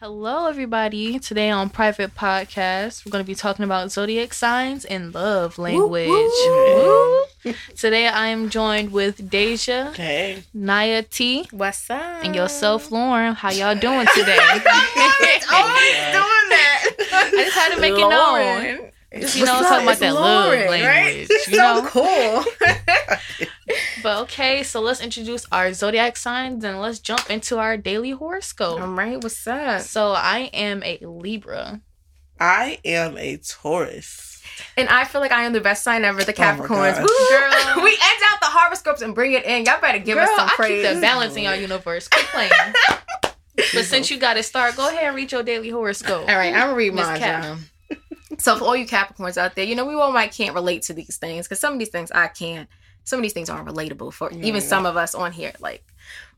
Hello, 0.00 0.46
everybody. 0.46 1.18
Today 1.18 1.50
on 1.50 1.68
Private 1.68 2.14
Podcast, 2.14 3.04
we're 3.04 3.10
going 3.10 3.22
to 3.22 3.26
be 3.26 3.34
talking 3.34 3.66
about 3.66 3.92
zodiac 3.92 4.32
signs 4.32 4.86
and 4.86 5.14
love 5.14 5.58
language. 5.58 6.08
Woo. 6.08 7.24
Today, 7.76 8.08
I 8.08 8.28
am 8.28 8.48
joined 8.48 8.92
with 8.92 9.28
Deja, 9.28 9.92
Hey. 9.92 10.42
Naya 10.54 11.02
T, 11.02 11.46
What's 11.50 11.90
up? 11.90 12.24
and 12.24 12.34
yourself, 12.34 12.90
Lauren. 12.90 13.34
How 13.34 13.50
y'all 13.50 13.74
doing 13.74 14.06
today? 14.14 14.38
It's 15.22 15.52
always 15.52 15.94
doing 16.16 16.48
that. 16.48 16.84
I 17.12 17.30
just 17.30 17.56
had 17.56 17.74
to 17.74 17.80
make 17.80 17.92
it 17.92 17.98
known. 17.98 18.10
Lauren. 18.10 18.90
Just, 19.20 19.36
you 19.36 19.44
know, 19.44 19.60
talking 19.60 19.86
about 19.86 19.98
that 19.98 20.14
love 20.14 20.52
language. 20.70 21.28
You 21.28 21.56
so 21.56 21.82
know? 21.82 21.86
cool. 21.86 22.44
But 24.02 24.18
okay, 24.22 24.62
so 24.62 24.80
let's 24.80 25.00
introduce 25.00 25.46
our 25.52 25.72
zodiac 25.74 26.16
signs 26.16 26.64
and 26.64 26.80
let's 26.80 26.98
jump 26.98 27.28
into 27.30 27.58
our 27.58 27.76
daily 27.76 28.10
horoscope. 28.12 28.80
All 28.80 28.88
right, 28.88 29.22
what's 29.22 29.46
up? 29.46 29.82
So, 29.82 30.12
I 30.12 30.50
am 30.54 30.82
a 30.82 30.98
Libra. 31.02 31.80
I 32.38 32.78
am 32.84 33.18
a 33.18 33.36
Taurus. 33.36 34.42
And 34.76 34.88
I 34.88 35.04
feel 35.04 35.20
like 35.20 35.32
I 35.32 35.42
am 35.44 35.52
the 35.52 35.60
best 35.60 35.82
sign 35.82 36.04
ever, 36.04 36.24
the 36.24 36.32
Oh 36.32 36.34
Capricorns. 36.34 36.96
gosh. 36.96 37.02
Woo! 37.02 37.28
Girl. 37.76 37.84
we 37.84 37.90
end 37.90 38.22
out 38.26 38.40
the 38.40 38.46
horoscopes 38.46 39.02
and 39.02 39.14
bring 39.14 39.32
it 39.32 39.44
in. 39.44 39.64
Y'all 39.66 39.80
better 39.80 39.98
give 39.98 40.16
Girl, 40.16 40.24
us 40.24 40.36
some 40.36 40.48
I 40.48 40.52
praise. 40.56 40.84
keep 40.86 40.94
the 40.94 41.00
balance 41.00 41.36
in 41.36 41.42
your 41.44 41.54
universe. 41.54 42.08
Quit 42.08 42.24
playing. 42.26 42.50
but 43.56 43.84
since 43.84 44.10
you 44.10 44.18
got 44.18 44.34
to 44.34 44.42
start, 44.42 44.76
go 44.76 44.88
ahead 44.88 45.04
and 45.04 45.16
read 45.16 45.30
your 45.32 45.42
daily 45.42 45.68
horoscope. 45.70 46.28
All 46.28 46.36
right, 46.36 46.54
I'm 46.54 46.60
gonna 46.68 46.74
read 46.74 46.94
Miss 46.94 47.06
mine. 47.06 47.18
Cap. 47.18 47.58
So 48.38 48.56
for 48.56 48.64
all 48.64 48.76
you 48.76 48.86
Capricorns 48.86 49.36
out 49.36 49.54
there, 49.54 49.64
you 49.66 49.74
know 49.74 49.84
we 49.84 49.94
all 49.94 50.12
might 50.12 50.32
can't 50.32 50.54
relate 50.54 50.82
to 50.82 50.94
these 50.94 51.18
things 51.18 51.46
because 51.46 51.60
some 51.60 51.74
of 51.74 51.78
these 51.78 51.90
things 51.90 52.10
I 52.12 52.28
can. 52.28 52.68
Some 53.04 53.18
of 53.18 53.22
these 53.22 53.32
things 53.32 53.50
aren't 53.50 53.68
relatable 53.68 54.12
for 54.12 54.30
even 54.30 54.54
Yeah. 54.56 54.60
some 54.60 54.86
of 54.86 54.96
us 54.96 55.14
on 55.14 55.32
here. 55.32 55.52
Like, 55.60 55.84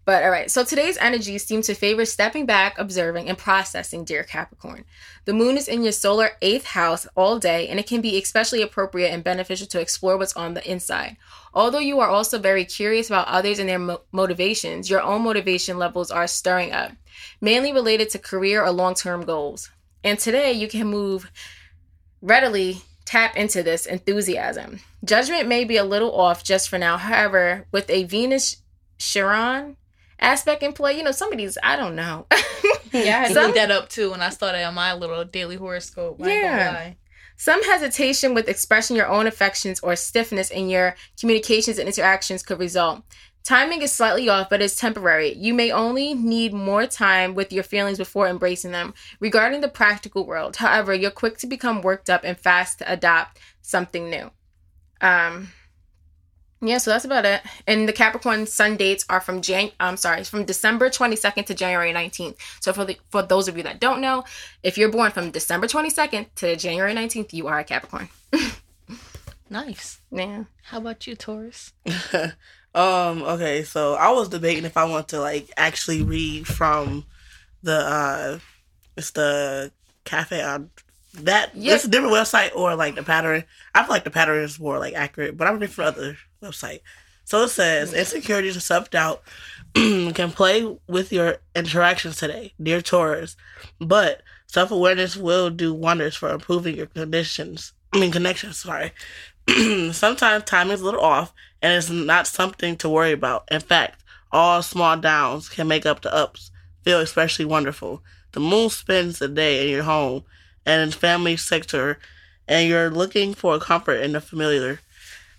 but 0.05 0.25
all 0.25 0.31
right. 0.31 0.51
So 0.51 0.65
today's 0.65 0.97
energies 0.97 1.45
seem 1.45 1.63
to 1.63 1.75
favor 1.75 2.05
stepping 2.05 2.45
back, 2.45 2.77
observing, 2.77 3.29
and 3.29 3.39
processing, 3.39 4.05
dear 4.05 4.25
Capricorn. 4.25 4.85
The 5.27 5.33
moon 5.33 5.57
is 5.57 5.69
in 5.69 5.83
your 5.85 5.93
solar 5.93 6.31
eighth 6.43 6.65
house 6.67 7.07
all 7.15 7.39
day, 7.39 7.69
and 7.69 7.79
it 7.79 7.87
can 7.87 8.01
be 8.01 8.21
especially 8.21 8.63
appropriate 8.63 9.11
and 9.11 9.23
beneficial 9.23 9.69
to 9.69 9.81
explore 9.81 10.17
what's 10.17 10.35
on 10.35 10.55
the 10.55 10.69
inside. 10.69 11.17
Although 11.55 11.79
you 11.79 12.01
are 12.01 12.09
also 12.09 12.39
very 12.39 12.65
curious 12.65 13.09
about 13.09 13.29
others 13.29 13.61
and 13.61 13.69
their 13.69 13.79
mo- 13.79 14.01
motivations, 14.11 14.91
your 14.91 15.03
own 15.03 15.23
motivation 15.23 15.79
levels 15.79 16.11
are 16.11 16.27
stirring 16.27 16.73
up, 16.73 16.93
mainly 17.41 17.73
related 17.73 18.11
to 18.11 18.19
career 18.19 18.65
or 18.65 18.73
long 18.73 18.95
term 18.95 19.25
goals. 19.25 19.71
And 20.03 20.19
today 20.19 20.51
you 20.51 20.67
can 20.67 20.89
move 20.89 21.31
readily 22.21 22.83
tap 23.05 23.37
into 23.37 23.63
this 23.63 23.87
enthusiasm. 23.87 24.81
Judgment 25.05 25.49
may 25.49 25.65
be 25.65 25.77
a 25.77 25.85
little 25.85 26.15
off 26.15 26.45
just 26.45 26.69
for 26.69 26.79
now. 26.79 26.97
However, 26.97 27.67
with 27.73 27.89
a 27.91 28.05
Venus 28.05 28.63
Chiron 28.99 29.77
aspect 30.21 30.63
in 30.63 30.73
play, 30.73 30.97
you 30.97 31.03
know, 31.03 31.11
some 31.13 31.33
of 31.33 31.39
these, 31.39 31.59
I 31.63 31.77
don't 31.77 31.97
know. 31.97 32.27
Yeah, 32.95 33.01
I 33.01 33.21
had 33.21 33.29
to 33.29 33.35
Some- 33.35 33.55
that 33.55 33.71
up 33.71 33.89
too 33.89 34.11
when 34.11 34.21
I 34.21 34.29
started 34.29 34.63
on 34.65 34.75
my 34.75 34.93
little 34.93 35.25
daily 35.25 35.57
horoscope. 35.57 36.21
I 36.23 36.29
Yeah. 36.29 36.93
Some 37.39 37.65
hesitation 37.65 38.35
with 38.35 38.51
expressing 38.51 38.97
your 38.97 39.09
own 39.09 39.27
affections 39.27 39.81
or 39.81 39.97
stiffness 39.97 40.51
in 40.51 40.69
your 40.69 40.95
communications 41.19 41.79
and 41.79 41.87
interactions 41.89 42.43
could 42.43 42.59
result. 42.59 43.03
Timing 43.45 43.83
is 43.83 43.93
slightly 43.93 44.29
off, 44.29 44.49
but 44.49 44.63
it's 44.63 44.77
temporary. 44.77 45.35
You 45.35 45.53
may 45.53 45.73
only 45.73 46.15
need 46.15 46.53
more 46.53 46.87
time 46.87 47.35
with 47.35 47.53
your 47.53 47.65
feelings 47.65 47.99
before 47.99 48.29
embracing 48.29 48.71
them. 48.71 48.95
Regarding 49.19 49.61
the 49.61 49.69
practical 49.69 50.25
world, 50.25 50.57
however, 50.57 50.95
you're 50.95 51.11
quick 51.11 51.39
to 51.39 51.47
become 51.47 51.83
worked 51.83 52.09
up 52.09 52.23
and 52.25 52.39
fast 52.39 52.79
to 52.79 52.93
adopt 52.93 53.39
something 53.61 54.09
new. 54.09 54.31
Um, 55.01 55.49
yeah, 56.61 56.79
so 56.79 56.93
that's 56.93 57.05
about 57.05 57.25
it. 57.25 57.43
And 57.67 57.89
the 57.89 57.93
Capricorn 57.93 58.47
sun 58.47 58.77
dates 58.77 59.05
are 59.11 59.21
from 59.21 59.43
Jan. 59.43 59.73
I'm 59.81 59.97
sorry, 59.97 60.23
from 60.23 60.45
December 60.45 60.89
22nd 60.89 61.47
to 61.47 61.55
January 61.55 61.93
19th. 61.93 62.37
So 62.61 62.73
for 62.73 62.85
the 62.85 62.97
for 63.11 63.23
those 63.23 63.49
of 63.49 63.57
you 63.57 63.65
that 63.65 63.81
don't 63.81 64.01
know, 64.01 64.23
if 64.63 64.79
you're 64.79 64.89
born 64.89 65.11
from 65.11 65.33
December 65.33 65.67
22nd 65.67 66.27
to 66.37 66.55
January 66.55 66.95
19th, 66.95 67.33
you 67.33 67.49
are 67.49 67.59
a 67.59 67.65
Capricorn. 67.65 68.09
Nice. 69.53 70.01
Yeah. 70.11 70.45
How 70.63 70.79
about 70.79 71.07
you, 71.07 71.15
Taurus? 71.15 71.75
um, 72.75 73.23
okay, 73.23 73.63
so 73.65 73.95
I 73.95 74.11
was 74.13 74.29
debating 74.29 74.65
if 74.65 74.77
I 74.77 74.85
want 74.85 75.09
to 75.09 75.21
like 75.21 75.51
actually 75.57 76.03
read 76.03 76.47
from 76.47 77.05
the 77.63 77.77
uh 77.79 78.39
it's 78.97 79.11
the 79.13 79.71
cafe 80.05 80.43
on 80.43 80.71
that 81.15 81.51
Yeah. 81.55 81.75
it's 81.75 81.85
a 81.85 81.89
different 81.89 82.15
website 82.15 82.55
or 82.57 82.75
like 82.75 82.95
the 82.95 83.03
pattern. 83.03 83.45
I 83.75 83.83
feel 83.83 83.91
like 83.91 84.05
the 84.05 84.11
pattern 84.11 84.43
is 84.43 84.59
more 84.59 84.79
like 84.79 84.95
accurate, 84.95 85.37
but 85.37 85.47
I'm 85.47 85.55
reading 85.55 85.69
from 85.69 85.87
other 85.87 86.17
website. 86.43 86.81
So 87.25 87.45
it 87.45 87.49
says 87.49 87.93
insecurities 87.93 88.55
and 88.57 88.63
self 88.63 88.91
doubt 88.91 89.23
can 89.75 90.31
play 90.33 90.77
with 90.89 91.13
your 91.13 91.37
interactions 91.55 92.17
today, 92.17 92.53
dear 92.63 92.83
Taurus, 92.83 93.37
but 93.81 94.23
self 94.47 94.71
awareness 94.71 95.17
will 95.17 95.51
do 95.51 95.73
wonders 95.75 96.17
for 96.17 96.31
improving 96.33 96.77
your 96.77 96.87
conditions. 96.87 97.73
I 97.93 97.99
mean 98.01 98.11
connections. 98.19 98.59
Sorry. 98.59 98.93
Sometimes 99.93 100.45
time 100.45 100.71
is 100.71 100.81
a 100.81 100.85
little 100.85 101.01
off, 101.01 101.33
and 101.61 101.73
it's 101.73 101.91
not 101.91 102.27
something 102.27 102.77
to 102.79 102.89
worry 102.89 103.13
about. 103.13 103.45
In 103.51 103.61
fact, 103.61 104.03
all 104.31 104.63
small 104.63 104.97
downs 104.97 105.49
can 105.49 105.69
make 105.69 105.85
up 105.87 106.03
the 106.03 106.15
ups 106.15 106.51
feel 106.83 107.01
especially 107.01 107.45
wonderful. 107.45 108.03
The 108.33 108.41
moon 108.41 108.71
spends 108.71 109.19
the 109.19 109.29
day 109.29 109.65
in 109.65 109.71
your 109.71 109.83
home 109.85 110.25
and 110.67 110.83
in 110.83 110.91
family 110.91 111.37
sector, 111.37 111.99
and 112.49 112.69
you're 112.69 112.91
looking 112.91 113.35
for 113.35 113.59
comfort 113.59 114.01
in 114.01 114.13
the 114.13 114.21
familiar. 114.21 114.81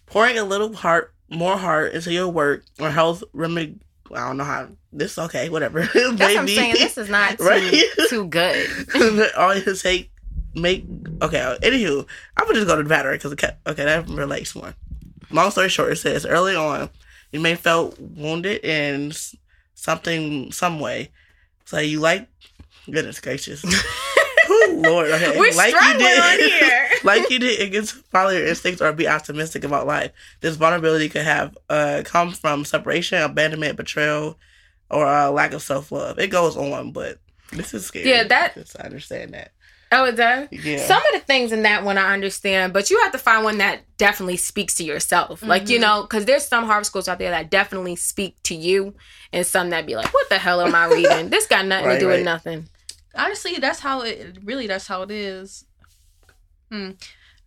Pouring 0.05 0.37
a 0.37 0.43
little 0.43 0.73
heart, 0.73 1.13
more 1.29 1.57
heart 1.57 1.93
into 1.93 2.11
your 2.11 2.29
work 2.29 2.65
or 2.79 2.89
health 2.89 3.23
remedy. 3.33 3.79
I 4.11 4.27
don't 4.27 4.37
know 4.37 4.43
how 4.43 4.69
this. 4.91 5.17
Okay, 5.17 5.49
whatever. 5.49 5.81
That's 5.93 6.19
what 6.19 6.37
I'm 6.37 6.47
saying. 6.47 6.73
This 6.73 6.97
is 6.97 7.09
not 7.09 7.37
too, 7.39 7.43
Right? 7.47 7.83
too 8.09 8.27
good. 8.27 9.31
all 9.37 9.55
you 9.55 9.75
take 9.75 10.11
make 10.55 10.85
okay 11.21 11.55
anywho 11.61 12.05
i'm 12.37 12.45
gonna 12.45 12.59
just 12.59 12.67
go 12.67 12.75
to 12.75 12.83
the 12.83 12.89
battery 12.89 13.17
because 13.17 13.33
okay 13.33 13.85
that 13.85 14.07
relates 14.07 14.55
more. 14.55 14.73
Long 15.31 15.49
story 15.49 15.69
short 15.69 15.91
it 15.93 15.95
says 15.97 16.25
early 16.25 16.55
on 16.55 16.89
you 17.31 17.39
may 17.39 17.55
felt 17.55 17.99
wounded 17.99 18.63
in 18.63 19.11
something 19.73 20.51
some 20.51 20.79
way. 20.79 21.09
So 21.65 21.79
you 21.79 21.99
like 21.99 22.27
goodness 22.85 23.19
gracious. 23.19 23.63
Ooh, 24.49 24.81
lord 24.83 25.09
okay 25.09 25.39
We're 25.39 25.53
like 25.55 25.71
you 25.71 25.79
struggling 25.79 25.97
did 25.99 26.19
on 26.19 26.39
here. 26.39 26.89
like 27.03 27.29
you 27.29 27.39
did 27.39 27.61
against 27.61 27.95
follow 28.11 28.29
your 28.29 28.45
instincts 28.45 28.81
or 28.81 28.91
be 28.93 29.07
optimistic 29.07 29.63
about 29.63 29.87
life. 29.87 30.11
This 30.41 30.55
vulnerability 30.57 31.09
could 31.09 31.23
have 31.23 31.57
uh 31.69 32.03
come 32.05 32.31
from 32.31 32.65
separation 32.65 33.21
abandonment 33.21 33.77
betrayal 33.77 34.37
or 34.91 35.07
uh, 35.07 35.31
lack 35.31 35.53
of 35.53 35.63
self-love. 35.63 36.19
It 36.19 36.27
goes 36.27 36.55
on 36.57 36.91
but 36.91 37.17
this 37.51 37.73
is 37.73 37.85
scary 37.85 38.07
Yeah, 38.09 38.23
that- 38.25 38.57
i 38.79 38.83
understand 38.83 39.33
that 39.33 39.52
Oh, 39.93 40.05
it 40.05 40.15
does. 40.15 40.47
yeah. 40.51 40.85
Some 40.85 40.97
of 40.97 41.13
the 41.13 41.19
things 41.19 41.51
in 41.51 41.63
that 41.63 41.83
one 41.83 41.97
I 41.97 42.13
understand, 42.13 42.73
but 42.73 42.89
you 42.89 42.99
have 43.03 43.11
to 43.11 43.17
find 43.17 43.43
one 43.43 43.59
that 43.59 43.81
definitely 43.97 44.37
speaks 44.37 44.73
to 44.75 44.83
yourself. 44.83 45.41
Like, 45.43 45.69
you 45.69 45.77
Mhm. 45.77 45.81
know, 45.81 46.01
because 46.03 46.25
there's 46.25 46.45
some 46.47 46.65
Harvard 46.65 46.85
schools 46.85 47.07
out 47.07 47.19
there 47.19 47.31
that 47.31 47.49
definitely 47.49 47.95
speak 47.95 48.41
to 48.43 48.55
you, 48.55 48.95
and 49.31 49.45
some 49.45 49.69
that 49.69 49.85
be 49.85 49.95
like, 49.95 50.13
what 50.13 50.27
the 50.29 50.37
hell 50.39 50.59
am 50.61 50.73
I 50.75 50.85
reading? 50.85 51.29
this 51.29 51.45
got 51.47 51.65
nothing 51.65 51.85
to 51.85 51.89
Right, 51.91 51.99
do 51.99 52.07
with 52.07 52.23
nothing. 52.25 52.67
Honestly, 53.15 53.57
that's 53.59 53.79
how 53.79 54.01
it 54.01 54.37
really 54.43 54.65
that's 54.67 54.87
how 54.87 55.03
it 55.03 55.11
is. 55.11 55.65
Hmm. 56.71 56.91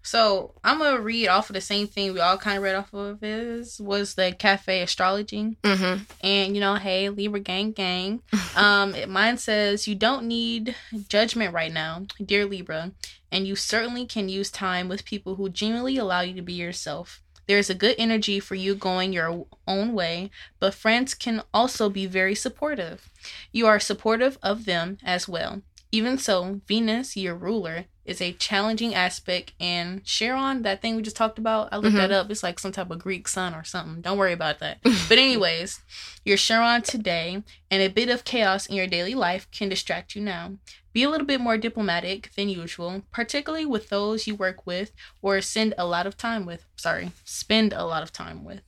So 0.06 0.55
I'm 0.62 0.78
gonna 0.78 1.00
read 1.00 1.27
off 1.28 1.50
of 1.50 1.55
the 1.55 1.61
same 1.61 1.89
thing 1.89 2.12
we 2.15 2.21
all 2.21 2.39
kind 2.39 2.56
of 2.56 2.62
read 2.62 2.77
off 2.77 2.94
of 2.94 3.22
is 3.25 3.81
was 3.81 4.15
the 4.15 4.33
cafe 4.39 4.81
astrology. 4.81 5.56
Mm-hmm. 5.65 6.05
And 6.25 6.55
you 6.55 6.61
know, 6.61 6.77
hey, 6.77 7.09
Libra 7.09 7.41
gang 7.41 7.72
gang. 7.72 8.22
Um, 8.56 8.95
it- 8.95 9.09
mine 9.11 9.37
says 9.37 9.87
you 9.87 9.95
don't 9.95 10.27
need 10.27 10.75
judgment 11.09 11.53
right 11.53 11.71
now, 11.72 12.06
dear 12.25 12.47
Libra, 12.47 12.93
and 13.31 13.47
you 13.47 13.55
certainly 13.55 14.06
can 14.06 14.31
use 14.31 14.50
time 14.50 14.89
with 14.89 15.05
people 15.05 15.34
who 15.34 15.50
genuinely 15.50 15.99
allow 15.99 16.22
you 16.22 16.33
to 16.34 16.41
be 16.43 16.55
yourself. 16.55 17.21
There's 17.47 17.69
a 17.69 17.75
good 17.75 17.97
energy 17.99 18.41
for 18.41 18.55
you 18.55 18.75
going 18.75 19.12
your 19.12 19.45
own 19.69 19.93
way, 19.93 20.31
but 20.59 20.72
friends 20.72 21.12
can 21.15 21.43
also 21.53 21.91
be 21.91 22.06
very 22.06 22.34
supportive. 22.34 23.11
You 23.53 23.66
are 23.66 23.78
supportive 23.78 24.39
of 24.43 24.65
them 24.65 24.97
as 25.05 25.28
well. 25.28 25.61
Even 25.93 26.16
so, 26.16 26.60
Venus, 26.66 27.16
your 27.16 27.34
ruler, 27.34 27.84
is 28.07 28.21
a 28.23 28.33
challenging 28.33 28.95
aspect, 28.95 29.53
and 29.61 30.05
Chiron, 30.05 30.63
that 30.63 30.81
thing 30.81 30.97
we 30.97 31.03
just 31.03 31.17
talked 31.17 31.39
about, 31.39 31.69
I 31.73 31.77
looked 31.77 31.95
Mhm. 31.95 31.99
that 31.99 32.13
up. 32.13 32.31
It's 32.31 32.43
like 32.43 32.59
some 32.59 32.73
type 32.73 32.91
of 32.91 32.99
Greek 33.01 33.29
sun 33.29 33.55
or 33.55 33.65
something. 33.65 34.01
Don't 34.01 34.19
worry 34.19 34.33
about 34.33 34.59
that. 34.61 34.79
But 35.09 35.19
anyways, 35.19 35.81
your 36.25 36.37
Chiron 36.37 36.83
today 36.83 37.43
and 37.71 37.83
a 37.83 37.89
bit 37.89 38.09
of 38.09 38.25
chaos 38.25 38.67
in 38.67 38.75
your 38.77 38.87
daily 38.87 39.15
life 39.15 39.49
can 39.51 39.69
distract 39.69 40.15
you 40.15 40.23
now. 40.23 40.53
Be 40.93 41.03
a 41.03 41.11
little 41.11 41.27
bit 41.27 41.43
more 41.43 41.59
diplomatic 41.59 42.31
than 42.37 42.49
usual, 42.49 43.03
particularly 43.13 43.67
with 43.67 43.91
those 43.91 44.27
you 44.27 44.35
work 44.35 44.67
with 44.67 44.93
or 45.21 45.43
send 45.43 45.75
a 45.77 45.85
lot 45.87 46.07
of 46.07 46.17
time 46.17 46.47
with. 46.47 46.65
Sorry, 46.77 47.13
spend 47.25 47.75
a 47.75 47.85
lot 47.85 48.03
of 48.03 48.13
time 48.13 48.45
with. 48.45 48.63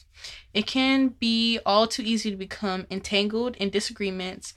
It 0.52 0.66
can 0.66 1.08
be 1.08 1.58
all 1.64 1.86
too 1.86 2.02
easy 2.02 2.30
to 2.30 2.36
become 2.36 2.86
entangled 2.90 3.56
in 3.56 3.70
disagreements 3.70 4.52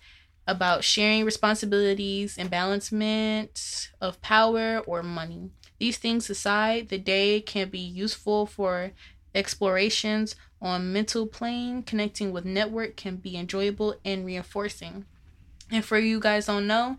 about 0.48 0.84
sharing 0.84 1.24
responsibilities 1.26 2.38
and 2.38 2.50
balancement 2.50 3.90
of 4.00 4.22
power 4.22 4.80
or 4.80 5.04
money. 5.04 5.52
These 5.80 5.98
things 5.98 6.30
aside, 6.30 6.90
the 6.90 6.98
day 6.98 7.42
can 7.42 7.70
be 7.70 7.80
useful 7.80 8.46
for 8.46 8.92
explorations 9.34 10.36
on 10.62 10.94
mental 10.94 11.26
plane. 11.26 11.84
Connecting 11.84 12.32
with 12.32 12.46
network 12.46 12.96
can 12.98 13.18
be 13.18 13.36
enjoyable 13.38 13.96
and 14.04 14.26
reinforcing. 14.26 15.06
And 15.72 15.86
for 15.86 15.98
you 15.98 16.20
guys 16.20 16.48
don't 16.48 16.68
know, 16.68 16.98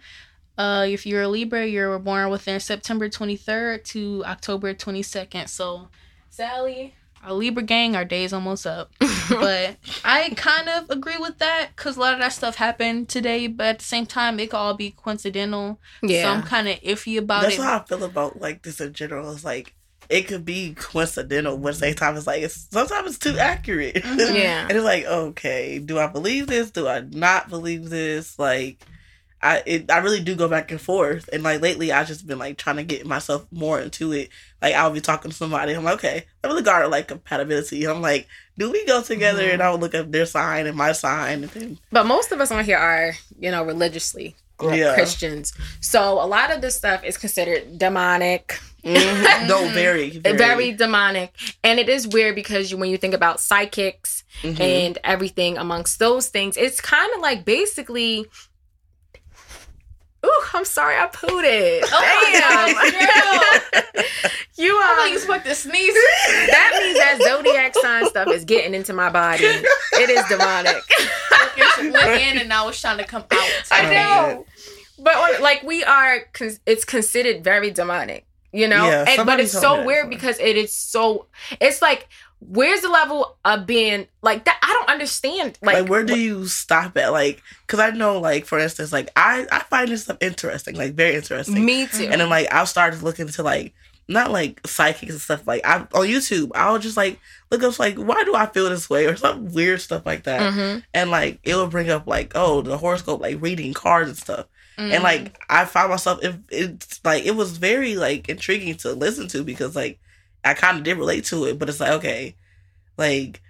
Uh, 0.59 0.85
if 0.87 1.07
you're 1.07 1.23
a 1.23 1.29
Libra, 1.29 1.67
you're 1.67 1.99
born 1.99 2.29
within 2.29 2.61
September 2.61 3.09
23rd 3.09 3.83
to 3.85 4.23
October 4.27 4.75
22nd. 4.75 5.49
So, 5.49 5.89
Sally, 6.29 6.95
our 7.23 7.33
Libra 7.33 7.63
gang, 7.63 7.95
our 7.97 8.05
day's 8.05 8.33
almost 8.33 8.67
up. 8.67 8.93
but 9.31 9.77
I 10.05 10.31
kind 10.37 10.69
of 10.69 10.91
agree 10.91 11.19
with 11.19 11.39
that 11.39 11.71
because 11.75 11.97
a 11.97 12.01
lot 12.01 12.15
of 12.15 12.21
that 12.21 12.33
stuff 12.33 12.57
happened 12.57 13.09
today. 13.09 13.47
But 13.47 13.67
at 13.67 13.79
the 13.79 13.85
same 13.85 14.07
time, 14.07 14.41
it 14.41 14.51
could 14.51 14.57
all 14.57 14.75
be 14.75 14.91
coincidental. 14.91 15.79
So 16.07 16.23
I'm 16.25 16.43
kind 16.43 16.69
of 16.69 16.81
iffy 16.81 17.19
about 17.19 17.43
That's 17.43 17.55
it. 17.55 17.59
That's 17.59 17.71
how 17.71 17.79
I 17.79 17.85
feel 17.85 18.05
about 18.05 18.41
like 18.41 18.63
this 18.63 18.81
in 18.81 18.93
general. 18.93 19.33
It's 19.33 19.45
like 19.45 19.75
it 20.09 20.29
could 20.29 20.45
be 20.45 20.75
coincidental, 20.75 21.57
but 21.57 21.69
at 21.69 21.75
the 21.75 21.81
same 21.81 21.95
time, 21.95 22.17
it's 22.17 22.27
like 22.27 22.43
it's, 22.43 22.69
sometimes 22.71 23.11
it's 23.11 23.19
too 23.19 23.39
accurate. 23.39 23.97
Mhm. 23.97 24.35
Yeah. 24.35 24.63
and 24.69 24.73
it's 24.73 24.85
like, 24.85 25.05
okay, 25.07 25.79
do 25.79 25.99
I 25.99 26.07
believe 26.07 26.49
this? 26.49 26.71
Do 26.71 26.89
I 26.89 27.01
not 27.01 27.49
believe 27.49 27.89
this? 27.89 28.39
Like, 28.39 28.85
I 29.43 29.63
it, 29.67 29.91
I 29.91 29.99
really 29.99 30.21
do 30.21 30.35
go 30.37 30.49
back 30.49 30.71
and 30.71 30.81
forth. 30.81 31.29
And 31.33 31.43
like 31.43 31.61
lately, 31.61 31.91
I 31.93 32.05
just 32.05 32.27
been 32.27 32.39
like 32.39 32.59
trying 32.59 32.77
to 32.77 32.85
get 32.85 33.07
myself 33.07 33.47
more 33.51 33.81
into 33.81 34.13
it. 34.13 34.29
Like 34.61 34.75
I'll 34.75 34.91
be 34.93 35.01
talking 35.01 35.31
to 35.31 35.37
somebody, 35.37 35.73
I'm 35.73 35.83
like, 35.85 35.95
okay, 35.95 36.27
I 36.43 36.47
really 36.47 36.63
got 36.63 36.89
like 36.91 37.09
compatibility. 37.09 37.85
I'm 37.87 38.01
like, 38.03 38.29
do 38.57 38.71
we 38.71 38.85
go 38.87 39.03
together? 39.03 39.43
Mhm. 39.43 39.55
And 39.55 39.63
I'll 39.63 39.79
look 39.79 39.95
up 39.95 40.11
their 40.13 40.27
sign 40.27 40.67
and 40.67 40.77
my 40.77 40.93
sign, 40.93 41.43
and 41.43 41.53
then 41.53 41.79
But 41.91 42.07
most 42.07 42.31
of 42.33 42.41
us 42.41 42.51
on 42.51 42.65
here 42.65 42.79
are, 42.79 43.15
you 43.41 43.51
know, 43.51 43.65
religiously 43.65 44.37
Yeah. 44.63 44.95
Christians. 44.95 45.53
So 45.81 46.23
a 46.23 46.27
lot 46.27 46.53
of 46.53 46.61
this 46.61 46.77
stuff 46.77 47.03
is 47.03 47.17
considered 47.19 47.79
demonic, 47.79 48.61
Mhm. 48.85 49.49
no, 49.49 49.67
very, 49.75 50.11
very, 50.19 50.37
very 50.37 50.73
demonic. 50.73 51.35
And 51.65 51.81
it 51.81 51.89
is 51.89 52.07
weird 52.07 52.37
because 52.37 52.71
you, 52.71 52.77
when 52.77 52.89
you 52.91 52.97
think 52.97 53.15
about 53.15 53.41
psychics 53.41 54.23
Mhm. 54.43 54.61
and 54.61 54.99
everything 55.03 55.59
amongst 55.59 55.99
those 55.99 56.29
things, 56.29 56.57
it's 56.57 56.81
kind 56.81 57.13
of 57.17 57.21
like 57.21 57.45
basically. 57.45 58.27
Ooh, 60.25 60.43
I'm 60.55 60.65
sorry, 60.65 60.97
I 60.97 61.07
pooed 61.09 61.43
it. 61.45 61.85
Oh 61.93 62.01
my 62.01 62.91
Damn. 62.93 64.05
you 64.57 64.77
I 64.77 64.83
are. 64.83 64.97
thought 64.97 65.01
um, 65.03 65.07
you 65.09 65.15
was 65.15 65.23
supposed 65.23 65.45
to 65.45 65.55
sneeze. 65.55 65.95
that 65.95 66.79
means 66.81 66.99
that 66.99 67.19
zodiac 67.23 67.75
sign 67.77 68.07
stuff 68.09 68.29
is 68.29 68.45
getting 68.45 68.75
into 68.75 68.93
my 68.93 69.11
body. 69.11 69.45
It 69.45 70.11
is 70.11 70.25
demonic. 70.29 70.83
it 71.57 71.93
went 71.93 72.21
in 72.23 72.39
and 72.39 72.49
now 72.49 72.69
it's 72.69 72.81
trying 72.81 72.99
to 72.99 73.05
come 73.05 73.23
out. 73.31 73.63
I 73.71 73.81
Okay. 73.87 73.95
know. 73.95 74.47
But 74.99 75.15
on- 75.17 75.43
like 75.43 75.63
we 75.65 75.83
are, 75.85 76.21
it's 76.67 76.85
considered 76.85 77.43
very 77.43 77.71
demonic, 77.73 78.25
you 78.53 78.69
know. 78.69 78.87
Yeah, 78.87 79.05
and, 79.09 79.27
but 79.27 79.41
it's 79.41 79.51
so 79.53 79.85
weird 79.85 80.09
before. 80.09 80.11
because 80.21 80.39
it 80.39 80.57
is 80.57 80.73
so. 80.73 81.27
It's 81.61 81.83
like, 81.83 82.09
where's 82.49 82.81
the 82.81 82.89
level 82.89 83.37
of 83.45 83.67
being 83.67 84.07
like 84.23 84.45
that? 84.45 84.59
I 84.63 84.73
don't 84.73 84.89
understand. 84.91 85.59
Like, 85.63 85.81
like, 85.81 85.89
where 85.89 86.05
do 86.05 86.19
you 86.19 86.47
stop 86.47 86.97
at 86.97 87.13
like 87.13 87.43
because 87.67 87.81
i 87.81 87.91
know 87.91 88.19
like 88.21 88.45
for 88.47 88.59
instance 88.59 88.93
like 88.93 89.11
i 89.17 89.47
i 89.53 89.61
find 89.61 89.89
this 89.89 90.05
stuff 90.05 90.19
interesting 90.21 90.75
like 90.77 90.95
very 90.95 91.15
interesting 91.15 91.65
me 91.65 91.87
too. 91.87 92.05
and 92.11 92.21
then 92.21 92.29
like 92.29 92.47
i'll 92.53 92.67
start 92.67 93.01
looking 93.03 93.29
to 93.29 93.43
like 93.43 93.73
not 94.09 94.31
like 94.31 94.61
psychics 94.67 95.13
and 95.13 95.21
stuff 95.21 95.47
like 95.47 95.65
i 95.65 95.77
on 95.79 96.07
youtube 96.07 96.51
i'll 96.55 96.79
just 96.79 96.97
like 96.97 97.19
look 97.51 97.63
up 97.63 97.79
like 97.79 97.97
why 97.97 98.23
do 98.25 98.35
i 98.35 98.47
feel 98.47 98.69
this 98.69 98.91
way 98.91 99.07
or 99.07 99.17
some 99.17 99.53
weird 99.53 99.81
stuff 99.81 100.05
like 100.05 100.25
that 100.25 100.53
hmm 100.53 100.79
and 100.93 101.11
like 101.11 101.39
it 101.45 101.55
will 101.55 101.69
bring 101.69 101.89
up 101.91 102.07
like 102.07 102.33
oh 102.35 102.61
the 102.63 102.77
horoscope 102.77 103.21
like 103.21 103.41
reading 103.41 103.73
cards 103.73 104.09
and 104.11 104.19
stuff 104.19 104.47
Mm. 104.79 104.91
and 104.91 105.03
like 105.03 105.37
i 105.51 105.67
found 105.67 105.91
myself 105.91 106.19
it, 106.23 106.35
it's 106.49 106.99
like 107.05 107.25
it 107.27 107.33
was 107.37 107.59
very 107.59 107.95
like 107.97 108.31
intriguing 108.31 108.75
to 108.79 108.95
listen 108.95 109.29
to 109.29 109.45
because 109.45 109.77
like 109.77 110.01
i 110.45 110.55
kind 110.55 110.79
of 110.79 110.85
did 110.85 110.97
relate 110.99 111.25
to 111.25 111.45
it 111.45 111.59
but 111.59 111.69
it's 111.69 111.81
like 111.81 111.93
okay 111.93 112.35
like 112.99 113.41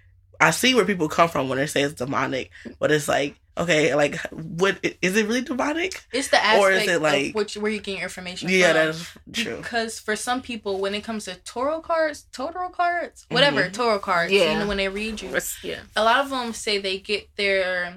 i 0.41 0.51
see 0.51 0.75
where 0.75 0.85
people 0.85 1.09
come 1.09 1.29
from 1.29 1.49
when 1.49 1.59
they 1.59 1.67
say 1.67 1.83
it's 1.83 1.95
demonic 1.95 2.51
but 2.79 2.91
it's 2.91 3.09
like 3.09 3.37
okay 3.59 3.95
like 3.95 4.17
what 4.33 4.79
is 5.03 5.15
it 5.17 5.27
really 5.27 5.43
demonic 5.43 6.03
it's 6.13 6.29
the 6.29 6.43
aspect 6.43 6.63
or 6.63 6.71
is 6.71 6.89
it 6.89 7.03
like- 7.03 7.29
of 7.31 7.35
which 7.35 7.57
where 7.57 7.71
you 7.71 7.79
getting 7.81 7.97
your 7.99 8.05
information 8.05 8.49
from? 8.49 8.57
yeah 8.57 8.73
that 8.73 8.89
is 8.89 9.09
true 9.33 9.57
Because 9.59 9.99
for 9.99 10.17
some 10.17 10.41
people, 10.41 10.81
when 10.81 10.95
it 10.95 11.05
comes 11.05 11.27
to 11.27 11.35
tarot 11.35 11.83
cards, 11.83 12.25
tarot 12.33 12.71
cards, 12.71 13.27
whatever, 13.29 13.65
Mhm. 13.65 13.73
tarot 13.75 13.99
cards, 13.99 14.33
Yeah. 14.33 14.53
you 14.55 14.59
know, 14.61 14.67
when 14.67 14.79
they 14.79 14.89
read 14.89 15.21
you, 15.21 15.39
yeah. 15.63 15.81
a 15.95 16.03
lot 16.03 16.25
of 16.25 16.31
them 16.31 16.55
say 16.55 16.79
they 16.79 16.97
get 16.99 17.29
their 17.37 17.97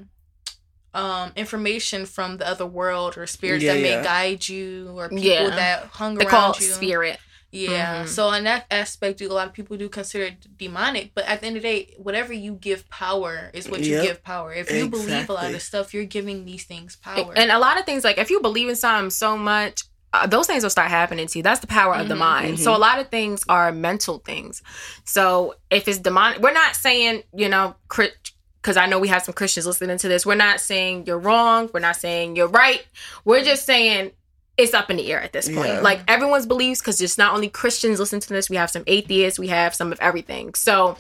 um 0.94 1.32
information 1.38 2.06
from 2.06 2.36
the 2.38 2.48
other 2.48 2.66
world 2.66 3.18
or 3.18 3.26
spirits 3.26 3.64
Yeah, 3.64 3.74
that 3.76 3.82
may 3.82 4.04
guide 4.04 4.48
you 4.50 4.90
or 4.98 5.08
people 5.10 5.24
Yeah. 5.24 5.50
that 5.56 5.86
hung 5.94 6.16
They 6.16 6.26
around 6.26 6.32
call 6.32 6.52
it 6.52 6.60
you. 6.62 6.68
spirit. 6.68 7.18
Yeah. 7.56 8.04
Mhm. 8.04 8.08
So 8.08 8.32
in 8.34 8.44
that 8.46 8.66
aspect, 8.70 9.22
a 9.22 9.28
lot 9.28 9.48
of 9.48 9.54
people 9.54 9.78
do 9.78 9.90
consider 9.90 10.26
it 10.26 10.58
demonic. 10.58 11.12
But 11.16 11.26
at 11.26 11.42
the 11.42 11.48
end 11.48 11.58
of 11.58 11.64
the 11.64 11.70
day, 11.70 11.94
whatever 11.98 12.34
you 12.34 12.54
give 12.54 12.90
power 12.90 13.50
is 13.54 13.70
what 13.70 13.82
you 13.82 13.94
Yep. 13.96 14.04
give 14.04 14.24
power. 14.24 14.54
If 14.54 14.72
you 14.72 14.88
believe 14.90 15.30
a 15.30 15.34
lot 15.34 15.54
of 15.54 15.62
stuff, 15.62 15.94
you're 15.94 16.06
giving 16.06 16.46
these 16.46 16.64
things 16.64 16.96
power. 16.96 17.34
And 17.36 17.52
a 17.52 17.60
lot 17.60 17.80
of 17.80 17.86
things, 17.86 18.04
like 18.04 18.18
if 18.18 18.30
you 18.30 18.40
believe 18.42 18.70
in 18.70 18.76
something 18.76 19.10
so 19.10 19.38
much, 19.38 19.84
uh, 20.14 20.26
those 20.28 20.48
things 20.48 20.64
will 20.64 20.70
start 20.70 20.90
happening 20.90 21.28
to 21.28 21.40
you. 21.40 21.44
That's 21.44 21.60
the 21.60 21.68
power 21.68 21.94
of 21.96 22.08
the 22.08 22.16
Mhm. 22.16 22.20
mind. 22.20 22.58
Mhm. 22.58 22.64
So 22.64 22.76
a 22.76 22.78
lot 22.78 23.00
of 23.00 23.10
things 23.10 23.44
are 23.50 23.72
mental 23.72 24.20
things. 24.20 24.62
So 25.04 25.56
if 25.70 25.88
it's 25.88 25.98
demonic, 26.00 26.40
we're 26.40 26.54
not 26.54 26.76
saying 26.76 27.24
you 27.34 27.50
know, 27.50 27.76
because 27.90 28.78
I 28.78 28.86
know 28.88 28.98
we 29.00 29.10
have 29.10 29.24
some 29.24 29.34
Christians 29.34 29.66
listening 29.66 29.98
to 30.00 30.08
this. 30.08 30.26
We're 30.26 30.36
not 30.36 30.60
saying 30.60 31.06
you're 31.06 31.20
wrong. 31.20 31.70
We're 31.74 31.82
not 31.82 31.98
saying 31.98 32.36
you're 32.36 32.48
right. 32.48 32.84
We're 33.26 33.44
just 33.44 33.66
saying 33.66 34.12
it's 34.58 34.74
up 34.74 34.90
in 34.90 34.98
the 34.98 35.12
air 35.12 35.22
at 35.22 35.34
this 35.34 35.48
point. 35.50 35.68
Yeah. 35.68 35.80
Like 35.82 36.02
everyone's 36.08 36.46
beliefs, 36.46 36.82
because 36.82 37.02
it's 37.02 37.18
not 37.18 37.34
only 37.34 37.50
Christians 37.50 38.00
listen 38.00 38.20
to 38.22 38.30
this. 38.30 38.50
We 38.50 38.56
have 38.56 38.70
some 38.70 38.84
atheists. 38.88 39.38
We 39.38 39.48
have 39.50 39.76
some 39.76 39.92
of 39.92 40.00
everything. 40.00 40.54
So 40.56 40.98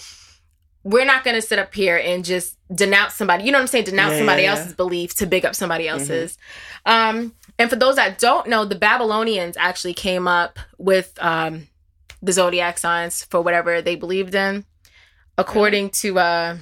we're 0.84 1.06
not 1.06 1.24
going 1.24 1.36
to 1.36 1.42
sit 1.42 1.58
up 1.58 1.74
here 1.74 1.98
and 1.98 2.24
just 2.24 2.58
denounce 2.74 3.16
somebody. 3.16 3.44
You 3.44 3.52
know 3.52 3.58
what 3.58 3.64
I'm 3.64 3.68
saying? 3.68 3.86
Denounce 3.86 4.14
Yeah, 4.14 4.18
somebody 4.20 4.44
yeah, 4.44 4.52
else's 4.52 4.74
belief 4.74 5.16
to 5.16 5.26
big 5.26 5.46
up 5.46 5.56
somebody 5.56 5.88
else's. 5.88 6.38
Um, 6.86 7.34
and 7.58 7.70
for 7.70 7.76
those 7.76 7.96
that 7.96 8.20
don't 8.20 8.48
know, 8.48 8.66
the 8.66 8.76
Babylonians 8.76 9.58
actually 9.58 9.94
came 9.96 10.28
up 10.28 10.60
with 10.78 11.18
um, 11.22 11.68
the 12.22 12.34
zodiac 12.34 12.78
signs 12.78 13.24
for 13.24 13.42
whatever 13.42 13.82
they 13.82 13.96
believed 13.96 14.36
in, 14.36 14.66
according 15.38 15.90
to 15.92 16.20
uh, 16.20 16.58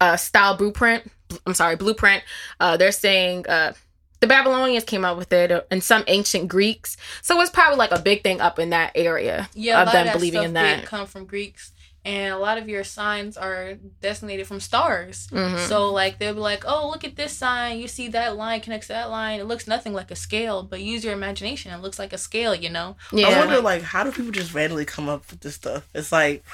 uh, 0.00 0.16
style 0.16 0.56
blueprint. 0.56 1.08
I'm 1.46 1.54
sorry, 1.54 1.76
blueprint. 1.76 2.24
Uh, 2.58 2.76
they're 2.76 2.90
saying 2.90 3.46
uh, 3.48 3.74
the 4.20 4.26
Babylonians 4.26 4.84
came 4.84 5.04
up 5.04 5.16
with 5.16 5.32
it, 5.32 5.50
uh, 5.52 5.62
and 5.70 5.82
some 5.82 6.04
ancient 6.06 6.48
Greeks. 6.48 6.96
So 7.22 7.40
it's 7.40 7.50
probably 7.50 7.76
like 7.78 7.92
a 7.92 8.00
big 8.00 8.22
thing 8.22 8.40
up 8.40 8.58
in 8.58 8.70
that 8.70 8.92
area 8.94 9.48
yeah, 9.54 9.78
a 9.78 9.82
of 9.82 9.86
lot 9.86 9.92
them 9.92 10.00
of 10.00 10.06
that 10.06 10.14
believing 10.14 10.38
stuff 10.40 10.46
in 10.46 10.52
that. 10.54 10.76
did 10.80 10.86
come 10.86 11.06
from 11.06 11.24
Greeks. 11.26 11.72
And 12.04 12.32
a 12.32 12.38
lot 12.38 12.56
of 12.56 12.68
your 12.70 12.84
signs 12.84 13.36
are 13.36 13.74
designated 14.00 14.46
from 14.46 14.60
stars. 14.60 15.26
Mhm. 15.30 15.58
So 15.68 15.92
like 15.92 16.18
they'll 16.18 16.32
be 16.32 16.40
like, 16.40 16.64
oh 16.66 16.88
look 16.88 17.04
at 17.04 17.16
this 17.16 17.32
sign, 17.34 17.80
you 17.80 17.88
see 17.88 18.08
that 18.08 18.36
line 18.36 18.60
connects 18.62 18.86
to 18.86 18.94
that 18.94 19.10
line. 19.10 19.40
It 19.40 19.44
looks 19.44 19.66
nothing 19.66 19.92
like 19.92 20.10
a 20.10 20.16
scale, 20.16 20.62
but 20.62 20.80
use 20.80 21.04
your 21.04 21.12
imagination. 21.12 21.70
It 21.72 21.82
looks 21.82 21.98
like 21.98 22.14
a 22.14 22.18
scale, 22.18 22.54
you 22.54 22.70
know. 22.70 22.96
yeah, 23.12 23.26
I 23.28 23.38
wonder, 23.40 23.60
like, 23.60 23.82
how 23.82 24.04
do 24.04 24.12
people 24.12 24.30
just 24.30 24.54
randomly 24.54 24.86
come 24.86 25.08
up 25.08 25.28
with 25.30 25.40
this 25.40 25.56
stuff? 25.56 25.86
It's 25.92 26.10
like, 26.10 26.44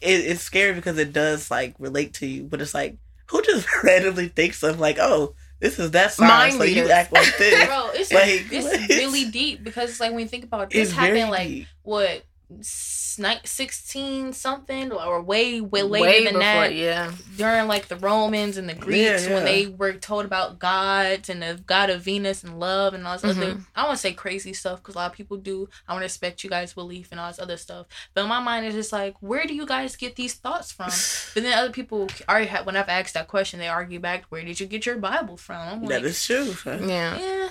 it, 0.00 0.20
it's 0.26 0.42
scary 0.42 0.74
because 0.74 0.96
it 0.98 1.12
does 1.12 1.50
like 1.50 1.74
relate 1.80 2.14
to 2.14 2.26
you, 2.26 2.44
but 2.44 2.60
it's 2.60 2.74
like, 2.74 2.96
who 3.26 3.42
just 3.42 3.66
randomly 3.82 4.28
thinks 4.28 4.62
of 4.62 4.78
like, 4.78 4.98
oh, 5.00 5.34
this 5.60 5.78
is 5.78 5.90
that 5.92 6.18
Mind 6.18 6.54
so 6.54 6.62
you 6.64 6.90
act 6.90 7.12
like 7.12 7.28
this. 7.38 7.66
Bro, 7.66 7.90
it's 7.94 8.12
Like, 8.12 8.46
it's 8.50 8.88
really 8.88 9.30
deep 9.30 9.62
because 9.62 10.00
like 10.00 10.10
when 10.12 10.20
you 10.20 10.28
think 10.28 10.44
about 10.44 10.62
it, 10.64 10.70
this 10.70 10.88
it's 10.88 10.96
happened 10.96 11.30
like 11.30 11.48
deep. 11.48 11.66
what 11.82 12.24
16 12.62 14.32
something 14.32 14.92
or 14.92 15.22
way 15.22 15.60
way 15.60 15.82
later 15.82 16.04
way 16.04 16.24
than 16.24 16.34
before, 16.34 16.40
that 16.40 16.74
yeah. 16.74 17.12
during 17.36 17.68
like 17.68 17.88
the 17.88 17.96
Romans 17.96 18.56
and 18.56 18.68
the 18.68 18.74
Greeks 18.74 19.26
yeah. 19.26 19.34
when 19.34 19.44
they 19.44 19.66
were 19.66 19.92
told 19.92 20.24
about 20.24 20.58
gods 20.58 21.28
and 21.28 21.42
the 21.42 21.60
god 21.66 21.90
of 21.90 22.02
Venus 22.02 22.42
and 22.42 22.58
love 22.58 22.94
and 22.94 23.06
all 23.06 23.16
this 23.16 23.24
other 23.24 23.54
Mhm. 23.54 23.66
I 23.74 23.84
want 23.84 23.96
to 23.96 24.00
say 24.00 24.12
crazy 24.12 24.52
stuff 24.52 24.80
because 24.80 24.94
a 24.94 24.98
lot 24.98 25.10
of 25.10 25.16
people 25.16 25.36
do 25.36 25.68
I 25.86 25.92
want 25.92 26.02
to 26.02 26.06
respect 26.06 26.42
you 26.44 26.50
guys 26.50 26.74
belief 26.74 27.08
and 27.10 27.20
all 27.20 27.28
this 27.28 27.38
other 27.38 27.56
stuff 27.56 27.86
but 28.14 28.22
in 28.22 28.28
my 28.28 28.40
mind 28.40 28.66
it's 28.66 28.74
just 28.74 28.92
like 28.92 29.14
where 29.20 29.44
do 29.46 29.54
you 29.54 29.66
guys 29.66 29.96
get 29.96 30.16
these 30.16 30.34
thoughts 30.34 30.72
from 30.72 30.86
but 31.34 31.42
then 31.42 31.56
other 31.56 31.72
people 31.72 32.08
already 32.28 32.46
have 32.46 32.66
when 32.66 32.76
I've 32.76 32.88
asked 32.88 33.14
that 33.14 33.28
question 33.28 33.60
they 33.60 33.68
argue 33.68 34.00
back 34.00 34.24
where 34.28 34.44
did 34.44 34.60
you 34.60 34.66
get 34.66 34.86
your 34.86 34.96
Bible 34.98 35.36
from 35.36 35.82
like 35.82 35.88
that 35.90 36.04
is 36.04 36.24
true. 36.24 36.54
Yeah. 36.66 37.18
yeah 37.18 37.48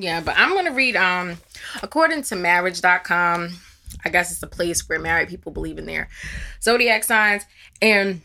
Yeah, 0.00 0.20
but 0.20 0.34
I'm 0.38 0.54
gonna 0.54 0.70
read 0.70 0.94
um 0.94 1.38
according 1.82 2.22
to 2.22 2.36
marriage.com, 2.36 3.50
I 4.04 4.08
guess 4.08 4.30
it's 4.30 4.42
a 4.44 4.46
place 4.46 4.88
where 4.88 5.00
married 5.00 5.28
people 5.28 5.50
believe 5.50 5.76
in 5.76 5.86
their 5.86 6.08
zodiac 6.62 7.02
signs. 7.02 7.42
And 7.82 8.20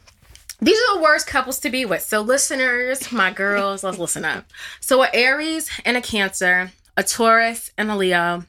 these 0.61 0.77
are 0.77 0.97
the 0.97 1.03
worst 1.03 1.25
couples 1.25 1.59
to 1.61 1.71
be 1.71 1.83
with. 1.83 2.03
So 2.03 2.21
listeners, 2.21 3.11
my 3.11 3.31
girls, 3.31 3.83
let's 3.83 3.97
listen 3.97 4.23
up. 4.23 4.45
So 4.81 5.03
a 5.03 5.09
Aries 5.15 5.67
and 5.83 5.97
a 5.97 6.01
Cancer, 6.01 6.71
a 6.95 7.03
Taurus 7.03 7.71
and 7.75 7.89
a 7.89 7.95
Leo, 7.95 8.43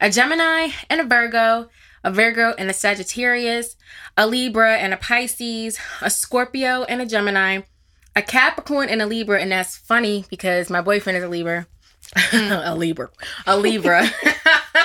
a 0.00 0.10
Gemini 0.10 0.70
and 0.88 1.02
a 1.02 1.04
Virgo, 1.04 1.68
a 2.02 2.10
Virgo 2.10 2.54
and 2.56 2.70
a 2.70 2.72
Sagittarius, 2.72 3.76
a 4.16 4.26
Libra 4.26 4.78
and 4.78 4.94
a 4.94 4.96
Pisces, 4.96 5.78
a 6.00 6.08
Scorpio 6.08 6.84
and 6.84 7.02
a 7.02 7.06
Gemini, 7.06 7.60
a 8.16 8.22
Capricorn 8.22 8.88
and 8.88 9.02
a 9.02 9.06
Libra, 9.06 9.38
and 9.38 9.52
that's 9.52 9.76
funny 9.76 10.24
because 10.30 10.70
my 10.70 10.80
boyfriend 10.80 11.18
is 11.18 11.24
a 11.24 11.28
Libra. 11.28 11.66
a 12.32 12.74
Libra. 12.74 13.10
A 13.46 13.56
Libra. 13.56 14.06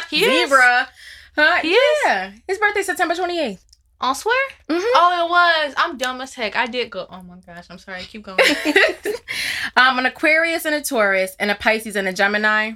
He 0.09 0.23
is. 0.23 0.49
Libra. 0.49 0.87
Huh? 1.35 1.57
He 1.61 1.71
is. 1.71 1.97
yeah. 2.05 2.31
His 2.47 2.57
birthday 2.59 2.83
September 2.83 3.15
28th. 3.15 3.59
On 4.01 4.13
swear? 4.13 4.35
Mhm. 4.69 4.81
Oh, 4.81 5.25
it 5.25 5.29
was. 5.29 5.73
I'm 5.77 5.97
dumb 5.97 6.21
as 6.21 6.33
heck. 6.33 6.55
I 6.55 6.67
did 6.67 6.89
go. 6.89 7.07
Oh 7.09 7.21
my 7.23 7.37
gosh. 7.45 7.65
I'm 7.69 7.77
sorry. 7.79 8.03
Keep 8.03 8.23
going. 8.23 8.37
um, 9.75 9.97
an 9.99 10.05
Aquarius 10.05 10.65
and 10.65 10.75
a 10.75 10.81
Taurus, 10.81 11.35
and 11.39 11.49
a 11.49 11.55
Pisces 11.55 11.95
and 11.95 12.07
a 12.07 12.13
Gemini. 12.13 12.73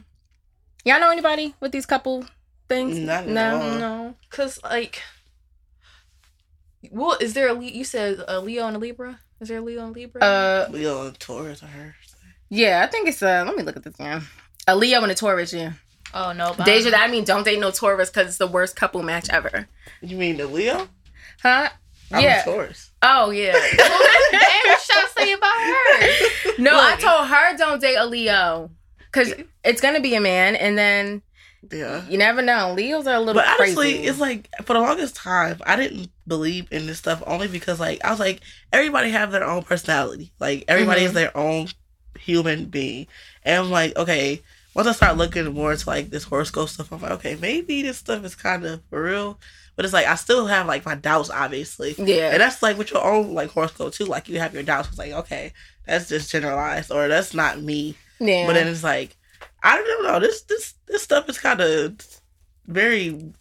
Y'all 0.86 1.00
know 1.00 1.12
anybody 1.12 1.56
with 1.60 1.72
these 1.72 1.86
couple 1.86 2.26
things? 2.68 2.98
Not 2.98 3.24
at 3.26 3.30
no. 3.30 3.60
all. 3.60 3.80
no, 3.80 4.16
cause 4.30 4.60
like, 4.64 5.02
well, 6.90 7.18
is 7.20 7.34
there 7.34 7.50
a 7.50 7.54
Le- 7.54 7.64
you 7.66 7.84
said 7.84 8.24
a 8.28 8.40
Leo 8.40 8.66
and 8.66 8.78
a 8.78 8.80
Libra? 8.80 9.20
Is 9.42 9.50
there 9.50 9.60
a 9.60 9.62
Leo 9.62 9.86
and 9.86 9.96
Libra? 9.96 10.22
Uh, 10.22 10.68
Leo 10.72 11.08
and 11.08 11.20
Taurus, 11.20 11.64
I 11.64 11.68
heard. 11.68 11.96
Yeah, 12.50 12.84
I 12.84 12.88
think 12.92 13.08
it's 13.08 13.22
uh. 13.22 13.44
Let 13.46 13.56
me 13.56 13.64
look 13.64 13.78
at 13.78 13.84
this 13.84 13.96
again. 13.96 14.24
A 14.68 14.76
Leo 14.76 15.02
and 15.02 15.12
a 15.12 15.16
Taurus. 15.16 15.54
Yeah. 15.54 15.74
oh 16.14 16.32
no, 16.34 16.54
but 16.58 16.66
Deja, 16.66 16.96
I 16.96 17.08
mean, 17.08 17.24
don't 17.24 17.44
date 17.44 17.60
no 17.60 17.72
Taurus 17.72 18.10
because 18.10 18.28
it's 18.28 18.38
the 18.38 18.48
worst 18.48 18.76
couple 18.76 19.02
match 19.04 19.30
ever. 19.30 19.68
You 20.02 20.18
mean 20.18 20.38
the 20.38 20.48
Leo? 20.48 20.88
Huh? 21.42 21.70
I'm 22.12 22.24
yeah. 22.24 22.42
a 22.42 22.46
Taurus. 22.46 22.92
Oh 23.02 23.30
yeah. 23.32 23.54
Damn, 23.54 23.78
what 24.68 24.82
should 24.82 24.96
I 24.98 25.08
say 25.18 25.34
about 25.34 26.56
her? 26.58 26.62
no, 26.62 26.72
I 26.74 26.96
told 27.00 27.28
her 27.28 27.58
don't 27.58 27.82
date 27.82 27.96
a 27.96 28.06
Leo 28.06 28.72
because 29.12 29.34
it's 29.64 29.82
gonna 29.82 30.00
be 30.02 30.16
a 30.16 30.22
man, 30.22 30.56
and 30.56 30.78
then 30.78 31.22
Yeah. 31.72 32.04
you 32.08 32.18
never 32.18 32.42
know. 32.42 32.74
Leos 32.74 33.06
are 33.08 33.16
a 33.16 33.20
little 33.20 33.36
But 33.42 33.48
honestly, 33.48 33.94
crazy. 33.94 34.08
it's 34.08 34.20
like 34.20 34.50
for 34.64 34.74
the 34.74 34.80
longest 34.80 35.16
time, 35.16 35.60
I 35.66 35.76
didn't 35.76 36.10
believe 36.28 36.68
in 36.72 36.88
this 36.88 36.98
stuff 37.00 37.22
only 37.28 37.48
because 37.48 37.80
like 37.80 38.04
I 38.04 38.10
was 38.12 38.20
like 38.20 38.42
everybody 38.74 39.12
have 39.12 39.32
their 39.32 39.44
own 39.46 39.64
personality. 39.64 40.32
Like 40.40 40.66
everybody 40.68 41.04
is 41.04 41.12
Mhm. 41.12 41.16
their 41.16 41.38
own 41.38 41.68
human 42.30 42.66
being, 42.66 43.08
and 43.44 43.64
I'm 43.64 43.72
like 43.72 43.96
okay. 43.98 44.42
Once 44.76 44.88
I 44.88 44.92
start 44.92 45.18
looking 45.18 45.52
more 45.54 45.72
into 45.72 45.90
like 45.90 46.12
this 46.12 46.24
horoscope 46.24 46.70
stuff, 46.70 46.94
I'm 46.94 47.02
like 47.02 47.12
okay, 47.12 47.36
maybe 47.42 47.82
this 47.82 47.98
stuff 47.98 48.24
is 48.24 48.36
kind 48.36 48.66
of 48.66 48.82
for 48.90 49.02
real. 49.04 49.40
But 49.76 49.86
it's 49.86 49.94
like 49.94 50.06
I 50.08 50.16
still 50.16 50.46
have 50.48 50.68
like 50.68 50.86
my 50.86 50.96
doubts, 50.96 51.30
obviously. 51.30 51.96
yeah. 51.98 52.32
And 52.32 52.42
that's 52.42 52.62
like 52.62 52.78
with 52.78 52.92
your 52.92 53.04
own 53.04 53.34
like 53.34 53.50
horoscope 53.50 53.94
too. 53.94 54.06
Like 54.06 54.30
you 54.30 54.40
have 54.40 54.54
your 54.54 54.64
doubts. 54.64 54.90
It's 54.90 54.98
like 55.00 55.12
okay, 55.12 55.54
that's 55.86 56.08
just 56.10 56.30
generalized, 56.32 56.92
or 56.92 57.08
that's 57.08 57.34
not 57.34 57.62
me. 57.62 57.96
yeah. 58.20 58.46
But 58.46 58.54
then 58.54 58.68
it's 58.68 58.84
like, 58.84 59.16
I 59.64 59.78
don't 59.78 60.04
know. 60.04 60.20
This 60.20 60.42
this 60.44 60.74
this 60.86 61.02
stuff 61.04 61.28
is 61.30 61.40
kind 61.40 61.62
of 61.62 61.96
very, 62.68 63.34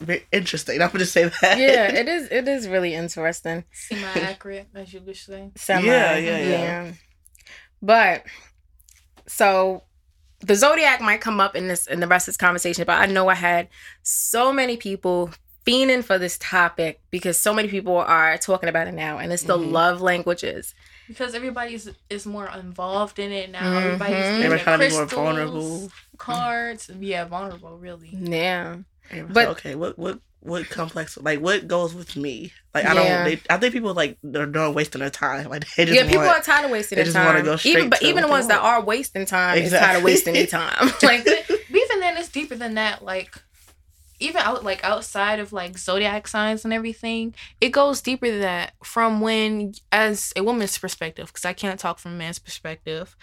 very 0.00 0.26
interesting. 0.32 0.82
I'm 0.82 0.90
gonna 0.90 1.04
say 1.06 1.24
that. 1.24 1.58
yeah, 1.58 1.92
it 2.00 2.08
is. 2.08 2.28
It 2.30 2.48
is 2.48 2.68
really 2.68 2.94
interesting. 2.94 3.64
Semi 3.72 4.02
accurate, 4.02 4.66
as 4.74 4.92
you 4.92 5.00
wish 5.00 5.26
say. 5.26 5.50
Semi, 5.56 5.86
Yeah, 5.86 6.16
yeah, 6.16 6.38
yeah. 6.38 6.92
But 7.82 8.22
so 9.26 9.82
the 10.40 10.54
zodiac 10.54 11.00
might 11.00 11.20
come 11.20 11.40
up 11.40 11.54
in 11.56 11.68
this 11.68 11.86
in 11.86 12.00
the 12.00 12.06
rest 12.06 12.28
of 12.28 12.32
this 12.32 12.36
conversation, 12.38 12.84
but 12.86 13.00
I 13.00 13.06
know 13.06 13.28
I 13.28 13.34
had 13.34 13.68
so 14.02 14.52
many 14.52 14.76
people 14.76 15.30
fiending 15.66 16.02
for 16.02 16.18
this 16.18 16.38
topic 16.38 17.00
because 17.10 17.38
so 17.38 17.54
many 17.54 17.68
people 17.68 17.96
are 17.96 18.36
talking 18.38 18.68
about 18.68 18.88
it 18.88 18.94
now, 18.94 19.18
and 19.18 19.32
it's 19.32 19.44
the 19.44 19.56
Mhm. 19.56 19.70
love 19.70 20.00
languages. 20.00 20.74
Because 21.06 21.34
everybody's 21.34 21.88
is 22.10 22.26
more 22.26 22.48
involved 22.48 23.18
in 23.18 23.30
it 23.32 23.50
now. 23.50 23.62
Mhm. 23.62 23.82
Everybody's 23.84 24.14
Everybody's 24.16 24.42
using 24.44 24.58
trying 24.64 24.78
to 24.80 24.88
be 24.88 24.92
more 24.94 25.06
vulnerable. 25.06 25.92
Cards, 26.18 26.90
yeah, 26.98 27.24
vulnerable, 27.24 27.78
really. 27.78 28.10
Yeah, 28.12 28.76
But 29.10 29.32
But- 29.32 29.48
okay, 29.48 29.74
what 29.74 29.98
what 29.98 30.20
what 30.42 30.68
complex 30.68 31.16
like 31.18 31.40
what 31.40 31.68
goes 31.68 31.94
with 31.94 32.16
me? 32.16 32.52
Like 32.74 32.84
I 32.84 32.94
Yeah. 32.94 33.24
don't. 33.24 33.24
They, 33.24 33.40
I 33.48 33.58
think 33.58 33.72
people 33.72 33.94
like 33.94 34.18
they're 34.22 34.46
done 34.46 34.74
wasting 34.74 35.00
their 35.00 35.10
time. 35.10 35.48
Like 35.50 35.66
they 35.76 35.84
just 35.84 35.96
yeah. 35.96 36.04
People 36.04 36.24
want, 36.24 36.40
are 36.40 36.42
tired 36.42 36.64
of 36.64 36.70
wasting 36.72 36.96
they 36.96 37.04
their 37.04 37.12
just 37.12 37.24
wanna 37.24 37.42
go 37.42 37.56
straight 37.56 37.76
even 37.76 37.90
but 37.90 38.00
to 38.00 38.06
even 38.06 38.22
the 38.22 38.28
what 38.28 38.28
they 38.28 38.32
ones 38.32 38.48
that 38.48 38.60
are 38.60 38.82
wasting 38.82 39.24
time 39.26 39.58
is 39.58 39.70
tired 39.72 39.98
of 39.98 40.02
wasting 40.02 40.34
their 40.34 40.46
time. 40.46 40.86
like 41.02 41.24
But, 41.24 41.44
but 41.48 41.60
even 41.70 42.00
then, 42.00 42.16
it's 42.16 42.28
deeper 42.28 42.56
than 42.56 42.74
that. 42.74 43.04
Like, 43.04 43.40
even 44.18 44.42
out 44.42 44.64
like 44.64 44.82
outside 44.84 45.38
of 45.38 45.52
like 45.52 45.78
zodiac 45.78 46.26
signs 46.26 46.64
and 46.64 46.72
everything, 46.72 47.34
it 47.60 47.70
goes 47.70 48.00
deeper 48.00 48.30
than 48.30 48.40
that. 48.40 48.72
From 48.82 49.20
when, 49.20 49.74
as 49.92 50.32
a 50.36 50.42
woman's 50.42 50.76
perspective, 50.76 51.28
because 51.28 51.44
I 51.44 51.52
can't 51.52 51.78
talk 51.78 51.98
from 51.98 52.12
a 52.14 52.16
man's 52.16 52.38
perspective, 52.38 53.16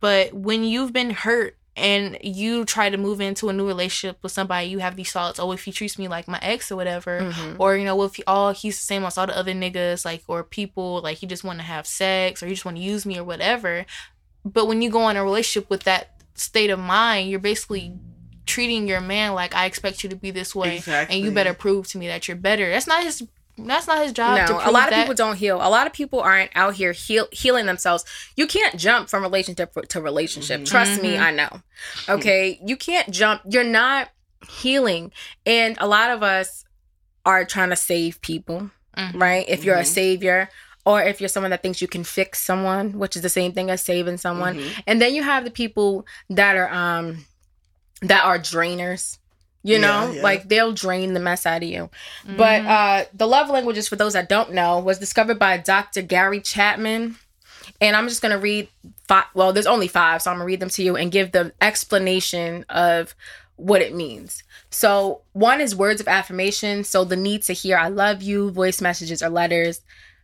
but 0.00 0.34
when 0.34 0.62
you've 0.64 0.92
been 0.92 1.10
hurt 1.10 1.56
and 1.76 2.16
you 2.22 2.64
try 2.64 2.88
to 2.88 2.96
move 2.96 3.20
into 3.20 3.50
a 3.50 3.52
new 3.52 3.66
relationship 3.66 4.18
with 4.22 4.32
somebody, 4.32 4.68
you 4.68 4.78
have 4.78 4.96
these 4.96 5.12
thoughts, 5.12 5.38
oh, 5.38 5.52
if 5.52 5.64
he 5.64 5.72
treats 5.72 5.98
me 5.98 6.08
like 6.08 6.26
my 6.26 6.38
ex 6.40 6.72
or 6.72 6.76
whatever, 6.76 7.20
mhm. 7.20 7.56
or 7.58 7.76
you 7.76 7.84
know, 7.84 8.02
if 8.02 8.16
he, 8.16 8.24
oh 8.26 8.52
he's 8.52 8.76
the 8.76 8.82
same 8.82 9.04
as 9.04 9.18
all 9.18 9.26
the 9.26 9.36
other 9.36 9.52
niggas, 9.52 10.04
like 10.04 10.22
or 10.26 10.42
people, 10.42 11.02
like 11.02 11.18
he 11.18 11.26
just 11.26 11.44
want 11.44 11.58
to 11.58 11.64
have 11.64 11.86
sex 11.86 12.42
or 12.42 12.46
he 12.46 12.54
just 12.54 12.64
want 12.64 12.78
to 12.78 12.82
use 12.82 13.04
me 13.04 13.18
or 13.18 13.24
whatever. 13.24 13.84
But 14.44 14.66
when 14.66 14.80
you 14.80 14.90
go 14.90 15.08
in 15.08 15.16
a 15.16 15.24
relationship 15.24 15.68
with 15.68 15.82
that 15.82 16.12
state 16.34 16.70
of 16.70 16.78
mind, 16.78 17.28
you're 17.28 17.40
basically 17.40 17.94
treating 18.46 18.88
your 18.88 19.00
man 19.00 19.34
like 19.34 19.54
I 19.54 19.66
expect 19.66 20.02
you 20.02 20.10
to 20.10 20.16
be 20.16 20.30
this 20.30 20.54
way, 20.54 20.76
exactly. 20.76 21.16
and 21.16 21.24
you 21.24 21.30
better 21.30 21.52
prove 21.52 21.88
to 21.88 21.98
me 21.98 22.06
that 22.06 22.26
you're 22.26 22.36
better. 22.36 22.70
That's 22.70 22.86
not 22.86 23.02
his. 23.02 23.22
That's 23.58 23.86
not 23.86 24.02
his 24.02 24.12
job. 24.12 24.46
to 24.46 24.52
No, 24.52 24.58
a 24.58 24.70
lot 24.70 24.84
of 24.84 24.90
that. 24.90 25.00
people 25.02 25.14
don't 25.14 25.36
heal. 25.36 25.56
A 25.56 25.70
lot 25.70 25.86
of 25.86 25.92
people 25.92 26.20
aren't 26.20 26.50
out 26.54 26.74
here 26.74 26.92
heal, 26.92 27.26
healing 27.32 27.66
themselves. 27.66 28.04
You 28.36 28.46
can't 28.46 28.76
jump 28.78 29.08
from 29.08 29.22
relationship 29.22 29.72
to 29.88 30.00
relationship. 30.00 30.60
Mhm. 30.62 30.66
Trust 30.68 31.00
me, 31.02 31.14
Mhm. 31.14 31.20
I 31.20 31.30
know. 31.30 31.62
Okay, 32.08 32.60
you 32.64 32.76
can't 32.76 33.10
jump. 33.10 33.42
You're 33.48 33.64
not 33.64 34.10
healing, 34.60 35.10
and 35.46 35.76
a 35.80 35.86
lot 35.86 36.10
of 36.10 36.22
us 36.22 36.64
are 37.24 37.44
trying 37.44 37.70
to 37.70 37.76
save 37.76 38.20
people, 38.20 38.70
Mhm. 38.96 39.20
right? 39.20 39.44
If 39.48 39.64
you're 39.64 39.76
a 39.76 39.82
Mhm. 39.82 39.86
savior, 39.86 40.48
or 40.84 41.02
if 41.02 41.20
you're 41.20 41.28
someone 41.28 41.50
that 41.50 41.62
thinks 41.62 41.80
you 41.82 41.88
can 41.88 42.04
fix 42.04 42.40
someone, 42.40 42.92
which 42.98 43.16
is 43.16 43.22
the 43.22 43.28
same 43.28 43.52
thing 43.52 43.70
as 43.70 43.82
saving 43.82 44.18
someone, 44.18 44.56
Mhm. 44.58 44.82
and 44.86 45.02
then 45.02 45.14
you 45.14 45.22
have 45.22 45.44
the 45.44 45.50
people 45.50 46.06
that 46.30 46.56
are 46.56 46.68
um 46.72 47.24
that 48.02 48.24
are 48.24 48.38
drainers. 48.38 49.18
You 49.66 49.78
know, 49.80 50.12
yeah. 50.12 50.22
like 50.22 50.48
they'll 50.48 50.72
drain 50.72 51.12
the 51.14 51.20
mess 51.20 51.44
out 51.44 51.62
of 51.62 51.68
you. 51.68 51.90
But 52.24 52.62
Mhm. 52.62 52.66
uh, 52.66 53.04
the 53.12 53.26
love 53.26 53.50
languages, 53.50 53.88
for 53.88 53.96
those 53.96 54.12
that 54.12 54.28
don't 54.28 54.52
know, 54.52 54.78
was 54.78 54.98
discovered 54.98 55.38
by 55.38 55.56
Dr. 55.56 56.02
Gary 56.02 56.40
Chapman. 56.40 57.16
And 57.80 57.96
I'm 57.96 58.08
just 58.08 58.22
going 58.22 58.32
to 58.32 58.38
read 58.38 58.68
five. 59.08 59.24
Well, 59.34 59.52
there's 59.52 59.66
only 59.66 59.88
five, 59.88 60.22
so 60.22 60.30
I'm 60.30 60.36
going 60.36 60.44
to 60.44 60.52
read 60.52 60.60
them 60.60 60.68
to 60.70 60.82
you 60.82 60.96
and 60.96 61.10
give 61.10 61.32
the 61.32 61.52
explanation 61.60 62.64
of 62.68 63.14
what 63.56 63.82
it 63.82 63.92
means. 63.94 64.42
So, 64.70 65.22
one 65.32 65.60
is 65.60 65.74
words 65.74 66.00
of 66.00 66.06
affirmation. 66.08 66.84
So, 66.84 67.04
the 67.04 67.16
need 67.16 67.42
to 67.44 67.52
hear 67.52 67.76
I 67.76 67.88
love 67.88 68.22
you, 68.22 68.50
voice 68.52 68.80
messages 68.80 69.22
or 69.22 69.30
letters. 69.30 69.80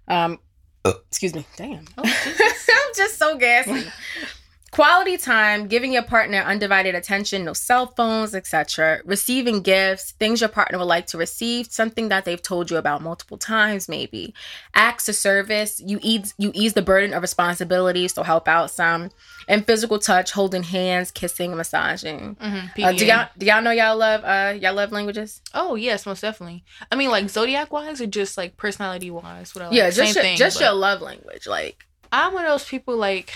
Um, 0.06 0.38
excuse 0.84 1.34
me. 1.34 1.44
Damn. 1.56 1.84
Oh, 1.98 2.02
I'm 2.04 2.94
just 2.96 3.18
so 3.18 3.36
gassy. 3.36 3.86
Quality 4.72 5.18
time, 5.18 5.66
giving 5.68 5.92
your 5.92 6.02
partner 6.02 6.38
undivided 6.38 6.94
attention, 6.94 7.44
no 7.44 7.52
cell 7.52 7.88
phones, 7.94 8.34
etc. 8.34 9.00
Receiving 9.04 9.60
gifts, 9.60 10.12
things 10.12 10.40
your 10.40 10.48
partner 10.48 10.78
would 10.78 10.86
like 10.86 11.06
to 11.08 11.18
receive, 11.18 11.70
something 11.70 12.08
that 12.08 12.24
they've 12.24 12.40
told 12.40 12.70
you 12.70 12.78
about 12.78 13.02
multiple 13.02 13.36
times, 13.36 13.86
maybe. 13.86 14.32
Acts 14.74 15.10
of 15.10 15.14
service, 15.14 15.78
you 15.84 15.98
ease 16.00 16.32
you 16.38 16.52
ease 16.54 16.72
the 16.72 16.80
burden 16.80 17.12
of 17.12 17.20
responsibility, 17.20 18.08
so 18.08 18.22
help 18.22 18.48
out 18.48 18.70
some. 18.70 19.10
And 19.46 19.66
physical 19.66 19.98
touch, 19.98 20.32
holding 20.32 20.62
hands, 20.62 21.10
kissing, 21.10 21.54
massaging. 21.54 22.36
Mhm, 22.36 22.82
Uh, 22.82 22.92
do 22.92 23.04
y'all 23.04 23.28
do 23.36 23.44
y'all 23.44 23.60
know 23.60 23.72
y'all 23.72 23.98
love 23.98 24.24
uh 24.24 24.54
y'all 24.58 24.72
love 24.72 24.90
languages? 24.90 25.42
Oh 25.52 25.74
yes, 25.74 26.06
most 26.06 26.22
definitely. 26.22 26.64
I 26.90 26.96
mean, 26.96 27.10
like 27.10 27.28
zodiac 27.28 27.70
wise, 27.74 28.00
or 28.00 28.06
just 28.06 28.38
like 28.38 28.56
personality 28.56 29.10
wise. 29.10 29.54
What 29.54 29.64
I 29.64 29.66
like. 29.66 29.76
yeah, 29.76 29.90
just 29.90 29.98
Same 29.98 30.14
your, 30.14 30.22
thing, 30.22 30.36
just 30.38 30.56
but- 30.56 30.64
your 30.64 30.72
love 30.72 31.02
language, 31.02 31.46
like. 31.46 31.84
I'm 32.10 32.32
one 32.34 32.44
of 32.46 32.50
those 32.50 32.64
people 32.66 32.96
like 32.96 33.32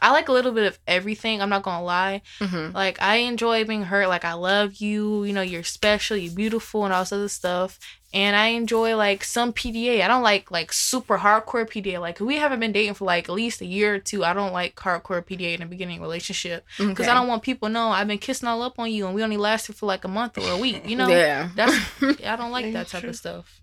I 0.00 0.12
like 0.12 0.28
a 0.28 0.32
little 0.32 0.52
bit 0.52 0.66
of 0.66 0.78
everything. 0.86 1.40
I'm 1.40 1.48
not 1.48 1.62
gonna 1.62 1.82
lie. 1.84 2.22
mhm. 2.38 2.74
Like 2.74 3.00
I 3.00 3.16
enjoy 3.16 3.64
being 3.64 3.84
hurt. 3.84 4.08
Like 4.08 4.24
I 4.24 4.34
love 4.34 4.74
you. 4.76 5.24
You 5.24 5.32
know, 5.32 5.42
you're 5.42 5.62
special. 5.62 6.16
You're 6.16 6.34
beautiful, 6.34 6.84
and 6.84 6.92
all 6.92 7.02
this 7.02 7.12
other 7.12 7.28
stuff. 7.28 7.78
And 8.14 8.36
I 8.36 8.48
enjoy 8.48 8.96
like 8.96 9.24
some 9.24 9.52
PDA. 9.52 10.02
I 10.02 10.08
don't 10.08 10.22
like 10.22 10.50
like 10.50 10.72
super 10.72 11.18
hardcore 11.18 11.66
PDA. 11.68 11.98
Like 12.00 12.20
we 12.20 12.36
haven't 12.36 12.60
been 12.60 12.72
dating 12.72 12.94
for 12.94 13.04
like 13.04 13.28
at 13.28 13.34
least 13.34 13.60
a 13.60 13.66
year 13.66 13.94
or 13.94 13.98
two. 13.98 14.24
I 14.24 14.32
don't 14.34 14.52
like 14.52 14.74
hardcore 14.76 15.22
PDA 15.24 15.54
in 15.54 15.60
the 15.60 15.66
beginning 15.66 16.00
relationship 16.00 16.64
because 16.78 17.00
Okay. 17.00 17.08
I 17.10 17.14
don't 17.14 17.28
want 17.28 17.42
people 17.42 17.68
to 17.68 17.72
know 17.72 17.88
I've 17.88 18.06
been 18.06 18.18
kissing 18.18 18.48
all 18.48 18.62
up 18.62 18.78
on 18.78 18.90
you 18.90 19.06
and 19.06 19.14
we 19.14 19.22
only 19.22 19.36
lasted 19.36 19.76
for 19.76 19.86
like 19.86 20.04
a 20.04 20.08
month 20.08 20.38
or 20.38 20.48
a 20.50 20.56
week. 20.58 20.88
You 20.88 20.96
know, 21.00 21.08
yeah. 21.08 21.48
that's 21.54 21.74
I 22.24 22.36
don't 22.36 22.52
like 22.52 22.72
that 22.74 22.88
type 22.88 23.04
of 23.04 23.16
stuff. 23.16 23.60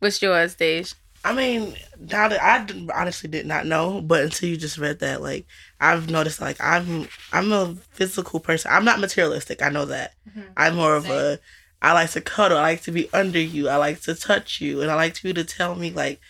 What's 0.00 0.20
yours, 0.20 0.54
Dej? 0.56 0.94
I 1.24 1.32
mean, 1.32 1.74
now 1.98 2.28
that 2.28 2.42
I 2.42 2.66
honestly 2.94 3.30
did 3.30 3.46
not 3.46 3.64
know, 3.66 4.02
but 4.02 4.22
until 4.24 4.50
you 4.50 4.56
just 4.58 4.76
read 4.76 4.98
that, 4.98 5.22
like 5.22 5.46
I've 5.80 6.10
noticed, 6.10 6.40
like 6.40 6.58
I'm 6.60 7.08
I'm 7.32 7.50
a 7.50 7.74
physical 7.92 8.40
person. 8.40 8.70
I'm 8.72 8.84
not 8.84 9.00
materialistic. 9.00 9.62
I 9.62 9.70
know 9.70 9.86
that. 9.86 10.12
Mhm. 10.28 10.44
I'm 10.56 10.76
more 10.76 10.94
of 10.96 11.08
a. 11.08 11.38
I 11.80 11.92
like 11.92 12.10
to 12.10 12.20
cuddle. 12.20 12.58
I 12.58 12.62
like 12.62 12.82
to 12.82 12.92
be 12.92 13.08
under 13.12 13.40
you. 13.40 13.68
I 13.68 13.76
like 13.76 14.00
to 14.02 14.14
touch 14.14 14.60
you, 14.60 14.82
and 14.82 14.90
I 14.90 14.94
like 14.94 15.22
you 15.24 15.32
to 15.32 15.44
tell 15.44 15.74
me 15.74 15.90
like, 15.90 16.20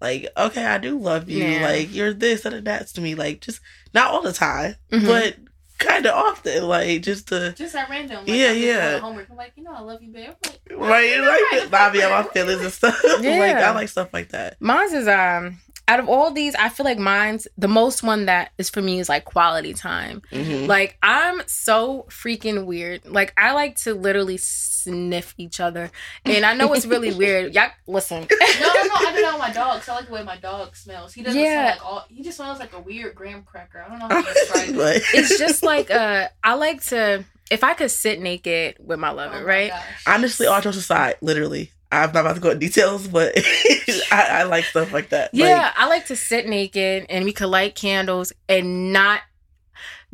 like 0.00 0.28
okay, 0.36 0.64
I 0.64 0.78
do 0.78 0.98
love 0.98 1.28
you. 1.28 1.42
Yeah. 1.44 1.62
Like 1.62 1.92
you're 1.92 2.12
this 2.14 2.44
and 2.44 2.64
that's 2.64 2.92
to 2.92 3.00
me. 3.00 3.14
Like 3.16 3.40
just 3.40 3.60
not 3.92 4.12
all 4.12 4.22
the 4.22 4.32
time, 4.32 4.76
Mhm. 4.92 5.06
but 5.06 5.36
kind 5.84 6.06
of 6.06 6.14
often. 6.14 6.64
Like 6.68 7.02
just 7.02 7.28
to 7.28 7.52
Just 7.52 7.74
at 7.74 7.88
random. 7.88 8.18
Like, 8.18 8.28
Yeah, 8.28 8.50
I'm 8.50 8.58
yeah. 8.58 8.98
Homework. 8.98 9.28
I'm 9.30 9.36
like, 9.36 9.52
you 9.56 9.62
know, 9.64 9.72
I 9.72 9.80
love 9.80 10.02
you, 10.02 10.10
babe. 10.12 10.30
I'm 10.70 10.78
like, 10.78 10.88
right, 10.90 11.08
you're 11.10 11.26
like 11.26 11.40
right. 11.52 11.68
Bobby 11.70 12.02
on 12.02 12.10
my 12.10 12.22
feelings 12.24 12.62
and 12.62 12.72
stuff. 12.72 13.02
like 13.04 13.22
Yeah. 13.22 13.70
I 13.70 13.74
like 13.74 13.88
stuff 13.88 14.10
like 14.12 14.30
that. 14.30 14.56
Mine's 14.60 14.92
is 14.92 15.08
um 15.08 15.60
out 15.86 16.00
of 16.00 16.08
all 16.08 16.30
these, 16.30 16.54
I 16.54 16.70
feel 16.70 16.84
like 16.84 16.98
mine's 16.98 17.46
the 17.58 17.68
most 17.68 18.02
one 18.02 18.24
that 18.24 18.52
is 18.56 18.70
for 18.70 18.80
me 18.80 19.00
is 19.00 19.08
like 19.10 19.26
quality 19.26 19.74
time. 19.74 20.22
Mhm. 20.32 20.66
Like 20.66 20.96
I'm 21.02 21.42
so 21.46 22.06
freaking 22.08 22.64
weird. 22.64 23.04
Like 23.06 23.34
I 23.36 23.52
like 23.52 23.76
to 23.80 23.92
literally 23.94 24.38
sniff 24.84 25.34
each 25.38 25.60
other, 25.60 25.90
and 26.24 26.44
I 26.46 26.54
know 26.54 26.72
it's 26.74 26.86
really 26.86 27.12
weird. 27.12 27.54
Y'all 27.54 27.70
listen. 27.86 28.26
No, 28.60 28.68
no, 28.72 28.82
no. 28.84 28.94
I 28.94 29.12
do 29.14 29.20
that 29.22 29.32
with 29.32 29.40
my 29.40 29.52
dog. 29.52 29.80
'cause 29.80 29.88
I 29.88 29.94
like 29.96 30.06
the 30.06 30.12
way 30.12 30.22
my 30.22 30.36
dog 30.36 30.76
smells. 30.76 31.12
He 31.12 31.22
doesn't 31.22 31.40
Yeah. 31.40 31.74
smell 31.74 31.84
like 31.84 31.84
all. 31.92 32.04
He 32.08 32.22
just 32.22 32.36
smells 32.36 32.58
like 32.60 32.72
a 32.72 32.78
weird 32.78 33.14
graham 33.16 33.42
cracker. 33.42 33.82
I 33.84 33.88
don't 33.88 33.98
know 33.98 34.08
how 34.08 34.22
to 34.22 34.32
describe 34.32 34.68
it. 34.68 34.76
But- 34.76 35.02
it's 35.12 35.38
just 35.38 35.62
like 35.64 35.90
uh, 35.90 36.28
I 36.44 36.54
like 36.54 36.82
to. 36.84 37.24
If 37.50 37.62
I 37.64 37.74
could 37.74 37.90
sit 37.90 38.20
naked 38.20 38.76
with 38.78 38.98
my 38.98 39.10
Oh 39.10 39.14
lover, 39.14 39.34
my 39.40 39.42
right? 39.42 39.70
gosh. 39.70 39.82
honestly, 40.06 40.46
all 40.46 40.60
jokes 40.60 40.76
aside, 40.78 41.16
literally, 41.20 41.72
I'm 41.92 42.10
not 42.12 42.20
about 42.20 42.34
to 42.36 42.40
go 42.40 42.50
into 42.50 42.66
details, 42.66 43.06
but 43.08 43.32
I, 44.10 44.28
I 44.30 44.42
like 44.44 44.64
stuff 44.64 44.92
like 44.92 45.10
that. 45.10 45.30
Yeah, 45.32 45.72
I 45.76 45.86
like 45.88 46.06
to 46.06 46.16
sit 46.16 46.46
naked 46.48 47.06
and 47.10 47.24
we 47.24 47.32
could 47.32 47.48
light 47.48 47.74
candles 47.74 48.32
and 48.48 48.92
not 48.92 49.20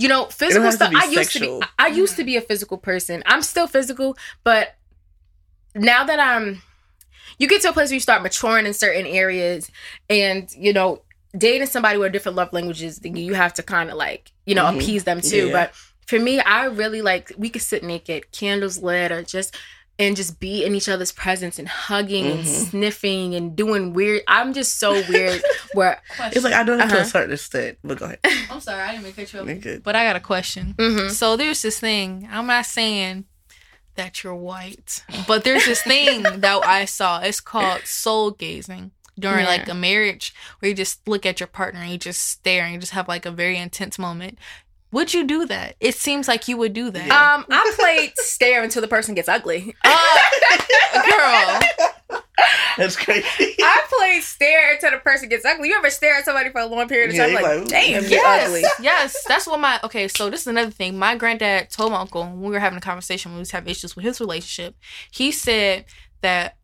you 0.01 0.09
know, 0.09 0.25
physical 0.27 0.73
stuff. 0.73 0.93
I 0.95 1.05
used 1.05 1.31
sexual. 1.31 1.61
to 1.61 1.67
be 1.67 1.73
I 1.79 1.87
used 1.89 2.17
to 2.17 2.25
be 2.25 2.37
a 2.37 2.41
physical 2.41 2.79
person. 2.79 3.23
I'm 3.27 3.43
still 3.43 3.67
physical, 3.67 4.17
but 4.45 4.77
now 5.75 6.05
that 6.05 6.19
I'm 6.19 6.63
you 7.39 7.49
get 7.49 7.63
to 7.63 7.69
a 7.69 7.73
place 7.73 7.91
where 7.91 7.95
you 7.95 8.01
start 8.01 8.23
maturing 8.23 8.67
in 8.67 8.75
certain 8.75 9.07
areas 9.07 9.71
and, 10.11 10.51
you 10.57 10.73
know, 10.73 11.03
dating 11.37 11.67
somebody 11.69 11.97
with 11.99 12.13
different 12.13 12.37
love 12.37 12.53
languages, 12.53 12.99
then 12.99 13.17
you 13.17 13.35
have 13.35 13.55
to 13.55 13.63
kind 13.63 13.89
of 13.91 13.97
like, 13.97 14.33
you 14.47 14.55
know, 14.55 14.65
Mhm. 14.65 14.77
appease 14.77 15.05
them 15.05 15.21
too. 15.21 15.47
Yeah. 15.47 15.53
But 15.53 15.75
for 16.07 16.19
me, 16.19 16.41
I 16.41 16.65
really 16.67 17.03
like 17.03 17.33
we 17.39 17.49
could 17.49 17.63
sit 17.63 17.83
naked, 17.83 18.33
candles 18.33 18.79
lit, 18.79 19.13
or 19.13 19.23
just 19.23 19.55
and 20.01 20.17
just 20.17 20.41
be 20.41 20.65
in 20.65 20.75
each 20.75 20.89
other's 20.89 21.13
presence 21.13 21.59
and 21.59 21.69
hugging 21.69 22.27
and 22.27 22.41
Mhm. 22.45 22.71
sniffing 22.71 23.35
and 23.37 23.55
doing 23.55 23.93
weird. 23.93 24.23
I'm 24.27 24.53
just 24.55 24.79
so 24.81 24.93
weird 25.09 25.43
where 25.75 26.01
Question. 26.17 26.33
It's 26.37 26.45
like 26.45 26.55
I 26.55 26.65
do 26.65 26.73
it 26.75 26.79
to 26.79 26.85
Uh-huh. 26.85 26.97
a 26.97 27.05
certain 27.05 27.35
extent, 27.35 27.79
but 27.85 27.99
go 27.99 28.07
ahead. 28.07 28.19
I'm 28.51 28.61
sorry, 28.61 28.81
I 28.83 28.91
didn't 28.93 29.05
mean 29.05 29.13
to 29.15 29.25
cut 29.27 29.33
you 29.65 29.75
off. 29.77 29.83
But 29.85 29.95
I 29.97 30.05
got 30.05 30.17
a 30.17 30.21
question. 30.21 30.75
mhm. 30.79 31.11
So 31.11 31.37
there's 31.37 31.63
this 31.63 31.79
thing. 31.79 32.27
I'm 32.33 32.47
not 32.47 32.67
saying 32.67 33.27
that 33.97 34.25
you're 34.25 34.35
white, 34.35 35.03
but 35.29 35.45
there's 35.45 35.67
this 35.67 35.83
thing 35.83 36.23
that 36.41 36.67
I 36.67 36.87
saw. 36.87 37.21
It's 37.21 37.41
called 37.41 37.83
soul 37.85 38.31
gazing 38.31 38.93
during 39.19 39.45
Yeah. 39.45 39.51
like 39.51 39.69
a 39.69 39.75
marriage 39.75 40.33
where 40.59 40.71
you 40.71 40.75
just 40.75 41.07
look 41.07 41.27
at 41.27 41.41
your 41.41 41.47
partner 41.49 41.81
and 41.83 41.91
you 41.91 41.99
just 41.99 42.23
stare 42.27 42.65
and 42.65 42.73
you 42.75 42.81
just 42.81 42.93
have 42.93 43.09
like 43.09 43.27
a 43.27 43.31
very 43.31 43.59
intense 43.59 43.99
moment. 43.99 44.39
Would 44.93 45.15
you 45.15 45.25
do 45.25 45.47
that? 45.47 45.77
It 45.81 45.95
seems 45.95 46.27
like 46.27 46.49
you 46.49 46.57
would 46.57 46.73
do 46.73 46.91
that. 46.91 47.07
Yeah. 47.07 47.35
Um, 47.35 47.45
I 47.51 47.73
played 47.79 48.13
stare 48.17 48.63
until 48.63 48.83
the 48.83 48.89
person 48.89 49.15
gets 49.15 49.29
ugly. 49.29 49.75
girl. 49.85 51.61
That's 52.77 52.97
crazy. 52.97 53.27
I 53.63 53.83
played 53.99 54.23
stare 54.23 54.73
until 54.75 54.93
the 54.93 54.97
person 54.99 55.29
gets 55.29 55.45
ugly. 55.45 55.69
You 55.69 55.77
ever 55.77 55.91
stare 55.91 56.15
at 56.15 56.25
somebody 56.25 56.51
for 56.51 56.61
a 56.61 56.67
long 56.67 56.89
period 56.89 57.11
of 57.11 57.17
time? 57.17 57.31
you're 57.31 57.43
Like, 57.43 57.59
like, 57.61 57.69
damn, 57.69 58.03
"Ooh, 58.05 58.07
you're 58.09 58.11
Yes, 58.21 58.47
ugly. 58.49 58.63
yes, 58.81 59.25
that's 59.29 59.47
what 59.47 59.61
my 59.61 59.79
okay. 59.85 60.09
So 60.09 60.31
this 60.31 60.41
is 60.43 60.47
another 60.47 60.71
thing. 60.71 60.99
My 60.99 61.17
granddad 61.17 61.71
told 61.71 61.93
my 61.93 62.01
uncle 62.01 62.23
when 62.23 62.41
we 62.41 62.51
were 62.51 62.59
having 62.59 62.79
a 62.79 62.81
conversation 62.81 63.31
when 63.33 63.37
we 63.37 63.41
was 63.43 63.51
having 63.51 63.71
issues 63.71 63.95
with 63.95 64.05
his 64.05 64.19
relationship. 64.21 64.75
He 65.11 65.31
said 65.31 65.85
that 66.23 66.57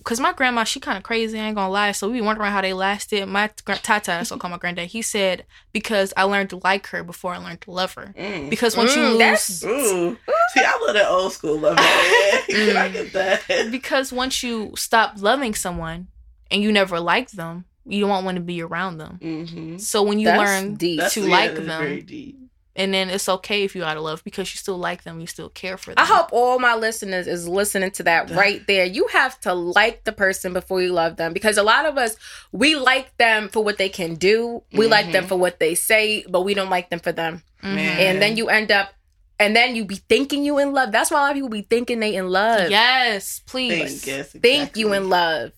because 0.00 0.18
my 0.18 0.32
grandma 0.32 0.64
she 0.64 0.80
kind 0.80 0.96
of 0.98 1.04
crazy. 1.04 1.38
I 1.38 1.44
ain't 1.46 1.54
gonna 1.56 1.70
lie. 1.72 1.92
So 1.92 2.08
we 2.08 2.14
be 2.14 2.20
wondering 2.20 2.50
how 2.50 2.60
they 2.60 2.72
lasted. 2.72 3.26
My 3.28 3.50
gra- 3.64 3.76
tata, 3.76 4.24
so 4.24 4.36
call 4.38 4.50
my 4.50 4.58
granddad. 4.58 4.88
He 4.88 5.02
said 5.02 5.44
because 5.72 6.12
I 6.16 6.24
learned 6.24 6.50
to 6.50 6.60
like 6.64 6.86
her 6.88 7.04
before 7.04 7.32
I 7.34 7.38
learned 7.38 7.60
to 7.62 7.70
love 7.70 7.94
her. 7.94 8.12
Mm. 8.18 8.50
Because 8.50 8.76
once 8.76 8.94
you 8.96 9.02
Mm, 9.02 9.10
lose, 9.12 9.18
that's- 9.18 9.64
Ooh. 9.64 10.16
See, 10.54 10.60
I 10.64 10.78
love 10.84 10.94
that 10.94 11.08
old 11.08 11.32
school 11.32 11.58
love. 11.58 11.76
I 11.80 12.90
get 12.92 13.12
that. 13.12 13.68
because 13.70 14.12
once 14.12 14.42
you 14.42 14.72
stop 14.76 15.14
loving 15.18 15.54
someone 15.54 16.08
and 16.50 16.62
you 16.62 16.72
never 16.72 16.98
like 16.98 17.30
them, 17.30 17.64
you 17.86 18.06
don't 18.06 18.24
want 18.24 18.36
to 18.36 18.42
be 18.42 18.62
around 18.62 18.98
them. 18.98 19.18
Mm-hmm. 19.22 19.76
So 19.78 20.02
when 20.02 20.18
you 20.18 20.26
That's 20.26 20.38
learn 20.38 20.74
deep. 20.74 21.00
That's 21.00 21.14
to 21.14 21.22
yeah, 21.22 21.28
like 21.30 21.54
that's 21.54 21.66
them. 21.66 22.49
Very 22.74 22.84
deep. 22.84 22.84
and 22.84 22.94
then 22.94 23.10
it's 23.14 23.28
okay 23.28 23.64
if 23.64 23.74
you're 23.74 23.84
out 23.84 23.96
of 23.96 24.02
love 24.02 24.22
because 24.24 24.52
you 24.54 24.58
still 24.58 24.78
like 24.78 25.02
them, 25.04 25.20
you 25.20 25.26
still 25.26 25.48
care 25.48 25.76
for 25.76 25.90
them. 25.94 25.96
I 25.98 26.04
hope 26.06 26.28
all 26.32 26.58
my 26.58 26.74
listeners 26.74 27.26
is 27.26 27.46
listening 27.48 27.90
to 27.92 28.02
that 28.04 28.30
right 28.30 28.66
there. 28.66 28.84
You 28.84 29.06
have 29.08 29.38
to 29.40 29.52
like 29.54 30.04
the 30.04 30.12
person 30.12 30.52
before 30.52 30.80
you 30.82 30.92
love 30.92 31.16
them 31.16 31.32
because 31.32 31.56
a 31.58 31.62
lot 31.62 31.84
of 31.86 31.96
us 31.98 32.16
we 32.52 32.76
like 32.76 33.16
them 33.18 33.48
for 33.48 33.62
what 33.64 33.78
they 33.78 33.88
can 33.88 34.14
do. 34.14 34.62
We 34.72 34.86
like 34.86 35.12
them 35.12 35.24
Mhm. 35.24 35.28
for 35.28 35.36
what 35.36 35.58
they 35.58 35.74
say, 35.74 36.24
but 36.28 36.42
we 36.42 36.54
don't 36.54 36.70
like 36.70 36.90
them 36.90 37.00
for 37.00 37.12
them. 37.12 37.42
Mhm. 37.62 37.74
Man. 37.74 37.98
And 37.98 38.22
then 38.22 38.36
you 38.36 38.48
end 38.48 38.70
up 38.70 38.90
and 39.38 39.56
then 39.56 39.74
you 39.74 39.84
be 39.86 39.96
thinking 40.08 40.44
you 40.44 40.58
in 40.58 40.72
love. 40.72 40.92
That's 40.92 41.10
why 41.10 41.18
a 41.18 41.22
lot 41.22 41.30
of 41.30 41.34
people 41.36 41.48
be 41.48 41.62
thinking 41.62 41.98
they 42.00 42.14
in 42.14 42.28
love. 42.28 42.70
Yes, 42.70 43.40
please. 43.46 44.02
Think, 44.02 44.06
yes, 44.18 44.32
think 44.32 44.76
you 44.76 44.92
in 44.92 45.08
love. 45.08 45.52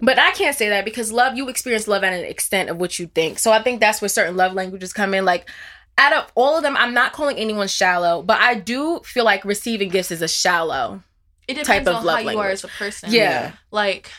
But 0.00 0.18
I 0.18 0.32
can't 0.32 0.54
say 0.54 0.68
that 0.68 0.84
because 0.84 1.10
love, 1.10 1.34
you 1.36 1.48
experience 1.48 1.88
love 1.88 2.04
at 2.04 2.12
an 2.12 2.24
extent 2.26 2.68
of 2.68 2.76
what 2.76 2.98
you 2.98 3.06
think. 3.06 3.38
So 3.38 3.50
I 3.50 3.62
think 3.62 3.80
that's 3.80 4.02
where 4.02 4.08
certain 4.10 4.36
love 4.36 4.52
languages 4.52 4.92
come 4.92 5.14
in. 5.14 5.24
Like, 5.24 5.48
out 5.96 6.12
of 6.12 6.32
all 6.34 6.56
of 6.56 6.62
them, 6.62 6.76
I'm 6.76 6.94
not 6.94 7.12
calling 7.12 7.36
anyone 7.36 7.68
shallow, 7.68 8.22
but 8.22 8.40
I 8.40 8.54
do 8.54 9.00
feel 9.04 9.24
like 9.24 9.44
receiving 9.44 9.88
gifts 9.90 10.10
is 10.10 10.22
a 10.22 10.28
shallow. 10.28 11.02
It 11.46 11.54
depends 11.54 11.68
type 11.68 11.86
of 11.86 11.96
on 11.96 12.04
love 12.04 12.22
how 12.24 12.30
you 12.30 12.38
are 12.38 12.48
as 12.48 12.64
a 12.64 12.68
person. 12.68 13.12
Yeah. 13.12 13.52
Like, 13.70 14.10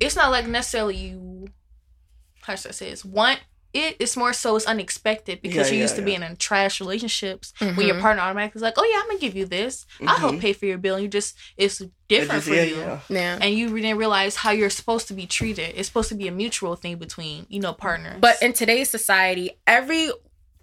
it's 0.00 0.16
not 0.16 0.30
like 0.30 0.46
necessarily 0.46 0.96
you. 0.96 1.48
How 2.42 2.54
should 2.56 2.70
I 2.70 2.72
say 2.72 2.90
this? 2.90 3.04
Want 3.04 3.38
it? 3.72 3.96
It's 4.00 4.16
more 4.16 4.32
so 4.32 4.56
it's 4.56 4.66
unexpected 4.66 5.42
because 5.42 5.56
Yeah, 5.56 5.64
you're 5.66 5.74
yeah, 5.76 5.82
used 5.82 5.94
to 5.96 6.00
yeah. 6.00 6.06
being 6.06 6.22
in 6.22 6.36
trash 6.36 6.80
relationships 6.80 7.52
when 7.60 7.86
your 7.86 8.00
partner 8.00 8.22
automatically 8.22 8.58
is 8.58 8.62
like, 8.62 8.74
"Oh 8.76 8.84
yeah, 8.84 9.00
I'm 9.00 9.06
gonna 9.06 9.20
give 9.20 9.36
you 9.36 9.44
this. 9.46 9.86
I'll 10.04 10.16
help 10.18 10.34
Mhm. 10.34 10.40
pay 10.40 10.52
for 10.54 10.66
your 10.66 10.78
bill." 10.78 10.94
And 10.96 11.04
you 11.04 11.08
just 11.08 11.36
it's 11.56 11.80
It 11.80 11.90
different 12.08 12.32
just- 12.44 12.48
for 12.48 12.54
yeah, 12.54 12.62
you. 12.62 12.76
yeah. 12.78 13.00
Yeah. 13.08 13.38
And 13.40 13.54
you 13.54 13.68
didn't 13.68 13.98
realize 13.98 14.36
how 14.36 14.50
you're 14.50 14.70
supposed 14.70 15.06
to 15.08 15.14
be 15.14 15.26
treated. 15.26 15.74
It's 15.76 15.86
supposed 15.86 16.08
to 16.08 16.14
be 16.16 16.26
a 16.26 16.32
mutual 16.32 16.74
thing 16.74 16.96
between 16.96 17.46
you 17.48 17.60
know 17.60 17.72
partners. 17.72 18.16
But 18.20 18.42
in 18.42 18.52
today's 18.54 18.90
society, 18.90 19.50
every 19.68 20.10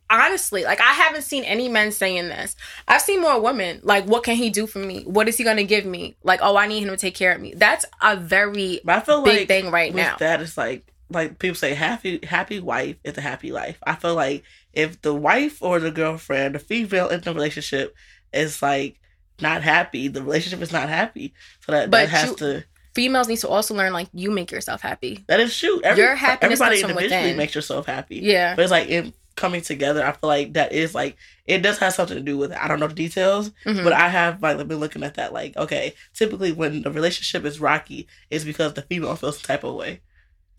honestly, 0.10 0.64
like 0.64 0.80
I 0.82 0.94
haven't 0.94 1.24
seen 1.24 1.44
any 1.44 1.70
men 1.70 1.92
saying 1.92 2.28
this. 2.30 2.56
I've 2.88 3.02
seen 3.02 3.22
more 3.22 3.40
women. 3.42 3.80
Like, 3.84 4.06
what 4.06 4.24
can 4.24 4.36
he 4.36 4.50
do 4.50 4.68
for 4.68 4.80
me? 4.80 5.04
What 5.06 5.28
is 5.28 5.38
he 5.38 5.44
gonna 5.44 5.64
give 5.64 5.86
me? 5.86 6.16
Like, 6.24 6.40
oh, 6.42 6.56
I 6.58 6.68
need 6.68 6.84
him 6.84 6.90
to 6.90 6.98
take 6.98 7.16
care 7.16 7.34
of 7.34 7.42
me. 7.42 7.54
That's 7.56 7.86
a 8.02 8.16
very 8.18 8.82
I 8.88 9.00
feel 9.00 9.24
big 9.24 9.40
like 9.40 9.48
thing 9.48 9.72
right 9.72 9.94
with 9.94 10.04
now. 10.04 10.18
That 10.18 10.42
is 10.42 10.58
like 10.58 10.92
like 11.10 11.40
people 11.40 11.56
say 11.56 11.74
happy 11.74 12.20
happy 12.24 12.60
wife 12.60 12.98
is 13.04 13.18
a 13.18 13.22
happy 13.22 13.52
life. 13.52 13.78
I 13.84 13.96
feel 13.96 14.16
like 14.16 14.44
if 14.74 15.02
the 15.02 15.14
wife 15.14 15.62
or 15.62 15.80
the 15.80 15.92
girlfriend, 15.92 16.56
the 16.56 16.60
female 16.60 17.08
in 17.10 17.22
the 17.22 17.34
relationship 17.34 17.96
is 18.34 18.62
like 18.62 19.00
not 19.40 19.62
happy, 19.64 20.08
the 20.08 20.22
relationship 20.22 20.62
is 20.62 20.72
not 20.72 20.90
happy. 20.90 21.34
So 21.66 21.72
that, 21.72 21.90
But 21.90 22.02
that 22.02 22.10
has 22.10 22.30
you- 22.32 22.36
to 22.38 22.64
Females 22.94 23.28
need 23.28 23.38
to 23.38 23.48
also 23.48 23.76
learn 23.76 23.94
like 23.94 24.08
you 24.12 24.32
make 24.32 24.50
yourself 24.52 24.82
happy. 24.82 25.24
that 25.28 25.40
is 25.40 25.56
true. 25.56 25.80
Your 25.96 26.16
happiness 26.16 26.60
everybody 26.60 26.82
individually 26.82 27.22
within. 27.22 27.38
makes 27.38 27.54
yourself 27.54 27.86
happy. 27.86 28.16
Yeah. 28.24 28.56
But 28.56 28.64
it's 28.64 28.72
like 28.72 28.88
in 28.90 29.14
coming 29.38 29.62
together, 29.62 30.06
I 30.06 30.12
feel 30.12 30.28
like 30.28 30.54
that 30.54 30.74
is 30.74 30.94
like 30.94 31.16
it 31.46 31.60
does 31.60 31.78
have 31.78 31.94
something 31.94 32.18
to 32.18 32.24
do 32.24 32.38
with 32.38 32.52
it. 32.52 32.58
I 32.62 32.68
don't 32.68 32.82
know 32.82 32.88
the 32.88 32.94
details, 32.94 33.52
Mhm. 33.66 33.86
but 33.86 33.94
I 33.94 34.10
have 34.10 34.42
like 34.44 34.58
been 34.68 34.80
looking 34.82 35.04
at 35.04 35.14
that 35.14 35.32
like, 35.32 35.56
okay, 35.56 35.94
typically 36.14 36.52
when 36.52 36.82
the 36.82 36.92
relationship 36.92 37.46
is 37.46 37.62
rocky, 37.62 38.08
it's 38.30 38.44
because 38.44 38.74
the 38.74 38.82
female 38.82 39.16
feels 39.16 39.38
some 39.38 39.44
type 39.48 39.64
of 39.64 39.76
way. 39.76 40.02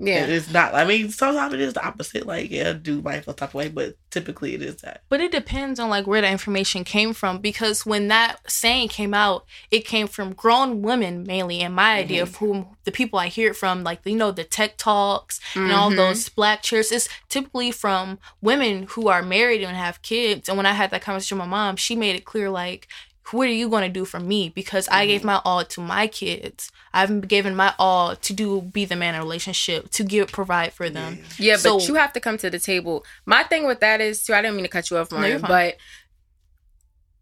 Yeah. 0.01 0.23
And 0.25 0.33
it's 0.33 0.51
not 0.53 0.75
I 0.75 0.85
mean, 0.85 1.11
sometimes 1.11 1.55
it 1.55 1.61
is 1.61 1.75
the 1.75 1.85
opposite, 1.85 2.27
like, 2.27 2.51
yeah, 2.51 2.73
do 2.73 3.03
might 3.03 3.25
feel 3.25 3.35
type 3.35 3.51
of 3.51 3.55
way, 3.55 3.69
but 3.69 3.97
typically 4.11 4.55
it 4.55 4.63
is 4.63 4.77
that. 4.77 5.03
But 5.09 5.21
it 5.21 5.33
depends 5.33 5.81
on 5.81 5.91
like 5.91 6.07
where 6.07 6.21
the 6.21 6.31
information 6.31 6.85
came 6.85 7.13
from 7.13 7.39
because 7.39 7.85
when 7.85 8.09
that 8.09 8.37
saying 8.51 8.89
came 8.89 9.13
out, 9.13 9.45
it 9.71 9.85
came 9.85 10.07
from 10.07 10.35
grown 10.35 10.83
women 10.83 11.25
mainly. 11.25 11.61
And 11.61 11.75
my 11.75 11.95
idea 11.95 12.23
Mm-hmm. 12.23 12.35
of 12.35 12.37
whom 12.37 12.77
the 12.85 12.93
people 12.93 13.19
I 13.19 13.27
hear 13.29 13.51
it 13.51 13.57
from, 13.57 13.83
like 13.85 14.01
you 14.05 14.17
know 14.17 14.31
the 14.31 14.45
TikToks 14.45 15.41
and 15.55 15.73
all 15.73 15.91
Mhm. 15.91 15.97
those 15.97 16.29
black 16.29 16.63
chairs, 16.63 16.93
is 16.93 17.09
typically 17.29 17.71
from 17.71 18.19
women 18.41 18.85
who 18.91 19.09
are 19.09 19.23
married 19.23 19.63
and 19.63 19.77
have 19.77 20.01
kids. 20.03 20.49
And 20.49 20.57
when 20.57 20.67
I 20.67 20.73
had 20.73 20.91
that 20.91 21.03
conversation 21.03 21.39
with 21.39 21.49
my 21.49 21.51
mom, 21.51 21.77
she 21.77 21.97
made 21.97 22.15
it 22.17 22.25
clear 22.25 22.49
like. 22.51 22.87
What 23.33 23.47
are 23.49 23.53
you 23.53 23.69
going 23.69 23.83
to 23.83 23.89
do 23.89 24.05
for 24.05 24.19
me? 24.21 24.49
Because 24.49 24.89
I 24.89 25.03
Mm-hmm. 25.03 25.09
gave 25.09 25.25
my 25.25 25.41
all 25.45 25.65
to 25.65 25.81
my 25.81 26.07
kids. 26.07 26.71
I've 26.95 27.29
given 27.29 27.55
my 27.55 27.75
all 27.79 28.17
to 28.17 28.33
do 28.33 28.63
be 28.63 28.85
the 28.85 28.97
man 28.97 29.15
in 29.15 29.21
a 29.21 29.25
relationship 29.25 29.91
to 29.91 30.05
give 30.05 30.29
provide 30.33 30.73
for 30.73 30.89
them. 30.91 31.19
Yeah, 31.39 31.55
but 31.55 31.61
So- 31.61 31.81
you 31.81 31.95
have 31.97 32.13
to 32.15 32.21
come 32.21 32.39
to 32.39 32.49
the 32.51 32.59
table. 32.59 33.05
My 33.27 33.43
thing 33.45 33.67
with 33.67 33.81
that 33.81 34.01
is 34.01 34.25
too. 34.25 34.35
I 34.35 34.41
didn't 34.43 34.57
mean 34.57 34.65
to 34.65 34.71
cut 34.71 34.91
you 34.91 34.97
off, 34.99 35.11
you're 35.13 35.21
fine. 35.39 35.41
but 35.43 35.77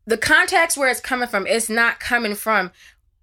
the 0.07 0.16
context 0.16 0.77
where 0.77 0.88
it's 0.88 1.01
coming 1.01 1.29
from, 1.29 1.47
it's 1.47 1.69
not 1.69 1.99
coming 1.99 2.35
from 2.35 2.71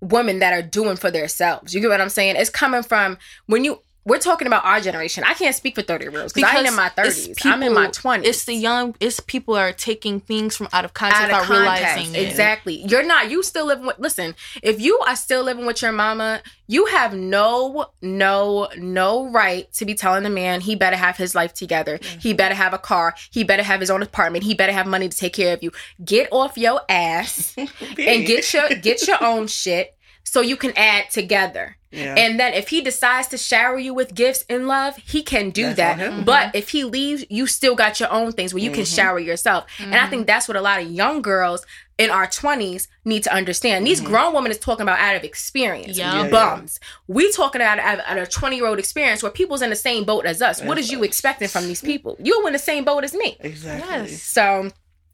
women 0.02 0.40
that 0.40 0.52
are 0.54 0.62
doing 0.62 0.98
for 0.98 1.10
themselves. 1.10 1.74
You 1.74 1.80
get 1.80 1.90
what 1.90 2.02
I'm 2.02 2.10
saying? 2.10 2.36
It's 2.36 2.50
coming 2.50 2.84
from 2.84 3.18
when 3.46 3.64
you. 3.64 3.82
We're 4.06 4.20
talking 4.20 4.48
about 4.48 4.66
our 4.66 4.82
generation. 4.82 5.24
I 5.26 5.34
can't 5.34 5.56
speak 5.56 5.76
for 5.76 5.82
30 5.82 6.06
year 6.06 6.22
olds 6.22 6.34
because 6.34 6.52
I 6.52 6.58
ain't 6.58 6.68
in 6.68 6.76
my 6.76 6.92
it's 6.98 7.28
30s. 7.28 7.46
I'm 7.46 7.64
in 7.64 7.74
my 7.74 7.88
20s. 7.88 8.26
It's 8.26 8.46
the 8.46 8.54
young. 8.54 8.96
It's 9.00 9.20
people 9.22 9.56
are 9.56 9.72
taking 9.72 10.20
things 10.20 10.58
from 10.58 10.68
out 10.74 10.84
of 10.84 10.94
context 10.94 11.24
out 11.24 11.44
of 11.44 11.50
without 11.50 11.66
context. 11.66 11.96
realizing 11.96 12.16
it. 12.16 12.28
Exactly. 12.28 12.76
You're 12.86 13.04
not. 13.04 13.32
You 13.32 13.42
still 13.44 13.66
living 13.66 13.86
with. 13.86 14.00
Listen, 14.00 14.36
if 14.62 14.82
you 14.82 15.00
are 15.08 15.16
still 15.16 15.44
living 15.44 15.66
with 15.66 15.82
your 15.82 15.94
mama, 15.94 16.42
you 16.68 16.86
have 16.88 17.14
no, 17.14 17.86
no, 18.02 18.68
no 18.78 19.30
right 19.30 19.72
to 19.74 19.86
be 19.86 19.96
telling 19.96 20.24
the 20.24 20.30
man 20.30 20.60
he 20.60 20.76
better 20.76 20.98
have 20.98 21.16
his 21.16 21.34
life 21.34 21.54
together. 21.54 22.00
He 22.20 22.34
better 22.34 22.56
have 22.56 22.74
a 22.74 22.78
car. 22.78 23.16
He 23.32 23.44
better 23.44 23.64
have 23.64 23.80
his 23.80 23.90
own 23.90 24.02
apartment. 24.02 24.44
He 24.44 24.54
better 24.54 24.74
have 24.74 24.88
money 24.88 25.08
to 25.08 25.18
take 25.18 25.34
care 25.34 25.54
of 25.54 25.64
you. 25.64 25.72
Get 26.04 26.28
off 26.32 26.58
your 26.58 26.82
ass 26.90 27.56
and 27.58 28.26
get 28.26 28.54
your 28.54 28.70
get 28.70 29.08
your 29.08 29.18
own 29.24 29.48
shit 29.48 29.96
so 30.24 30.42
you 30.42 30.58
can 30.58 30.74
add 30.76 31.10
together. 31.10 31.78
Yeah. 31.94 32.16
And 32.18 32.40
then 32.40 32.54
if 32.54 32.70
he 32.70 32.82
decides 32.82 33.28
to 33.30 33.38
shower 33.38 33.78
you 33.78 33.94
with 33.94 34.14
gifts 34.16 34.44
in 34.50 34.68
love, 34.68 34.98
he 34.98 35.22
can 35.24 35.52
do 35.52 35.74
That's 35.74 35.78
that. 35.78 35.94
on 35.94 36.00
him. 36.20 36.24
But 36.26 36.56
if 36.56 36.70
he 36.70 36.84
leaves, 36.84 37.24
you 37.30 37.48
still 37.48 37.76
got 37.76 38.00
your 38.00 38.12
own 38.12 38.32
things 38.32 38.54
where 38.54 38.64
you 38.64 38.72
can 38.72 38.84
Mhm. 38.84 38.96
shower 38.96 39.20
yourself. 39.20 39.66
And 39.80 39.96
I 39.96 40.08
think 40.08 40.26
that's 40.28 40.48
what 40.48 40.58
a 40.58 40.62
lot 40.62 40.82
of 40.82 40.90
young 40.92 41.22
girls 41.22 41.66
in 42.00 42.10
our 42.10 42.26
20s 42.26 42.88
need 43.06 43.22
to 43.24 43.32
understand. 43.34 43.86
These 43.86 44.02
Mhm. 44.02 44.06
grown 44.06 44.34
women 44.34 44.52
is 44.52 44.58
talking 44.58 44.82
about 44.82 45.00
out 45.00 45.16
of 45.16 45.24
experience. 45.24 45.96
Yeah. 45.96 46.14
Yeah, 46.16 46.24
yeah. 46.24 46.30
Bums. 46.30 46.80
We 47.08 47.32
talking 47.32 47.62
about 47.62 47.78
out 47.78 48.00
of, 48.00 48.06
out 48.08 48.18
of 48.18 48.24
a 48.24 48.28
20 48.28 48.56
year 48.56 48.66
old 48.66 48.80
experience 48.80 49.22
where 49.22 49.32
people's 49.32 49.62
in 49.62 49.70
the 49.70 49.76
same 49.76 50.04
boat 50.04 50.26
as 50.26 50.42
us. 50.42 50.60
What 50.62 50.76
That's 50.76 50.88
is 50.88 50.92
you 50.92 51.04
expecting 51.04 51.48
from 51.48 51.68
these 51.68 51.82
people? 51.82 52.18
You're 52.20 52.48
in 52.48 52.54
the 52.54 52.60
same 52.60 52.84
boat 52.84 53.04
as 53.04 53.14
me. 53.14 53.38
Exactly. 53.42 53.88
Yes. 54.12 54.24
So 54.24 54.72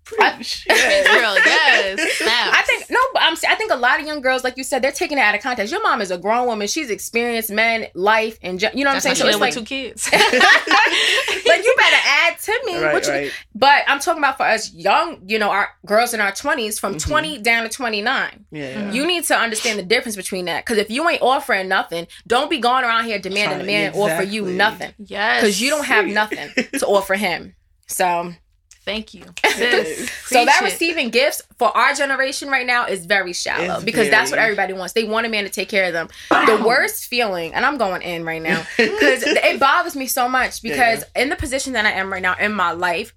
Preach. 0.09 0.65
Girl, 0.67 0.75
yes. 1.45 2.21
I 2.25 2.63
think 2.65 2.89
no, 2.89 2.99
but 3.13 3.21
I'm. 3.21 3.35
I 3.47 3.55
think 3.55 3.71
a 3.71 3.75
lot 3.75 3.99
of 3.99 4.05
young 4.05 4.21
girls, 4.21 4.43
like 4.43 4.57
you 4.57 4.63
said, 4.63 4.81
they're 4.81 4.91
taking 4.91 5.17
it 5.17 5.21
out 5.21 5.35
of 5.35 5.41
context. 5.41 5.71
Your 5.71 5.81
mom 5.83 6.01
is 6.01 6.11
a 6.11 6.17
grown 6.17 6.47
woman; 6.47 6.67
she's 6.67 6.89
experienced 6.89 7.51
men, 7.51 7.87
life, 7.93 8.37
and 8.41 8.59
ju- 8.59 8.67
you 8.73 8.83
know 8.83 8.89
what 8.89 8.95
I'm 8.95 9.01
saying. 9.01 9.15
So 9.17 9.23
she 9.25 9.29
it's 9.29 9.35
with 9.37 9.41
like, 9.41 9.53
two 9.53 9.63
kids. 9.63 10.09
like 10.13 11.63
you 11.63 11.75
better 11.77 11.97
add 12.05 12.39
to 12.39 12.61
me. 12.65 12.77
right, 12.83 12.93
what 12.93 13.05
you, 13.05 13.11
right. 13.13 13.31
But 13.55 13.83
I'm 13.87 13.99
talking 13.99 14.19
about 14.21 14.37
for 14.37 14.43
us 14.43 14.73
young, 14.73 15.21
you 15.27 15.39
know, 15.39 15.49
our 15.49 15.69
girls 15.85 16.13
in 16.13 16.21
our 16.21 16.31
20s, 16.31 16.79
from 16.79 16.95
Mhm. 16.95 17.07
20 17.07 17.37
down 17.39 17.63
to 17.63 17.69
29. 17.69 18.45
Yeah. 18.51 18.73
Mhm. 18.89 18.93
You 18.93 19.05
need 19.05 19.23
to 19.25 19.35
understand 19.37 19.79
the 19.79 19.83
difference 19.83 20.15
between 20.15 20.45
that. 20.45 20.65
Because 20.65 20.77
if 20.77 20.89
you 20.89 21.07
ain't 21.09 21.21
offering 21.21 21.67
nothing, 21.67 22.07
don't 22.27 22.49
be 22.49 22.59
going 22.59 22.83
around 22.83 23.05
here 23.05 23.19
demanding 23.19 23.61
a 23.61 23.63
man 23.63 23.93
offer 23.93 24.23
you 24.23 24.45
nothing. 24.45 24.93
yes. 24.97 25.41
Because 25.41 25.61
you 25.61 25.69
don't 25.69 25.85
have 25.85 26.05
nothing 26.07 26.49
to 26.79 26.85
offer 26.87 27.15
him. 27.15 27.55
So, 27.87 28.33
Thank 28.85 29.13
you. 29.13 29.23
Sis. 29.45 30.09
so 30.25 30.45
that 30.45 30.57
Preach 30.59 30.71
it. 30.71 30.73
receiving 30.73 31.09
gifts 31.09 31.41
for 31.57 31.75
our 31.75 31.93
generation 31.93 32.49
right 32.49 32.65
now 32.65 32.85
is 32.85 33.05
very 33.05 33.33
shallow 33.33 33.75
It's 33.75 33.83
because 33.83 34.09
that's 34.09 34.31
what 34.31 34.39
everybody 34.39 34.73
wants. 34.73 34.93
They 34.93 35.03
want 35.03 35.25
a 35.25 35.29
man 35.29 35.43
to 35.43 35.49
take 35.49 35.69
care 35.69 35.85
of 35.85 35.93
them. 35.93 36.09
The 36.29 36.63
worst 36.65 37.05
feeling, 37.05 37.53
and 37.53 37.65
I'm 37.65 37.77
going 37.77 38.01
in 38.01 38.23
right 38.23 38.41
now 38.41 38.65
because 38.77 39.23
it 39.23 39.59
bothers 39.59 39.95
me 39.95 40.07
so 40.07 40.27
much 40.27 40.61
because 40.61 41.03
in 41.15 41.29
the 41.29 41.35
position 41.35 41.73
that 41.73 41.85
I 41.85 41.91
am 41.91 42.11
right 42.11 42.21
now 42.21 42.35
in 42.39 42.53
my 42.53 42.71
life, 42.71 43.13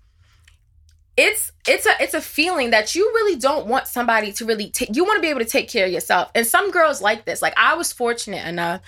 it's 1.17 1.53
it's 1.69 1.87
a 1.87 1.93
it's 2.01 2.15
a 2.15 2.21
feeling 2.21 2.71
that 2.71 2.95
you 2.95 3.05
really 3.15 3.39
don't 3.39 3.67
want 3.67 3.87
somebody 3.87 4.33
to 4.33 4.45
really 4.45 4.71
take. 4.71 4.95
You 4.95 5.05
want 5.05 5.17
to 5.17 5.23
be 5.23 5.29
able 5.29 5.41
to 5.41 5.47
take 5.47 5.69
care 5.69 5.87
of 5.87 5.93
yourself, 5.93 6.31
and 6.35 6.47
some 6.47 6.71
girls 6.71 7.01
like 7.03 7.25
this. 7.25 7.43
Like 7.43 7.55
I 7.57 7.75
was 7.75 7.93
fortunate 7.93 8.47
enough. 8.47 8.81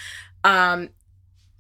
Um, 0.43 0.89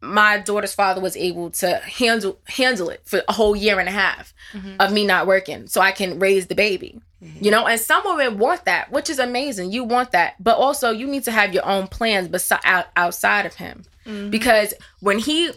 my 0.04 0.38
daughter's 0.38 0.74
father 0.74 1.00
was 1.00 1.16
able 1.16 1.50
to 1.50 1.76
handle 1.78 2.38
handle 2.46 2.90
it 2.90 3.00
for 3.04 3.22
a 3.28 3.32
whole 3.32 3.56
year 3.56 3.80
and 3.80 3.88
a 3.88 3.92
half 3.92 4.32
Mhm. 4.52 4.76
of 4.78 4.92
me 4.92 5.04
not 5.06 5.26
working, 5.26 5.66
so 5.66 5.80
I 5.80 5.92
can 5.92 6.18
raise 6.18 6.46
the 6.46 6.54
baby. 6.54 7.00
You 7.40 7.50
know, 7.50 7.66
and 7.66 7.80
some 7.80 8.02
women 8.04 8.36
want 8.38 8.66
that, 8.66 8.92
which 8.92 9.08
is 9.08 9.18
amazing. 9.18 9.72
You 9.72 9.82
want 9.84 10.12
that, 10.12 10.34
but 10.38 10.58
also 10.58 10.90
you 10.90 11.06
need 11.06 11.24
to 11.24 11.30
have 11.30 11.54
your 11.54 11.64
own 11.64 11.86
plans 11.88 12.28
beside 12.28 12.60
out, 12.64 12.86
outside 12.96 13.46
of 13.46 13.54
him 13.54 13.84
Mhm. 14.06 14.30
because 14.30 14.74
when 15.00 15.18
he 15.18 15.50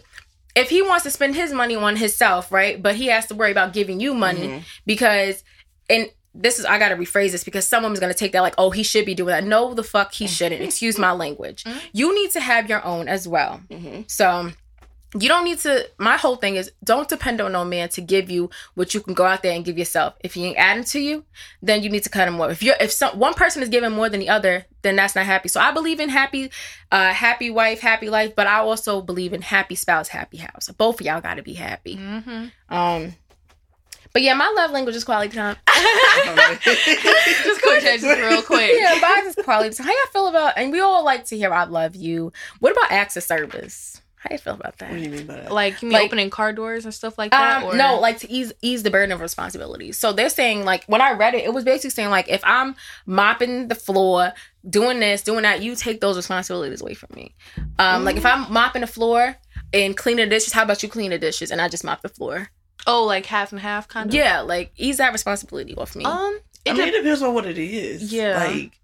if 0.54 0.70
he 0.70 0.80
wants 0.80 1.04
to 1.04 1.10
spend 1.10 1.34
his 1.36 1.52
money 1.52 1.76
on 1.76 1.94
himself 1.96 2.50
right 2.50 2.82
but 2.82 2.96
he 2.96 3.06
has 3.08 3.26
to 3.26 3.34
worry 3.34 3.50
about 3.50 3.74
giving 3.74 4.00
you 4.00 4.14
money 4.14 4.48
Mhm. 4.48 4.62
because 4.86 5.44
and 5.90 6.08
this 6.40 6.58
is 6.58 6.64
i 6.64 6.78
gotta 6.78 6.94
rephrase 6.96 7.32
this 7.32 7.44
because 7.44 7.66
some 7.66 7.82
woman's 7.82 8.00
gonna 8.00 8.14
take 8.14 8.32
that 8.32 8.40
like 8.40 8.54
oh 8.56 8.70
he 8.70 8.82
should 8.82 9.04
be 9.04 9.14
doing 9.14 9.32
that. 9.32 9.44
No 9.44 9.74
the 9.74 9.82
fuck 9.82 10.14
he 10.14 10.26
shouldn't. 10.26 10.62
Excuse 10.62 10.98
my 10.98 11.12
language. 11.12 11.64
Mhm. 11.64 11.80
you 11.92 12.14
need 12.14 12.30
to 12.30 12.40
have 12.40 12.68
your 12.70 12.82
own 12.84 13.08
as 13.08 13.26
well. 13.28 13.60
Mhm. 13.70 14.10
so 14.10 14.50
you 15.18 15.26
don't 15.26 15.44
need 15.44 15.58
to 15.58 15.88
my 15.96 16.18
whole 16.18 16.36
thing 16.36 16.56
is 16.56 16.70
don't 16.84 17.08
depend 17.08 17.40
on 17.40 17.50
no 17.52 17.64
man 17.64 17.88
to 17.88 18.02
give 18.02 18.30
you 18.30 18.50
what 18.74 18.92
you 18.94 19.00
can 19.00 19.14
go 19.14 19.24
out 19.24 19.42
there 19.42 19.54
and 19.54 19.64
give 19.64 19.78
yourself. 19.78 20.12
If 20.22 20.34
he 20.34 20.44
ain't 20.44 20.58
adding 20.58 20.84
to 20.84 21.00
you 21.00 21.24
then 21.62 21.82
you 21.82 21.88
need 21.88 22.02
to 22.04 22.10
cut 22.10 22.28
him 22.28 22.38
off. 22.40 22.50
If 22.50 22.62
you're 22.62 22.76
if 22.78 22.92
some 22.92 23.18
one 23.18 23.32
person 23.34 23.62
is 23.62 23.70
giving 23.70 23.90
more 23.92 24.08
than 24.10 24.20
the 24.20 24.28
other 24.28 24.66
then 24.82 24.96
that's 24.96 25.14
not 25.16 25.24
happy. 25.24 25.48
So 25.48 25.60
i 25.60 25.72
believe 25.72 25.98
in 25.98 26.10
happy 26.10 26.50
uh 26.92 27.12
happy 27.14 27.50
wife 27.50 27.80
happy 27.80 28.10
life 28.10 28.36
but 28.36 28.46
i 28.46 28.58
also 28.58 29.00
believe 29.00 29.32
in 29.32 29.40
happy 29.42 29.74
spouse 29.76 30.08
happy 30.08 30.36
house. 30.36 30.68
Both 30.76 31.00
of 31.00 31.06
y'all 31.06 31.20
gotta 31.22 31.42
be 31.42 31.54
happy. 31.54 31.96
Mhm. 31.96 32.52
um 32.68 33.14
but 34.12 34.22
yeah 34.22 34.34
my 34.34 34.52
love 34.56 34.70
language 34.70 34.96
is 34.96 35.04
quality 35.04 35.34
time 35.36 35.56
Just 36.64 37.62
quick 37.62 37.82
changes 37.82 38.04
real 38.04 38.42
quick. 38.42 38.72
yeah 38.78 38.98
mine 39.00 39.26
is 39.26 39.34
quality 39.44 39.74
time 39.74 39.86
how 39.86 39.92
y'all 39.92 40.12
feel 40.12 40.26
about 40.28 40.54
and 40.56 40.72
we 40.72 40.80
all 40.80 41.04
like 41.04 41.24
to 41.26 41.36
hear 41.36 41.52
i 41.52 41.64
love 41.64 41.94
you 41.96 42.32
what 42.60 42.72
about 42.72 42.90
acts 42.90 43.16
of 43.16 43.22
service 43.22 44.00
how 44.20 44.30
you 44.32 44.38
feel 44.38 44.54
about 44.54 44.76
that 44.78 44.90
What 44.90 44.96
do 44.98 45.02
you 45.04 45.10
mean 45.10 45.26
by 45.26 45.36
that? 45.36 45.52
Like 45.52 45.80
you 45.80 45.88
mean 45.88 45.92
Like- 45.92 46.06
opening 46.06 46.28
car 46.28 46.52
doors 46.52 46.84
and 46.84 46.92
stuff 46.92 47.16
like 47.18 47.30
that? 47.30 47.62
Um, 47.62 47.68
or? 47.68 47.76
no, 47.76 48.00
like 48.00 48.18
to 48.18 48.28
ease 48.28 48.52
ease 48.62 48.82
the 48.82 48.90
burden 48.90 49.12
of 49.12 49.20
responsibility. 49.20 49.92
So 49.92 50.12
they're 50.12 50.28
saying 50.28 50.64
like 50.64 50.82
when 50.86 51.00
I 51.00 51.12
read 51.12 51.34
it, 51.34 51.44
it 51.44 51.54
was 51.54 51.62
basically 51.62 51.90
saying 51.90 52.10
like 52.10 52.28
if 52.28 52.40
I'm 52.42 52.74
mopping 53.06 53.68
the 53.68 53.76
floor, 53.76 54.32
doing 54.68 54.98
this, 54.98 55.22
doing 55.22 55.42
that, 55.42 55.62
you 55.62 55.76
take 55.76 56.00
those 56.00 56.16
responsibilities 56.16 56.80
away 56.82 56.94
from 56.94 57.10
me. 57.14 57.36
Um, 57.78 58.02
like 58.04 58.16
if 58.16 58.26
I'm 58.26 58.52
mopping 58.52 58.80
the 58.80 58.88
floor 58.88 59.36
and 59.72 59.96
cleaning 59.96 60.24
the 60.28 60.30
dishes, 60.34 60.52
how 60.52 60.64
about 60.64 60.82
you 60.82 60.88
clean 60.88 61.10
the 61.12 61.18
dishes 61.18 61.52
and 61.52 61.60
I 61.60 61.68
just 61.68 61.84
mop 61.84 62.02
the 62.02 62.08
floor? 62.08 62.50
Oh, 62.86 63.04
like 63.04 63.26
half 63.26 63.52
and 63.52 63.60
half 63.60 63.88
kind 63.88 64.08
of. 64.10 64.14
Yeah, 64.14 64.40
like 64.40 64.72
ease 64.76 64.98
that 64.98 65.12
responsibility 65.12 65.74
off 65.74 65.94
me. 65.96 66.04
Um. 66.04 66.38
It 66.64 66.70
I 66.72 66.74
mean, 66.74 66.86
dep- 66.86 66.94
it 66.94 66.96
depends 67.02 67.22
on 67.22 67.34
what 67.34 67.46
it 67.46 67.56
is. 67.58 68.12
Yeah. 68.12 68.44
Like, 68.44 68.78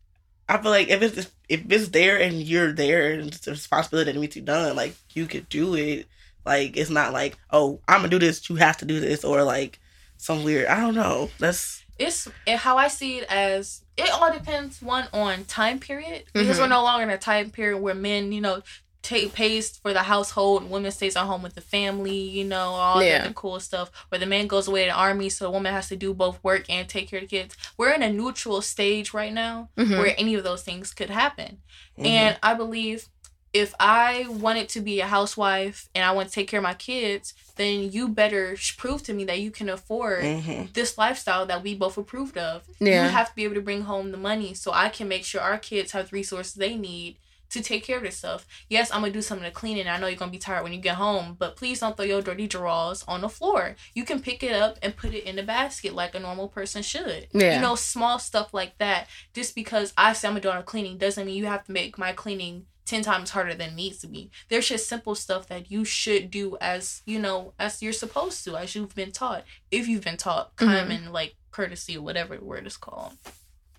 I 0.49 0.59
feel 0.59 0.71
like 0.71 0.89
if 0.89 1.03
it's 1.03 1.31
if 1.49 1.63
it's 1.71 1.89
there 1.89 2.19
and 2.21 2.41
you're 2.41 2.73
there 2.73 3.13
and 3.13 3.27
it's 3.35 3.47
a 3.47 3.51
responsibility 3.51 4.13
that 4.13 4.19
needs 4.19 4.35
to 4.35 4.41
be 4.41 4.47
done, 4.47 4.77
like 4.77 4.95
you 5.13 5.27
could 5.27 5.49
do 5.49 5.75
it. 5.75 6.07
Like 6.47 6.77
it's 6.77 6.91
not 6.91 7.13
like, 7.13 7.37
oh, 7.51 7.81
I'm 7.89 7.99
gonna 7.99 8.09
do 8.09 8.19
this. 8.19 8.49
You 8.49 8.57
have 8.57 8.77
to 8.79 8.85
do 8.85 9.01
this, 9.01 9.25
or 9.25 9.43
like 9.43 9.81
some 10.19 10.45
weird. 10.45 10.67
I 10.69 10.81
don't 10.81 10.95
know. 10.95 11.31
That's 11.39 11.83
it's 11.99 12.29
it, 12.47 12.59
how 12.59 12.77
I 12.77 12.89
see 12.89 13.19
it 13.19 13.25
as 13.31 13.83
it 13.97 14.11
all 14.11 14.33
depends 14.33 14.83
one 14.83 15.07
on 15.13 15.45
time 15.45 15.79
period 15.79 16.25
because 16.33 16.57
Mhm. 16.57 16.61
we're 16.63 16.69
no 16.69 16.83
longer 16.83 17.05
in 17.05 17.11
a 17.11 17.19
time 17.19 17.51
period 17.51 17.79
where 17.81 17.95
men 17.95 18.33
you 18.33 18.41
know 18.41 18.63
take 19.05 19.33
pays 19.35 19.77
for 19.79 19.93
the 19.93 20.03
household 20.03 20.63
and 20.63 20.71
women 20.71 20.91
stays 20.91 21.15
at 21.15 21.25
home 21.25 21.43
with 21.43 21.55
the 21.55 21.61
family 21.61 22.17
you 22.17 22.43
know 22.45 22.71
all 22.71 23.03
Yeah. 23.03 23.23
that 23.25 23.35
cool 23.35 23.61
stuff 23.61 23.91
where 24.09 24.19
the 24.19 24.27
man 24.27 24.47
goes 24.49 24.67
away 24.67 24.85
to 24.85 24.91
the 24.91 24.97
army 24.97 25.29
so 25.29 25.45
the 25.45 25.51
woman 25.51 25.73
has 25.73 25.89
to 25.89 25.97
do 25.97 26.13
both 26.15 26.43
work 26.43 26.65
and 26.69 26.89
take 26.89 27.09
care 27.11 27.21
of 27.21 27.29
the 27.29 27.37
kids 27.37 27.57
we're 27.77 27.91
in 27.93 28.03
a 28.03 28.13
neutral 28.13 28.61
stage 28.63 29.13
right 29.15 29.33
now 29.33 29.69
Mhm. 29.77 29.99
where 29.99 30.15
any 30.19 30.35
of 30.35 30.43
those 30.43 30.63
things 30.63 30.93
could 30.93 31.11
happen 31.11 31.59
mhm. 31.99 32.07
and 32.07 32.39
I 32.43 32.55
believe 32.55 33.09
if 33.53 33.73
I 33.79 34.27
wanted 34.29 34.69
to 34.71 34.81
be 34.81 34.99
a 35.01 35.07
housewife 35.07 35.89
and 35.95 36.05
I 36.05 36.11
want 36.11 36.27
to 36.29 36.35
take 36.35 36.49
care 36.49 36.59
of 36.59 36.65
my 36.65 36.75
kids, 36.75 37.35
then 37.55 37.93
you 37.93 38.09
better 38.09 38.57
prove 38.77 39.05
to 39.05 39.13
me 39.13 39.23
that 39.27 39.39
you 39.39 39.53
can 39.53 39.69
afford 39.69 40.25
Mhm. 40.25 40.73
this 40.73 40.99
lifestyle 40.99 41.47
that 41.47 41.63
we 41.63 41.73
both 41.77 41.97
approved 41.97 42.37
of. 42.37 42.63
Yeah. 42.81 43.05
You 43.05 43.11
have 43.13 43.29
to 43.29 43.35
be 43.37 43.45
able 43.45 43.55
to 43.55 43.61
bring 43.61 43.83
home 43.83 44.11
the 44.11 44.17
money 44.19 44.55
so 44.55 44.73
I 44.73 44.89
can 44.89 45.07
make 45.07 45.25
sure 45.25 45.41
our 45.41 45.57
kids 45.59 45.93
have 45.93 46.11
the 46.11 46.17
resources 46.17 46.55
they 46.55 46.75
need 46.75 47.17
to 47.51 47.63
take 47.63 47.85
care 47.85 47.99
of 47.99 48.03
this 48.03 48.17
stuff. 48.17 48.47
Yes, 48.69 48.91
I'm 48.91 49.01
gonna 49.01 49.13
do 49.13 49.23
some 49.23 49.39
of 49.39 49.45
the 49.45 49.51
cleaning. 49.51 49.87
I 49.89 49.99
know 49.99 50.07
you're 50.07 50.17
gonna 50.17 50.31
be 50.33 50.39
tired 50.39 50.63
when 50.65 50.73
you 50.73 50.81
get 50.81 50.97
home, 50.97 51.37
but 51.39 51.57
please 51.57 51.81
don't 51.81 51.97
throw 51.97 52.05
your 52.05 52.23
dirty 52.23 52.47
drawers 52.47 53.05
on 53.07 53.21
the 53.21 53.29
floor. 53.29 53.77
You 53.95 54.05
can 54.05 54.21
pick 54.21 54.43
it 54.43 54.53
up 54.53 54.79
and 54.83 54.97
put 54.97 55.15
it 55.15 55.25
in 55.25 55.37
the 55.37 55.43
basket 55.43 55.95
like 55.95 56.15
a 56.15 56.21
normal 56.21 56.49
person 56.49 56.83
should. 56.83 57.29
Yeah. 57.33 57.57
You 57.57 57.61
know, 57.61 57.75
small 57.77 58.19
stuff 58.19 58.53
like 58.53 58.77
that. 58.79 59.09
Just 59.35 59.55
because 59.55 59.93
I 59.97 60.13
say 60.15 60.29
I'm 60.29 60.33
gonna 60.35 60.41
do 60.43 60.51
all 60.51 60.57
the 60.57 60.63
cleaning 60.63 60.99
doesn't 60.99 61.25
mean 61.27 61.37
you 61.37 61.47
have 61.47 61.65
to 61.67 61.73
make 61.73 61.97
my 61.99 62.13
cleaning 62.13 62.67
ten 62.87 63.03
times 63.03 63.31
harder 63.31 63.55
than 63.55 63.71
it 63.71 63.75
needs 63.77 63.99
to 63.99 64.07
be. 64.07 64.31
There's 64.51 64.69
just 64.69 64.89
simple 64.89 65.15
stuff 65.15 65.47
that 65.49 65.71
you 65.71 65.85
should 65.87 66.31
do 66.31 66.59
as 66.61 67.03
you 67.07 67.19
know, 67.19 67.55
as 67.59 67.83
you're 67.83 67.93
supposed 67.95 68.45
to, 68.45 68.57
as 68.57 68.75
you've 68.75 68.95
been 68.95 69.13
taught. 69.13 69.45
If 69.71 69.89
you've 69.89 70.05
been 70.05 70.17
taught 70.19 70.55
Mhm. 70.57 70.67
common 70.81 71.13
like 71.13 71.35
courtesy 71.51 71.97
or 71.97 72.03
whatever 72.03 72.37
the 72.37 72.45
word 72.45 72.67
is 72.67 72.77
called. 72.77 73.13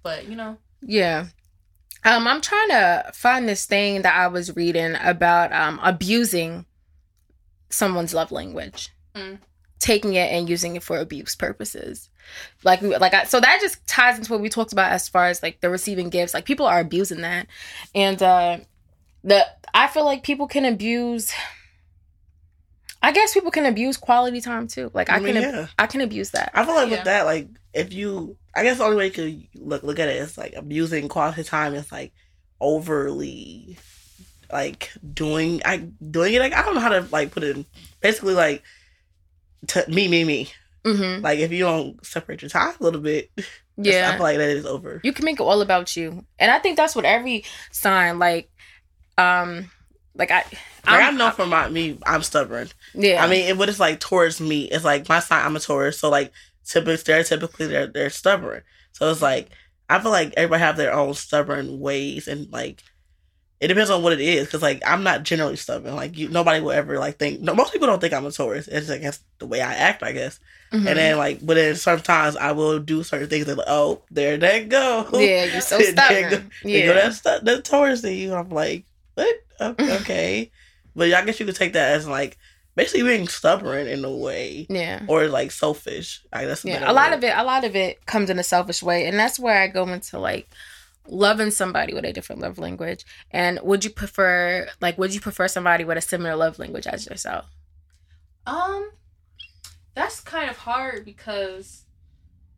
But 0.01 0.25
you 0.27 0.35
know, 0.35 0.57
Yeah. 0.81 1.27
Um, 2.05 2.27
I'm 2.27 2.39
trying 2.39 2.69
to 2.69 3.11
find 3.13 3.49
this 3.49 3.65
thing 3.65 4.03
that 4.03 4.15
I 4.15 4.27
was 4.27 4.55
reading 4.55 4.95
about 5.01 5.51
um 5.51 5.79
abusing 5.83 6.65
someone's 7.69 8.13
love 8.13 8.31
language. 8.31 8.89
Mm. 9.15 9.39
Taking 9.79 10.13
it 10.13 10.31
and 10.31 10.47
using 10.47 10.75
it 10.75 10.83
for 10.83 10.99
abuse 10.99 11.35
purposes. 11.35 12.09
Like 12.63 12.81
like 12.81 13.13
I, 13.13 13.25
so 13.25 13.39
that 13.39 13.59
just 13.59 13.85
ties 13.87 14.17
into 14.17 14.31
what 14.31 14.41
we 14.41 14.49
talked 14.49 14.71
about 14.71 14.91
as 14.91 15.09
far 15.09 15.25
as 15.25 15.43
like 15.43 15.61
the 15.61 15.69
receiving 15.69 16.09
gifts. 16.09 16.33
Like 16.33 16.45
people 16.45 16.67
are 16.67 16.79
abusing 16.79 17.21
that. 17.21 17.47
And 17.93 18.21
uh 18.21 18.59
the 19.23 19.45
I 19.73 19.87
feel 19.87 20.05
like 20.05 20.23
people 20.23 20.47
can 20.47 20.63
abuse 20.63 21.33
I 23.05 23.11
guess 23.11 23.33
people 23.33 23.51
can 23.51 23.65
abuse 23.67 23.97
quality 23.97 24.41
time 24.41 24.67
too. 24.67 24.89
Like 24.93 25.09
I, 25.09 25.17
I 25.17 25.19
mean, 25.19 25.33
can 25.35 25.43
yeah. 25.43 25.67
I 25.77 25.85
can 25.85 26.01
abuse 26.01 26.31
that. 26.31 26.51
I 26.53 26.65
feel 26.65 26.73
like 26.75 26.89
Yeah. 26.89 26.95
with 26.97 27.05
that, 27.05 27.25
like 27.25 27.47
if 27.73 27.93
you, 27.93 28.35
I 28.55 28.63
guess 28.63 28.77
the 28.79 28.83
only 28.85 28.97
way 28.97 29.05
you 29.07 29.11
could 29.11 29.47
look 29.55 29.83
look 29.83 29.99
at 29.99 30.09
it 30.09 30.15
is 30.17 30.37
like 30.37 30.53
abusing 30.55 31.07
quality 31.07 31.43
time 31.43 31.75
is 31.75 31.91
like 31.91 32.13
overly, 32.59 33.77
like 34.51 34.91
doing 35.13 35.61
I 35.65 35.77
doing 36.09 36.33
it. 36.33 36.39
Like 36.39 36.53
I 36.53 36.63
don't 36.63 36.75
know 36.75 36.81
how 36.81 36.89
to 36.89 37.07
like 37.11 37.31
put 37.31 37.43
it. 37.43 37.55
In, 37.55 37.65
basically, 38.01 38.33
like 38.33 38.63
to 39.67 39.85
me, 39.89 40.07
me, 40.07 40.23
me. 40.23 40.49
Mhm. 40.83 41.21
Like 41.21 41.39
if 41.39 41.51
you 41.51 41.59
don't 41.59 42.03
separate 42.05 42.41
your 42.41 42.49
time 42.49 42.73
a 42.79 42.83
little 42.83 43.01
bit, 43.01 43.31
Yeah. 43.77 44.09
I 44.09 44.13
feel 44.13 44.23
like 44.23 44.37
that 44.37 44.49
is 44.49 44.65
over. 44.65 45.01
you 45.03 45.11
can 45.13 45.25
make 45.25 45.39
it 45.39 45.43
all 45.43 45.59
about 45.61 45.97
you 45.97 46.23
and 46.39 46.49
i 46.49 46.59
think 46.59 46.77
that's 46.77 46.95
what 46.95 47.03
every 47.03 47.43
sign 47.71 48.19
like 48.19 48.49
um 49.17 49.69
like 50.15 50.31
i 50.31 50.37
Like 50.37 50.47
I 50.85 51.01
I'm- 51.05 51.17
know 51.17 51.31
for 51.31 51.45
my 51.45 51.69
me, 51.69 51.97
I'm 52.05 52.23
stubborn. 52.23 52.69
yeah 52.93 53.23
I 53.23 53.27
mean, 53.27 53.47
it, 53.47 53.57
what 53.57 53.69
it's 53.69 53.79
like 53.79 53.99
towards 53.99 54.39
me, 54.39 54.65
it's 54.65 54.83
like 54.85 55.09
my 55.09 55.19
sign. 55.19 55.45
I'm 55.45 55.55
a 55.55 55.59
Taurus, 55.59 55.99
so 55.99 56.09
like 56.09 56.31
typically, 56.65 56.95
stereotypically, 56.97 57.67
they're 57.69 57.87
they're 57.87 58.09
stubborn. 58.09 58.61
So 58.93 59.09
it's 59.11 59.21
like 59.21 59.49
I 59.89 59.99
feel 59.99 60.11
like 60.11 60.33
everybody 60.37 60.61
have 60.61 60.77
their 60.77 60.93
own 60.93 61.13
stubborn 61.15 61.79
ways, 61.79 62.27
and 62.27 62.51
like 62.51 62.81
it 63.61 63.67
depends 63.69 63.89
on 63.89 64.03
what 64.03 64.13
it 64.13 64.19
is. 64.21 64.49
Cause 64.49 64.61
like 64.61 64.81
I'm 64.85 65.03
not 65.03 65.23
generally 65.23 65.55
stubborn. 65.55 65.95
Like 65.95 66.17
you, 66.17 66.29
nobody 66.29 66.59
will 66.61 66.71
ever 66.71 66.99
like 66.99 67.17
think. 67.17 67.41
No, 67.41 67.53
most 67.55 67.71
people 67.73 67.87
don't 67.87 67.99
think 67.99 68.13
I'm 68.13 68.25
a 68.25 68.31
Taurus. 68.31 68.67
It's 68.67 68.89
like 68.89 69.01
that's 69.01 69.19
the 69.39 69.47
way 69.47 69.61
I 69.61 69.73
act, 69.73 70.03
I 70.03 70.11
guess. 70.11 70.39
Mhm. 70.73 70.87
And 70.87 70.97
then 70.99 71.17
like, 71.17 71.39
but 71.45 71.53
then 71.55 71.75
sometimes 71.75 72.35
I 72.35 72.51
will 72.51 72.79
do 72.79 73.01
certain 73.03 73.29
things. 73.29 73.45
That 73.45 73.57
like, 73.57 73.67
oh, 73.69 74.01
there 74.11 74.37
they 74.37 74.65
go. 74.65 75.07
yeah, 75.13 75.45
you're 75.45 75.61
so 75.61 75.79
stubborn. 75.91 76.29
Go, 76.29 76.41
Yeah. 76.69 76.93
that's 76.93 77.21
that's 77.21 77.67
Taurus 77.67 78.03
in 78.03 78.13
you. 78.13 78.33
I'm 78.35 78.49
like, 78.49 78.85
what? 79.15 79.35
O- 79.59 79.75
Okay, 79.79 80.51
but 80.95 81.11
I 81.13 81.23
guess 81.25 81.39
you 81.39 81.45
could 81.45 81.55
take 81.55 81.73
that 81.73 81.91
as 81.93 82.07
like 82.07 82.37
basically 82.75 83.03
being 83.03 83.27
stubborn 83.27 83.87
in 83.87 84.03
a 84.03 84.11
way, 84.11 84.65
Yeah. 84.69 85.03
or 85.07 85.27
like 85.27 85.51
selfish. 85.51 86.23
I 86.33 86.45
that's 86.45 86.65
Yeah, 86.65 86.89
a 86.89 86.93
lot 86.93 87.13
of 87.13 87.23
it, 87.23 87.33
a 87.35 87.43
lot 87.43 87.63
of 87.63 87.75
it 87.75 88.05
comes 88.05 88.29
in 88.29 88.37
a 88.39 88.43
selfish 88.43 88.83
way, 88.83 89.05
and 89.07 89.17
that's 89.17 89.39
where 89.39 89.61
I 89.61 89.67
go 89.67 89.87
into 89.87 90.19
like 90.19 90.47
loving 91.07 91.51
somebody 91.51 91.93
with 91.93 92.03
a 92.03 92.11
different 92.11 92.41
love 92.41 92.57
language. 92.57 93.05
And 93.31 93.59
would 93.63 93.83
you 93.85 93.91
prefer, 93.91 94.67
like, 94.81 94.97
would 94.97 95.13
you 95.13 95.21
prefer 95.21 95.47
somebody 95.47 95.83
with 95.85 95.97
a 95.97 96.01
similar 96.01 96.35
love 96.35 96.57
language 96.59 96.87
as 96.87 97.05
yourself? 97.05 97.45
Um, 98.47 98.89
that's 99.93 100.19
kind 100.19 100.49
of 100.49 100.57
hard 100.57 101.05
because 101.05 101.85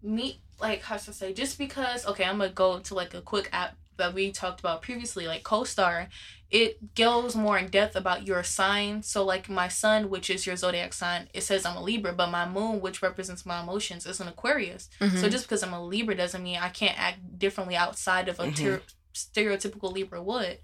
me, 0.01 0.41
like, 0.59 0.81
how 0.83 0.97
should 0.97 1.09
I 1.09 1.13
say? 1.13 1.33
Just 1.33 1.57
because, 1.57 2.05
okay, 2.07 2.23
I'm 2.23 2.37
gonna 2.37 2.49
go 2.49 2.79
to 2.79 2.93
like 2.95 3.13
a 3.13 3.21
quick 3.21 3.49
app 3.53 3.75
that 3.97 4.13
we 4.13 4.31
talked 4.31 4.59
about 4.59 4.81
previously, 4.81 5.27
like 5.27 5.43
co-star, 5.43 6.07
It 6.49 6.95
goes 6.95 7.35
more 7.35 7.57
in 7.57 7.67
depth 7.67 7.97
about 7.97 8.25
your 8.25 8.41
sign. 8.41 9.03
So, 9.03 9.25
like, 9.25 9.49
my 9.49 9.67
sun, 9.67 10.09
which 10.09 10.29
is 10.29 10.45
your 10.47 10.55
zodiac 10.55 10.93
sign, 10.93 11.27
it 11.33 11.41
says 11.43 11.65
I'm 11.65 11.75
a 11.75 11.83
Libra, 11.83 12.13
but 12.13 12.31
my 12.31 12.47
moon, 12.47 12.79
which 12.79 13.01
represents 13.01 13.45
my 13.45 13.59
emotions, 13.61 14.05
is 14.05 14.21
an 14.21 14.29
Aquarius. 14.29 14.87
Mm-hmm. 15.01 15.17
So, 15.17 15.27
just 15.27 15.43
because 15.43 15.61
I'm 15.61 15.73
a 15.73 15.83
Libra 15.83 16.15
doesn't 16.15 16.41
mean 16.41 16.57
I 16.57 16.69
can't 16.69 16.97
act 16.97 17.37
differently 17.37 17.75
outside 17.75 18.29
of 18.29 18.39
a 18.39 18.45
Mhm. 18.45 18.55
ter- 18.55 18.81
stereotypical 19.13 19.91
Libra 19.91 20.21
would. 20.23 20.59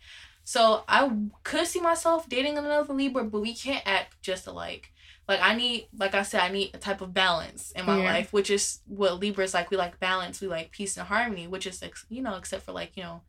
So, 0.45 0.85
I 0.87 1.09
could 1.43 1.67
see 1.67 1.81
myself 1.81 2.29
dating 2.29 2.57
another 2.57 2.93
Libra, 2.93 3.25
but 3.25 3.41
we 3.41 3.53
can't 3.53 3.83
act 3.85 4.21
just 4.21 4.47
alike 4.47 4.92
like 5.27 5.39
I 5.41 5.55
need 5.55 5.88
like 5.97 6.13
I 6.15 6.23
said, 6.23 6.41
I 6.41 6.49
need 6.49 6.71
a 6.73 6.77
type 6.77 7.01
of 7.01 7.13
balance 7.13 7.71
in 7.71 7.86
my 7.86 7.97
Yeah. 7.97 8.03
life, 8.13 8.33
which 8.33 8.49
is 8.49 8.79
what 8.88 9.19
Libras 9.19 9.53
like. 9.53 9.71
We 9.71 9.77
like 9.77 9.99
balance, 9.99 10.41
we 10.41 10.47
like 10.47 10.71
peace 10.71 10.97
and 10.97 11.07
harmony, 11.07 11.47
which 11.47 11.65
is 11.67 11.81
ex- 11.81 12.05
you 12.09 12.21
know, 12.21 12.36
except 12.36 12.63
for 12.65 12.71
like, 12.73 12.97
you 12.97 13.03
know, 13.03 13.21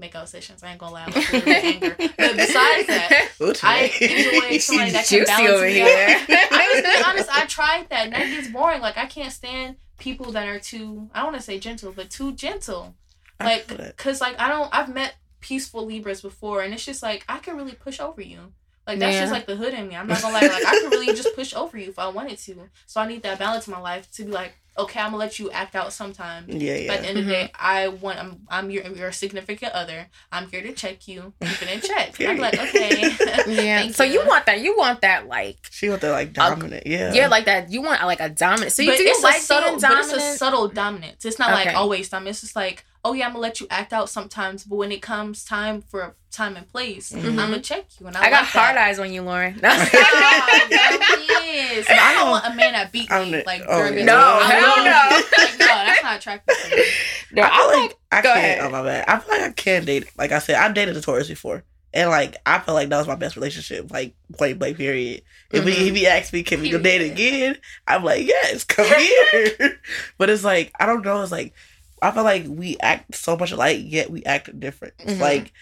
makeout 0.00 0.28
sessions. 0.28 0.62
I 0.62 0.70
ain't 0.70 0.78
gonna 0.78 0.92
lie, 0.92 1.04
I'm 1.04 1.12
like, 1.12 1.32
really 1.32 1.52
anger. 1.54 1.94
But 1.98 2.16
besides 2.36 2.86
that, 2.86 3.28
I 3.62 3.90
enjoy 4.00 4.58
somebody 4.58 4.90
that 4.92 5.06
can 5.08 5.24
balance 5.24 5.48
over 5.50 5.64
me 5.66 5.72
here. 5.74 5.84
out. 5.86 6.26
I 6.52 6.70
was 6.74 6.82
being 6.82 7.04
honest, 7.06 7.28
I 7.30 7.46
tried 7.46 7.88
that 7.90 8.04
and 8.06 8.12
that 8.14 8.26
gets 8.26 8.48
boring. 8.48 8.80
Like 8.80 8.96
I 8.98 9.06
can't 9.06 9.32
stand 9.32 9.76
people 9.98 10.32
that 10.32 10.46
are 10.48 10.58
too 10.60 11.10
I 11.14 11.18
don't 11.18 11.26
wanna 11.26 11.40
say 11.42 11.58
gentle, 11.58 11.92
but 11.92 12.10
too 12.10 12.32
gentle. 12.32 12.94
Like 13.38 13.96
cause 13.96 14.20
like 14.20 14.38
I 14.38 14.48
don't 14.48 14.68
I've 14.74 14.88
met 14.92 15.14
peaceful 15.40 15.86
Libras 15.86 16.20
before 16.20 16.60
and 16.62 16.74
it's 16.74 16.84
just 16.84 17.02
like 17.02 17.24
I 17.28 17.38
can 17.38 17.56
really 17.56 17.72
push 17.72 17.98
over 18.00 18.20
you. 18.20 18.52
Like 18.90 18.98
that's 18.98 19.14
Yeah. 19.14 19.20
just 19.20 19.32
like 19.32 19.46
the 19.46 19.54
hood 19.56 19.72
in 19.74 19.86
me. 19.88 19.94
I'm 19.96 20.08
not 20.08 20.20
gonna 20.20 20.34
lie. 20.34 20.40
Like 20.40 20.64
I 20.66 20.80
could 20.80 20.90
really 20.90 21.14
just 21.14 21.34
push 21.36 21.54
over 21.54 21.78
you 21.78 21.88
if 21.90 21.98
I 21.98 22.08
wanted 22.08 22.38
to. 22.38 22.68
So 22.86 23.00
I 23.00 23.06
need 23.06 23.22
that 23.22 23.38
balance 23.38 23.68
in 23.68 23.72
my 23.72 23.80
life 23.80 24.10
to 24.12 24.24
be 24.24 24.32
like, 24.32 24.54
okay, 24.76 24.98
I'm 24.98 25.06
gonna 25.12 25.18
let 25.18 25.38
you 25.38 25.50
act 25.50 25.76
out 25.76 25.92
sometimes. 25.92 26.52
yeah, 26.52 26.86
But 26.88 26.96
at 26.96 27.02
the 27.02 27.08
end 27.08 27.18
of 27.18 27.26
the 27.26 27.30
day, 27.32 27.52
I 27.54 27.88
want 27.88 28.18
I'm 28.18 28.40
I'm 28.48 28.70
your 28.70 28.84
your 28.88 29.12
significant 29.12 29.72
other. 29.74 30.08
I'm 30.32 30.50
here 30.50 30.62
to 30.62 30.72
check 30.72 31.06
you, 31.06 31.32
keep 31.40 31.62
it 31.62 31.70
in 31.70 31.80
check. 31.82 32.20
I'm 32.20 32.38
like, 32.38 32.58
okay. 32.58 33.02
yeah. 33.46 33.80
Thank 33.82 33.94
so 33.94 34.02
you 34.02 34.24
want 34.26 34.46
that? 34.46 34.60
You 34.60 34.76
want 34.76 35.02
that 35.02 35.28
like? 35.28 35.58
She 35.70 35.88
want 35.88 36.00
that 36.00 36.10
like 36.10 36.32
dominant. 36.32 36.86
yeah, 36.86 37.12
Yeah, 37.12 37.28
like 37.28 37.44
that. 37.44 37.70
You 37.70 37.82
want 37.82 38.02
like 38.02 38.20
a 38.20 38.28
dominant. 38.28 38.72
So 38.72 38.82
you 38.82 38.90
but 38.90 38.98
do 38.98 39.04
it's 39.06 39.22
like 39.22 39.36
a 39.36 39.40
subtle, 39.40 39.68
being 39.78 39.80
but 39.80 39.98
it's 40.00 40.12
a 40.12 40.36
subtle 40.36 40.66
dominance. 40.68 41.24
It's 41.24 41.38
not 41.38 41.52
Okay. 41.52 41.66
like 41.66 41.76
always 41.76 42.08
dominant. 42.08 42.34
It's 42.34 42.40
just 42.40 42.56
like, 42.56 42.84
oh 43.04 43.12
yeah, 43.14 43.26
I'm 43.26 43.32
gonna 43.32 43.40
let 43.42 43.60
you 43.60 43.66
act 43.70 43.92
out 43.92 44.08
sometimes, 44.10 44.64
but 44.64 44.76
when 44.76 44.92
it 44.92 45.00
comes 45.02 45.44
time 45.44 45.82
for 45.82 46.14
time 46.30 46.56
and 46.56 46.68
place, 46.68 47.12
Mhm. 47.12 47.30
I'm 47.30 47.36
gonna 47.36 47.60
check 47.60 47.86
you. 47.98 48.06
And 48.06 48.16
I, 48.16 48.20
I 48.20 48.30
got 48.30 48.42
like 48.44 48.52
that. 48.52 48.58
hard 48.60 48.76
eyes 48.76 48.98
on 48.98 49.12
you, 49.12 49.22
Lauren. 49.22 49.60
Ah, 49.64 50.58
yes. 50.70 51.86
But 51.88 51.98
I 51.98 52.12
don't 52.14 52.30
want 52.30 52.46
a 52.46 52.54
man 52.54 52.72
that 52.74 52.92
beat 52.92 53.10
me 53.10 53.30
the- 53.32 53.42
like 53.46 53.62
oh, 53.68 53.78
during 53.78 53.94
yeah. 53.94 54.00
the 54.00 54.06
No, 54.06 54.40
hell 54.40 54.76
love- 54.76 54.84
no. 54.84 55.22
Like, 55.38 55.58
no, 55.58 55.66
that's 55.66 56.02
not 56.02 56.16
attractive 56.16 56.56
to 56.70 56.76
me. 56.76 56.84
No, 57.32 57.42
I 57.42 57.46
I 57.46 57.56
feel 57.58 57.66
like. 57.68 57.78
like 57.90 57.98
I 58.12 58.22
go 58.22 58.28
can't. 58.32 58.38
ahead. 58.38 58.60
Oh 58.60 58.70
my 58.70 58.82
bad. 58.82 59.04
I 59.08 59.18
feel 59.18 59.30
like 59.38 59.42
I 59.50 59.52
can 59.52 59.84
date. 59.84 60.10
Like 60.18 60.32
I 60.32 60.38
said, 60.38 60.56
I've 60.56 60.74
dated 60.74 60.96
a 60.96 61.00
Taurus 61.00 61.28
before, 61.28 61.64
and 61.94 62.10
like 62.10 62.36
I 62.46 62.58
feel 62.58 62.74
like 62.74 62.88
that 62.88 62.98
was 62.98 63.06
my 63.06 63.14
best 63.14 63.36
relationship. 63.36 63.90
Like 63.90 64.14
point 64.38 64.58
blank. 64.58 64.76
Period. 64.78 65.22
If 65.52 65.64
he 65.64 65.70
Mhm. 65.72 65.86
if 65.88 65.94
he 65.96 66.06
asked 66.06 66.32
me, 66.32 66.42
can 66.42 66.60
we 66.60 66.70
go 66.70 66.78
date 66.78 67.02
again? 67.10 67.56
I'm 67.86 68.04
like, 68.04 68.26
yes, 68.26 68.64
come 68.64 68.86
here. 68.86 69.80
but 70.18 70.28
it's 70.30 70.44
like 70.44 70.72
I 70.80 70.86
don't 70.86 71.04
know. 71.04 71.22
It's 71.22 71.32
like 71.32 71.54
I 72.02 72.10
feel 72.12 72.24
like 72.24 72.44
we 72.48 72.76
act 72.80 73.14
so 73.14 73.36
much 73.36 73.52
alike, 73.52 73.80
yet 73.82 74.10
we 74.10 74.24
act 74.24 74.58
different. 74.58 74.94
It's 75.00 75.14
Mhm. 75.14 75.20
like 75.20 75.52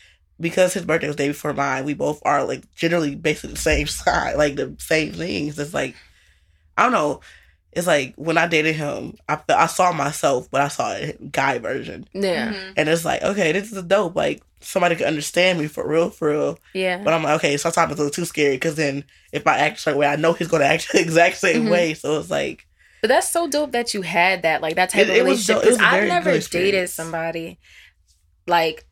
because 0.40 0.72
his 0.72 0.84
birthday 0.84 1.08
was 1.08 1.16
the 1.16 1.24
day 1.24 1.28
before 1.28 1.52
mine, 1.52 1.84
we 1.84 1.94
both 1.94 2.20
are 2.24 2.44
like 2.44 2.62
generally 2.76 3.14
basically 3.16 3.54
the 3.54 3.60
same 3.60 3.86
side, 4.00 4.36
like 4.36 4.54
the 4.56 4.74
same 4.78 5.12
things. 5.12 5.58
It's 5.58 5.74
like 5.74 5.94
I 6.76 6.84
don't 6.84 6.92
know. 6.92 7.20
It's 7.72 7.86
like 7.86 8.14
when 8.16 8.38
I 8.38 8.46
dated 8.46 8.76
him, 8.76 9.18
I 9.28 9.36
fe- 9.36 9.54
I 9.54 9.66
saw 9.66 9.92
myself, 9.92 10.48
but 10.50 10.60
I 10.62 10.68
saw 10.68 10.92
a 10.92 11.12
guy 11.30 11.58
version, 11.58 12.08
Yeah, 12.14 12.52
Mhm. 12.52 12.72
and 12.76 12.88
it's 12.88 13.04
like 13.04 13.22
okay, 13.22 13.52
this 13.52 13.72
is 13.72 13.82
dope. 13.82 14.16
Like 14.16 14.42
somebody 14.60 14.96
could 14.96 15.06
understand 15.06 15.58
me 15.58 15.66
for 15.66 15.86
real, 15.86 16.10
for 16.10 16.30
real. 16.30 16.58
yeah. 16.72 17.02
But 17.04 17.14
I'm 17.14 17.22
like, 17.24 17.36
okay, 17.36 17.56
sometimes 17.56 17.92
it's 17.92 18.00
a 18.00 18.04
little 18.04 18.14
too 18.14 18.24
scary 18.24 18.56
because 18.56 18.76
then 18.76 19.04
if 19.32 19.46
I 19.46 19.58
act 19.58 19.78
a 19.78 19.80
certain 19.80 19.98
way, 20.00 20.06
I 20.06 20.16
know 20.16 20.32
he's 20.32 20.48
gonna 20.48 20.64
act 20.64 20.88
the 20.92 21.00
exact 21.00 21.36
same 21.36 21.64
Mhm. 21.64 21.70
way. 21.70 21.94
So 21.94 22.18
it's 22.20 22.30
like, 22.30 22.66
But 23.00 23.08
that's 23.08 23.28
so 23.30 23.46
dope 23.48 23.72
that 23.72 23.94
you 23.94 24.02
had 24.02 24.42
that, 24.42 24.60
like 24.62 24.74
that 24.76 24.90
type 24.90 25.06
It- 25.06 25.10
of 25.10 25.16
relationship. 25.26 25.56
dope. 25.56 25.64
It 25.64 25.68
was 25.68 25.78
Because 25.78 25.92
I've 25.94 26.08
never 26.08 26.38
dated 26.38 26.90
somebody 26.90 27.58
like 28.46 28.84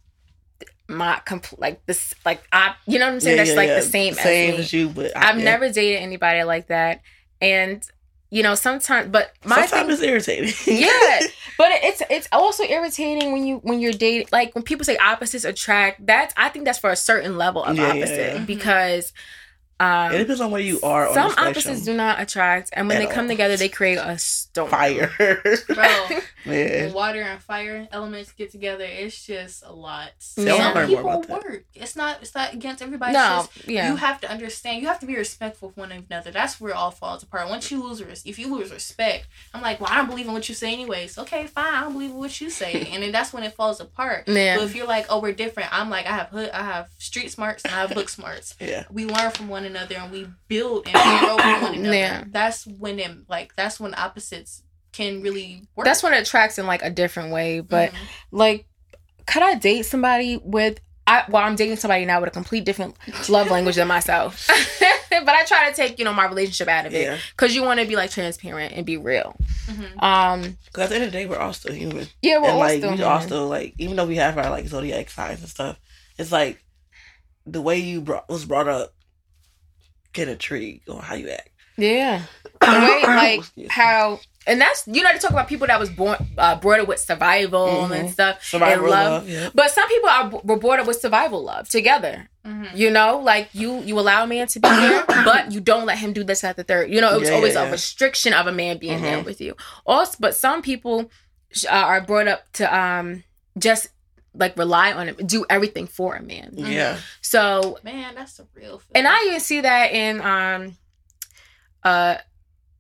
my 0.89 1.21
compl- 1.27 1.59
like 1.59 1.85
this, 1.87 2.15
like 2.25 2.43
I, 2.53 2.75
you 2.87 2.99
know 2.99 3.07
what 3.07 3.15
I'm 3.15 3.21
saying? 3.21 3.37
yeah, 3.37 3.43
that's 3.43 3.51
yeah, 3.51 3.57
like 3.57 3.69
yeah. 3.69 3.75
the 3.77 3.83
same, 3.83 4.15
same 4.15 4.55
as 4.55 4.61
as 4.61 4.73
you. 4.73 4.89
But 4.89 5.17
I, 5.17 5.31
I've 5.31 5.39
yeah. 5.39 5.45
never 5.45 5.71
dated 5.73 6.01
anybody 6.03 6.45
like 6.45 6.69
that, 6.69 7.01
and 7.41 7.83
you 8.31 8.43
know 8.45 8.55
sometimes, 8.55 9.09
but 9.11 9.33
my 9.45 9.67
Sometimes 9.67 9.99
thing, 9.99 10.11
it's 10.15 10.29
irritating. 10.29 10.79
yeah, 10.81 11.21
but 11.59 11.69
it's 11.83 12.03
it's 12.09 12.29
also 12.31 12.63
irritating 12.63 13.33
when 13.33 13.45
you 13.45 13.57
when 13.65 13.81
you're 13.81 13.93
dating 13.93 14.29
like 14.31 14.55
when 14.55 14.63
people 14.63 14.85
say 14.85 14.97
opposites 14.99 15.45
attract. 15.45 16.07
That's 16.07 16.33
I 16.37 16.51
think 16.51 16.65
that's 16.67 16.79
for 16.79 16.91
a 16.91 16.97
certain 16.97 17.37
level 17.37 17.65
of 17.65 17.79
opposite 17.81 18.47
because. 18.47 19.13
Um, 19.79 20.13
it 20.13 20.19
depends 20.19 20.41
on 20.41 20.51
where 20.51 20.61
you 20.61 20.81
are. 20.83 21.13
some 21.13 21.31
on 21.31 21.35
the 21.35 21.41
opposites 21.51 21.83
do 21.83 21.95
not 21.95 22.21
attract, 22.21 22.71
and 22.73 22.89
when 22.89 22.97
At 22.97 23.09
they 23.09 23.15
come 23.15 23.25
all. 23.27 23.29
together, 23.31 23.57
they 23.59 23.69
create 23.69 23.99
a 23.99 24.17
storm. 24.19 24.71
fire. 24.71 25.11
Bro, 25.19 26.07
when 26.45 26.57
Man, 26.67 26.93
water 26.95 27.21
and 27.21 27.43
fire 27.43 27.87
elements 27.93 28.33
get 28.33 28.51
together, 28.51 28.85
it's 28.85 29.27
just 29.27 29.63
a 29.67 29.73
lot. 29.73 30.13
Yeah. 30.37 30.57
Some 30.57 30.75
learn 30.75 30.75
more 30.75 30.87
people 30.87 31.11
about 31.11 31.29
that. 31.29 31.45
work. 31.45 31.65
It's 31.75 31.95
not. 31.95 32.19
It's 32.23 32.35
not 32.35 32.55
against 32.55 32.83
everybody. 32.83 33.13
No, 33.13 33.47
just 33.55 33.69
yeah. 33.69 33.91
You 33.91 33.97
have 33.97 34.19
to 34.23 34.31
understand. 34.31 34.81
You 34.81 34.89
have 34.89 35.01
to 35.01 35.07
be 35.07 35.17
respectful 35.17 35.69
of 35.69 35.77
one 35.77 35.93
another. 35.93 36.31
That's 36.31 36.59
where 36.61 36.71
it 36.71 36.77
all 36.77 36.91
falls 36.91 37.23
apart. 37.23 37.51
Once 37.51 37.71
you 37.71 37.83
lose, 37.83 38.03
res- 38.03 38.23
if 38.25 38.39
you 38.39 38.55
lose 38.55 38.71
respect, 38.73 39.27
I'm 39.53 39.61
like, 39.61 39.79
well, 39.81 39.91
I 39.93 39.97
don't 39.97 40.09
believe 40.09 40.27
in 40.27 40.33
what 40.33 40.49
you 40.49 40.55
say, 40.55 40.73
anyways. 40.73 41.19
Okay, 41.19 41.47
fine, 41.49 41.75
I 41.75 41.83
don't 41.83 41.93
believe 41.93 42.11
in 42.13 42.17
what 42.17 42.41
you 42.41 42.49
say, 42.49 42.89
and 42.93 43.03
then 43.03 43.13
that's 43.13 43.33
when 43.35 43.43
it 43.43 43.53
falls 43.53 43.79
apart. 43.81 44.25
Yeah. 44.27 44.57
But 44.57 44.65
if 44.65 44.75
you're 44.75 44.87
like, 44.87 45.07
oh, 45.11 45.21
we're 45.21 45.33
different, 45.33 45.69
I'm 45.71 45.91
like, 45.91 46.07
I 46.07 46.13
have 46.13 46.29
hood, 46.29 46.49
I 46.51 46.63
have 46.65 46.89
street 46.99 47.31
smarts, 47.31 47.63
and 47.65 47.75
I 47.75 47.81
have 47.83 47.91
book 47.93 48.09
smarts. 48.09 48.55
yeah. 48.59 48.85
We 48.91 49.05
learn 49.05 49.31
from 49.33 49.49
one 49.49 49.66
another, 49.67 49.97
and 49.97 50.11
we 50.13 50.27
build 50.49 50.87
and 50.89 50.95
grow 51.21 51.37
from 51.39 51.63
one 51.63 51.75
another. 51.79 51.95
Yeah. 51.97 52.25
That's 52.29 52.67
when 52.67 52.99
it 52.99 53.29
like 53.29 53.55
that's 53.57 53.79
when 53.79 53.95
opposites 53.95 54.63
can 54.93 55.21
really 55.23 55.65
work. 55.77 55.85
That's 55.85 56.03
when 56.03 56.15
it 56.15 56.23
attracts 56.27 56.59
in 56.59 56.67
like 56.67 56.83
a 56.83 56.91
different 56.91 57.33
way. 57.33 57.61
But 57.61 57.91
Mhm. 57.93 57.97
like, 58.31 58.67
could 59.27 59.43
I 59.43 59.55
date 59.57 59.83
somebody 59.83 60.39
with? 60.43 60.81
I 61.09 61.25
well, 61.29 61.43
I'm 61.45 61.55
dating 61.55 61.77
somebody 61.77 62.05
now 62.05 62.19
with 62.21 62.29
a 62.29 62.33
complete 62.33 62.65
different 62.65 62.97
love 63.29 63.51
language 63.51 63.77
than 63.77 63.87
myself. 63.87 64.49
but 65.11 65.29
I 65.29 65.45
try 65.45 65.69
to 65.71 65.75
take 65.77 65.99
you 66.01 66.05
know 66.05 66.13
my 66.13 66.27
relationship 66.27 66.67
out 66.67 66.85
of 66.87 66.95
it 66.95 67.03
Yeah. 67.03 67.19
because 67.37 67.55
you 67.55 67.63
want 67.63 67.79
to 67.79 67.87
be 67.87 67.95
like 67.95 68.11
transparent 68.11 68.73
and 68.75 68.85
be 68.85 68.97
real. 68.97 69.37
Mhm. 69.67 70.03
Um, 70.03 70.59
Because 70.67 70.85
at 70.85 70.89
the 70.89 70.95
end 70.97 71.05
of 71.05 71.13
the 71.13 71.19
day, 71.19 71.27
we're 71.27 71.39
all 71.39 71.53
still 71.53 71.73
human. 71.75 72.09
yeah, 72.23 72.39
we're 72.39 72.45
and 72.47 72.53
all 72.55 72.59
like 72.59 72.79
still 72.79 72.91
we 72.91 72.97
human. 72.97 73.13
all 73.13 73.21
still 73.21 73.47
like 73.47 73.75
even 73.79 73.95
though 73.95 74.07
we 74.07 74.17
have 74.17 74.37
our 74.37 74.51
like 74.51 74.67
zodiac 74.67 75.09
signs 75.11 75.41
and 75.41 75.49
stuff, 75.49 75.79
it's 76.19 76.33
like 76.33 76.65
the 77.47 77.63
way 77.63 77.79
you 77.79 78.01
brought, 78.01 78.29
was 78.29 78.45
brought 78.45 78.67
up 78.67 78.93
get 80.17 80.29
intrigued 80.29 80.89
on 80.89 81.01
how 81.03 81.15
you 81.15 81.29
act. 81.29 81.51
yeah. 81.77 82.23
The 82.61 82.67
way 82.67 83.03
like 83.07 83.39
Excuse 83.41 83.71
how. 83.71 84.19
And 84.49 84.61
that's 84.61 84.87
you 84.87 85.03
know 85.03 85.13
to 85.13 85.19
talk 85.19 85.33
about 85.33 85.47
people 85.49 85.67
that 85.67 85.79
was 85.81 85.91
born 85.91 86.17
uh, 86.39 86.55
brought 86.57 86.81
up 86.81 86.89
with 86.89 87.01
survival 87.01 87.85
and 87.93 88.09
Mhm. 88.09 88.13
stuff 88.13 88.43
survival 88.45 88.85
and 88.85 88.91
love. 88.91 89.13
love. 89.13 89.29
yeah. 89.29 89.49
But 89.55 89.71
some 89.73 89.89
people 89.89 90.09
are 90.09 90.29
were 90.45 90.57
brought 90.57 90.79
up 90.81 90.87
with 90.87 91.01
survival 91.01 91.43
love 91.45 91.69
together. 91.69 92.29
Mhm. 92.47 92.71
You 92.77 92.91
know, 92.91 93.19
like 93.19 93.49
you 93.53 93.81
you 93.89 93.99
allow 93.99 94.23
a 94.25 94.27
man 94.27 94.47
to 94.55 94.61
be 94.61 94.69
here, 94.69 95.05
but 95.31 95.51
you 95.53 95.61
don't 95.61 95.85
let 95.85 95.99
him 95.99 96.13
do 96.13 96.23
this 96.25 96.45
at 96.45 96.57
the 96.57 96.65
third. 96.65 96.91
You 96.93 97.01
know, 97.03 97.13
it 97.15 97.21
was 97.21 97.29
Yeah, 97.29 97.35
always 97.37 97.55
yeah, 97.55 97.65
a 97.65 97.71
restriction 97.73 98.33
of 98.33 98.47
a 98.47 98.53
man 98.53 98.79
being 98.79 99.03
there 99.03 99.19
Mhm. 99.19 99.25
with 99.27 99.41
you. 99.41 99.55
Also, 99.85 100.17
but 100.21 100.35
some 100.35 100.63
people 100.63 101.11
uh, 101.69 101.87
are 101.93 102.01
brought 102.01 102.29
up 102.29 102.41
to 102.55 102.65
um 102.83 103.25
just 103.59 103.89
like 104.39 104.57
rely 104.59 104.93
on 104.93 105.09
him, 105.09 105.17
do 105.27 105.45
everything 105.51 105.87
for 105.87 106.15
a 106.15 106.23
man. 106.23 106.53
Yeah. 106.57 106.99
So, 107.21 107.79
Man, 107.83 108.15
that's 108.15 108.39
a 108.39 108.47
real. 108.55 108.81
and 108.95 109.07
I 109.09 109.25
even 109.27 109.41
see 109.41 109.61
that 109.63 109.93
in 109.93 110.21
um 110.21 110.77
uh 111.83 112.17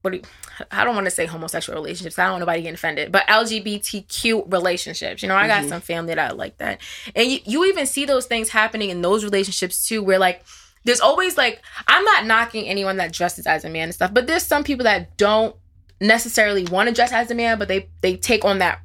what 0.03 0.13
do 0.13 0.19
you, 0.19 0.23
I 0.71 0.85
don't 0.85 0.95
want 0.95 1.07
to 1.07 1.11
say 1.11 1.27
homosexual 1.27 1.77
relationships. 1.77 2.17
I 2.19 2.25
don't 2.25 2.35
want 2.35 2.41
nobody 2.43 2.63
getting 2.63 2.75
offended, 2.75 3.11
but 3.11 3.27
LGBTQ 3.27 4.53
relationships. 4.53 5.21
You 5.21 5.29
know, 5.29 5.35
I 5.35 5.49
got 5.49 5.65
Mhm. 5.65 5.69
some 5.69 5.81
family 5.81 6.15
that 6.15 6.31
are 6.31 6.35
like 6.37 6.59
that, 6.59 6.81
and 7.17 7.29
you, 7.31 7.41
you 7.45 7.65
even 7.65 7.87
see 7.87 8.05
those 8.05 8.27
things 8.27 8.51
happening 8.51 8.91
in 8.91 9.03
those 9.03 9.25
relationships 9.25 9.87
too, 9.89 10.03
where 10.05 10.19
like 10.21 10.45
there's 10.85 11.01
always 11.01 11.37
like 11.37 11.61
I'm 11.89 12.05
not 12.05 12.25
knocking 12.27 12.69
anyone 12.69 12.99
that 12.99 13.13
dresses 13.13 13.47
as 13.47 13.65
a 13.65 13.69
man 13.69 13.85
and 13.85 13.95
stuff, 13.95 14.15
but 14.15 14.29
there's 14.29 14.45
some 14.45 14.63
people 14.63 14.85
that 14.85 15.17
don't 15.17 15.57
necessarily 16.01 16.65
want 16.67 16.89
to 16.89 16.95
dress 16.95 17.11
as 17.13 17.31
a 17.31 17.35
man, 17.35 17.59
but 17.59 17.67
they 17.69 17.89
they 18.01 18.17
take 18.17 18.45
on 18.45 18.59
that. 18.61 18.81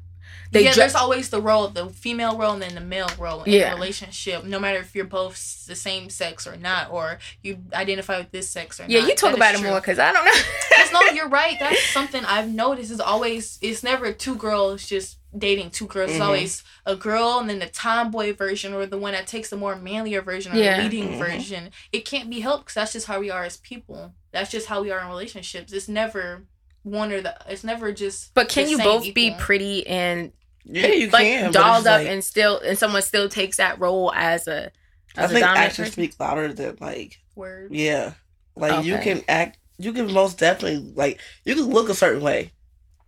They 0.51 0.59
yeah, 0.65 0.73
dress. 0.73 0.75
there's 0.91 0.95
always 0.95 1.29
the 1.29 1.41
role, 1.41 1.69
the 1.69 1.87
female 1.89 2.37
role, 2.37 2.51
and 2.53 2.61
then 2.61 2.75
the 2.75 2.81
male 2.81 3.09
role 3.17 3.43
in 3.43 3.53
Yeah. 3.53 3.71
a 3.71 3.75
relationship. 3.75 4.43
No 4.43 4.59
matter 4.59 4.79
if 4.79 4.93
you're 4.93 5.05
both 5.05 5.65
the 5.65 5.75
same 5.75 6.09
sex 6.09 6.45
or 6.45 6.57
not, 6.57 6.91
or 6.91 7.19
you 7.41 7.59
identify 7.73 8.17
with 8.17 8.31
this 8.31 8.49
sex 8.49 8.79
or 8.79 8.85
Yeah, 8.87 8.99
not. 8.99 9.09
you 9.09 9.15
talk 9.15 9.29
That 9.31 9.37
about 9.37 9.55
it 9.55 9.59
true. 9.59 9.69
more 9.69 9.79
because 9.79 9.97
I 9.97 10.11
don't 10.11 10.25
know. 10.25 10.31
'Cause 10.75 10.91
no, 10.91 11.01
you're 11.13 11.29
right. 11.29 11.57
That's 11.59 11.81
something 11.93 12.25
I've 12.25 12.49
noticed. 12.49 12.91
Is 12.91 12.99
always 12.99 13.57
it's 13.61 13.81
never 13.81 14.11
two 14.11 14.35
girls 14.35 14.85
just 14.85 15.17
dating 15.37 15.69
two 15.71 15.87
girls. 15.87 16.09
It's 16.11 16.19
Mhm. 16.19 16.25
always 16.25 16.63
a 16.85 16.97
girl 16.97 17.39
and 17.39 17.49
then 17.49 17.59
the 17.59 17.67
tomboy 17.67 18.33
version 18.35 18.73
or 18.73 18.85
the 18.85 18.97
one 18.97 19.13
that 19.13 19.27
takes 19.27 19.49
the 19.49 19.55
more 19.55 19.77
manlier 19.77 20.21
version 20.21 20.51
or 20.51 20.57
Yeah. 20.57 20.75
the 20.77 20.83
leading 20.83 21.13
Mhm. 21.13 21.17
version. 21.17 21.71
It 21.93 22.03
can't 22.03 22.29
be 22.29 22.41
helped 22.41 22.65
because 22.65 22.75
that's 22.75 22.91
just 22.93 23.07
how 23.07 23.21
we 23.21 23.29
are 23.31 23.45
as 23.45 23.55
people. 23.55 24.11
That's 24.33 24.51
just 24.51 24.67
how 24.67 24.81
we 24.81 24.91
are 24.91 24.99
in 24.99 25.07
relationships. 25.07 25.71
It's 25.71 25.87
never 25.87 26.43
one 26.83 27.13
or 27.13 27.21
the. 27.21 27.37
It's 27.47 27.63
never 27.63 27.93
just. 27.93 28.33
But 28.33 28.49
can 28.49 28.67
you 28.67 28.75
same 28.77 28.83
both 28.85 29.13
be 29.13 29.31
pretty 29.39 29.87
and 29.87 30.33
Yeah, 30.65 30.87
you 30.87 31.09
like 31.09 31.23
can. 31.25 31.51
but 31.51 31.53
dolled 31.53 31.87
up 31.87 31.99
like- 31.99 32.07
and 32.07 32.23
still 32.23 32.59
and 32.59 32.77
someone 32.77 33.01
still 33.01 33.27
takes 33.29 33.57
that 33.57 33.79
role 33.79 34.11
as 34.13 34.47
a 34.47 34.71
I 35.17 35.23
as 35.23 35.31
a 35.31 35.33
think 35.33 35.45
dominant 35.45 35.57
actions 35.71 35.89
person? 35.89 35.91
speak 36.03 36.19
louder 36.19 36.53
than 36.53 36.77
like 36.79 37.17
words. 37.35 37.73
yeah. 37.73 38.13
Like 38.55 38.85
you 38.85 38.97
can 38.97 39.23
act. 39.27 39.57
You 39.77 39.93
can 39.93 40.11
most 40.13 40.37
definitely 40.37 40.93
like 40.95 41.19
you 41.45 41.55
can 41.55 41.65
look 41.65 41.89
a 41.89 41.93
certain 41.95 42.21
way. 42.21 42.51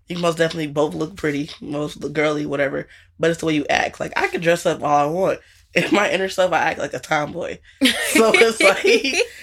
You 0.09 0.17
most 0.19 0.37
definitely 0.37 0.67
both 0.67 0.93
look 0.93 1.15
pretty, 1.15 1.49
most 1.61 2.01
look 2.01 2.13
girly, 2.13 2.45
whatever. 2.45 2.87
But 3.19 3.31
it's 3.31 3.39
the 3.39 3.45
way 3.45 3.53
you 3.55 3.65
act. 3.69 3.99
Like 3.99 4.13
I 4.17 4.27
can 4.27 4.41
dress 4.41 4.65
up 4.65 4.81
all 4.83 4.87
I 4.95 5.05
want. 5.05 5.39
In 5.75 5.85
my 5.91 6.09
inner 6.11 6.29
self, 6.29 6.51
I 6.53 6.59
act 6.59 6.77
like 6.79 6.93
a 6.93 6.99
tomboy. 6.99 7.57
So 8.13 8.31
it's 8.35 8.61
like 8.61 8.83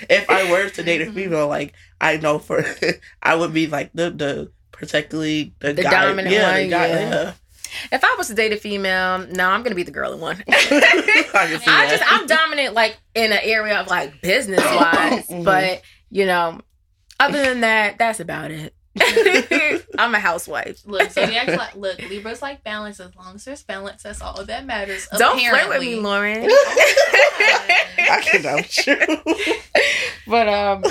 if 0.08 0.28
I 0.30 0.50
were 0.50 0.68
to 0.70 0.82
date 0.82 1.00
a 1.02 1.06
Mhm. 1.06 1.14
female, 1.14 1.48
like 1.48 1.72
I 2.00 2.16
know 2.18 2.38
for 2.38 2.64
I 3.22 3.34
would 3.34 3.52
be 3.52 3.66
like 3.66 3.90
the 3.94 4.10
the 4.10 4.52
protectively 4.70 5.54
the, 5.60 5.72
The 5.72 5.82
guy, 5.82 5.90
dominant 6.06 6.34
yeah, 6.34 6.52
the 6.56 6.60
one, 6.62 6.70
guy, 6.70 6.86
yeah. 6.88 7.00
yeah. 7.10 7.32
If 7.92 8.02
I 8.04 8.14
was 8.18 8.28
to 8.28 8.34
date 8.34 8.52
a 8.52 8.56
female, 8.56 9.18
no, 9.30 9.48
I'm 9.48 9.62
gonna 9.62 9.74
be 9.74 9.82
the 9.82 9.90
girly 9.90 10.18
one. 10.18 10.42
I, 10.48 11.60
I 11.66 11.88
just 11.90 12.04
I'm 12.12 12.26
dominant 12.26 12.74
like 12.74 12.98
in 13.14 13.32
an 13.32 13.40
area 13.42 13.80
of 13.80 13.86
like 13.88 14.20
business 14.22 14.64
wise, 14.64 15.26
Mhm. 15.28 15.44
but 15.44 15.82
you 16.10 16.26
know, 16.26 16.60
other 17.18 17.42
than 17.42 17.60
that, 17.60 17.98
that's 17.98 18.20
about 18.20 18.50
it. 18.50 18.74
I'm 19.98 20.14
a 20.14 20.18
housewife. 20.18 20.82
Look, 20.86 21.10
zodiac's 21.12 21.56
like 21.56 21.76
look, 21.76 21.98
Libras 21.98 22.42
like 22.42 22.64
balance. 22.64 22.98
As 23.00 23.14
long 23.16 23.36
as 23.36 23.44
there's 23.44 23.62
balance, 23.62 24.02
that's 24.02 24.20
all 24.20 24.44
that 24.44 24.66
matters. 24.66 25.06
Don't 25.16 25.38
flirt 25.40 25.68
with 25.68 25.80
me, 25.80 25.96
Lauren. 25.96 26.48
I 28.10 28.20
can 28.22 28.42
doubt 28.42 28.86
you. 28.86 28.96
but 30.26 30.48
um 30.48 30.82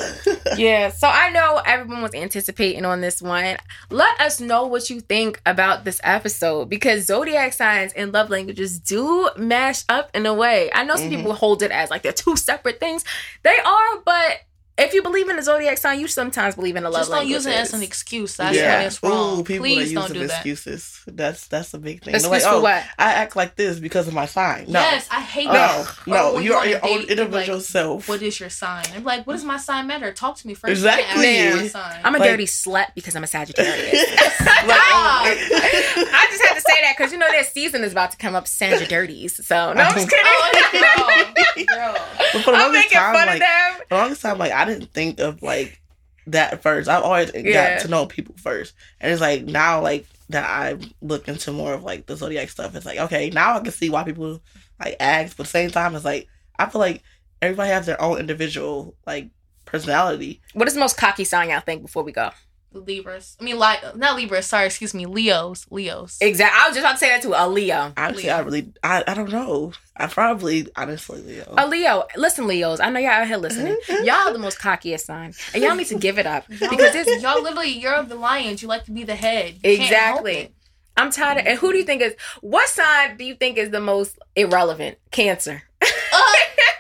yeah 0.57 0.89
so 0.89 1.07
i 1.07 1.29
know 1.31 1.61
everyone 1.65 2.01
was 2.01 2.13
anticipating 2.13 2.85
on 2.85 3.01
this 3.01 3.21
one 3.21 3.57
let 3.89 4.19
us 4.19 4.39
know 4.39 4.65
what 4.67 4.89
you 4.89 4.99
think 5.01 5.41
about 5.45 5.85
this 5.85 5.99
episode 6.03 6.69
because 6.69 7.05
zodiac 7.05 7.53
signs 7.53 7.93
and 7.93 8.11
love 8.13 8.29
languages 8.29 8.79
do 8.79 9.29
mash 9.37 9.83
up 9.89 10.09
in 10.13 10.25
a 10.25 10.33
way 10.33 10.69
i 10.73 10.83
know 10.83 10.95
some 10.95 11.05
Mhm. 11.09 11.17
people 11.17 11.33
hold 11.33 11.61
it 11.61 11.71
as 11.71 11.89
like 11.89 12.01
they're 12.03 12.11
two 12.13 12.35
separate 12.35 12.79
things 12.79 13.03
they 13.43 13.57
are 13.65 13.97
but 14.05 14.37
if 14.79 14.93
you 14.93 15.01
believe 15.03 15.29
in 15.29 15.35
the 15.35 15.41
zodiac 15.43 15.77
sign 15.77 15.99
you 15.99 16.07
sometimes 16.07 16.55
believe 16.55 16.75
in 16.75 16.83
the 16.83 16.89
love 16.89 17.07
life. 17.09 17.09
Just 17.09 17.21
don't 17.21 17.27
use 17.27 17.45
it 17.45 17.55
as 17.55 17.73
an 17.73 17.83
excuse. 17.83 18.35
That's 18.37 18.55
yeah. 18.55 18.77
when 18.77 18.87
it's 18.87 19.03
wrong. 19.03 19.39
Ooh, 19.39 19.43
people 19.43 19.65
Please 19.65 19.89
that 19.89 19.95
don't 19.95 20.03
use 20.03 20.13
do 20.13 20.19
them 20.19 20.27
that. 20.27 20.35
excuses. 20.37 21.01
That's 21.07 21.47
that's 21.47 21.73
a 21.73 21.77
big 21.77 22.03
thing. 22.03 22.11
They're 22.13 22.19
excuse 22.19 22.43
like, 22.43 22.51
for 22.53 22.59
oh, 22.59 22.61
what 22.61 22.83
I 22.97 23.13
act 23.13 23.35
like 23.35 23.55
this 23.55 23.79
because 23.79 24.07
of 24.07 24.13
my 24.13 24.25
sign. 24.25 24.65
No. 24.67 24.79
Yes, 24.79 25.07
I 25.11 25.21
hate 25.21 25.47
No, 25.47 25.53
that. 25.53 25.95
no, 26.07 26.29
Or 26.29 26.33
when 26.35 26.43
you're 26.43 26.65
your 26.65 26.79
own 26.85 27.01
individual 27.01 27.57
like, 27.57 27.65
self. 27.65 28.07
What 28.09 28.21
is 28.21 28.39
your 28.39 28.49
sign? 28.49 28.85
I'm 28.95 29.03
like, 29.03 29.25
what 29.27 29.33
does 29.33 29.43
my 29.43 29.57
sign 29.57 29.87
matter? 29.87 30.11
Talk 30.13 30.37
to 30.37 30.47
me 30.47 30.53
first. 30.53 30.71
Exactly. 30.71 31.03
then 31.05 31.07
ask 31.09 31.19
me 31.19 31.55
Yeah. 31.57 31.61
my 31.63 31.67
sign. 31.67 32.01
i'm 32.03 32.15
a 32.15 32.19
Like- 32.19 32.29
dirty 32.29 32.45
slut 32.45 32.87
because 32.95 33.15
i'm 33.15 33.23
a 33.23 33.27
sagittarius 33.27 33.93
Like, 34.59 34.77
oh, 34.91 35.23
I 35.25 36.27
just 36.31 36.43
had 36.43 36.55
to 36.55 36.61
say 36.61 36.81
that 36.81 36.95
because 36.97 37.11
you 37.11 37.17
know 37.17 37.29
their 37.31 37.43
season 37.43 37.83
is 37.83 37.91
about 37.91 38.11
to 38.11 38.17
come 38.17 38.35
up, 38.35 38.47
Sandra 38.47 38.85
Dirties. 38.87 39.45
So 39.45 39.73
no, 39.73 39.81
I'm 39.81 39.93
just 39.95 40.09
oh, 40.13 40.49
kidding. 40.53 41.67
Oh, 41.67 41.75
girl, 41.75 41.93
girl. 41.93 42.05
but 42.33 42.41
for 42.43 42.51
the 42.51 42.57
I'm 42.57 42.63
longest 42.63 42.85
making 42.85 42.97
time, 42.97 43.13
fun 43.15 43.27
like 43.27 43.35
of 43.35 43.39
them. 43.39 43.68
The 43.89 43.95
longest 43.95 44.21
time, 44.21 44.37
like 44.37 44.51
I 44.51 44.65
didn't 44.65 44.93
think 44.93 45.19
of 45.19 45.41
like 45.41 45.81
that 46.27 46.61
first. 46.61 46.89
I've 46.89 47.03
always 47.03 47.31
Yeah. 47.33 47.75
got 47.75 47.81
to 47.81 47.87
know 47.87 48.05
people 48.05 48.35
first, 48.37 48.73
and 48.99 49.11
it's 49.11 49.21
like 49.21 49.45
now, 49.45 49.81
like 49.81 50.05
that 50.29 50.45
I 50.45 50.77
look 51.01 51.27
into 51.27 51.51
more 51.51 51.73
of 51.73 51.83
like 51.83 52.05
the 52.05 52.15
zodiac 52.15 52.49
stuff. 52.49 52.75
It's 52.75 52.85
like 52.85 52.99
okay, 52.99 53.29
now 53.29 53.55
I 53.57 53.59
can 53.61 53.71
see 53.71 53.89
why 53.89 54.03
people 54.03 54.41
like 54.79 54.95
act, 54.99 55.35
but 55.37 55.43
at 55.43 55.47
the 55.47 55.51
same 55.51 55.71
time, 55.71 55.95
it's 55.95 56.05
like 56.05 56.27
I 56.57 56.67
feel 56.67 56.79
like 56.81 57.01
everybody 57.41 57.69
has 57.69 57.85
their 57.85 58.01
own 58.01 58.19
individual 58.19 58.95
like 59.07 59.29
personality. 59.65 60.41
What 60.53 60.67
is 60.67 60.73
the 60.73 60.79
most 60.79 60.97
cocky 60.97 61.23
sign 61.23 61.49
y'all 61.49 61.61
think 61.61 61.81
before 61.81 62.03
we 62.03 62.11
go? 62.11 62.31
Libras. 62.71 63.35
I 63.39 63.43
mean, 63.43 63.57
like 63.57 63.95
not 63.95 64.15
Libras. 64.15 64.45
Sorry, 64.45 64.67
excuse 64.67 64.93
me. 64.93 65.05
Leos. 65.05 65.65
Leos. 65.69 66.17
Exactly. 66.21 66.59
I 66.59 66.67
was 66.67 66.75
just 66.75 66.85
about 66.85 66.93
to 66.93 66.97
say 66.97 67.09
that 67.09 67.21
too. 67.21 67.33
A 67.35 67.47
Leo. 67.47 67.93
Honestly, 67.97 68.23
Leo. 68.23 68.35
I 68.35 68.39
really, 68.39 68.73
I, 68.83 69.03
I 69.07 69.13
don't 69.13 69.31
know. 69.31 69.73
I 69.95 70.07
probably, 70.07 70.67
honestly, 70.75 71.21
Leo. 71.21 71.53
A 71.57 71.67
Leo. 71.67 72.05
Listen, 72.15 72.47
Leos. 72.47 72.79
I 72.79 72.89
know 72.89 72.99
y'all 72.99 73.11
out 73.11 73.27
here 73.27 73.37
listening. 73.37 73.77
Y'all 74.03 74.31
the 74.31 74.39
most 74.39 74.59
cockiest 74.59 75.05
sign, 75.05 75.33
and 75.53 75.63
y'all 75.63 75.75
need 75.75 75.87
to 75.87 75.97
give 75.97 76.19
it 76.19 76.25
up 76.25 76.47
because 76.49 76.95
it's. 76.95 77.21
y'all 77.23 77.41
literally 77.41 77.69
you're 77.69 78.03
the 78.03 78.15
lions. 78.15 78.61
You 78.61 78.67
like 78.67 78.85
to 78.85 78.91
be 78.91 79.03
the 79.03 79.15
head. 79.15 79.55
You 79.63 79.71
Exactly. 79.71 80.53
I'm 80.95 81.11
tired 81.11 81.39
of. 81.39 81.47
And 81.47 81.57
who 81.57 81.71
do 81.71 81.77
you 81.77 81.85
think 81.85 82.01
is? 82.01 82.15
What 82.41 82.67
sign 82.69 83.17
do 83.17 83.23
you 83.23 83.35
think 83.35 83.57
is 83.57 83.69
the 83.69 83.79
most 83.79 84.19
irrelevant? 84.35 84.97
Cancer. 85.11 85.63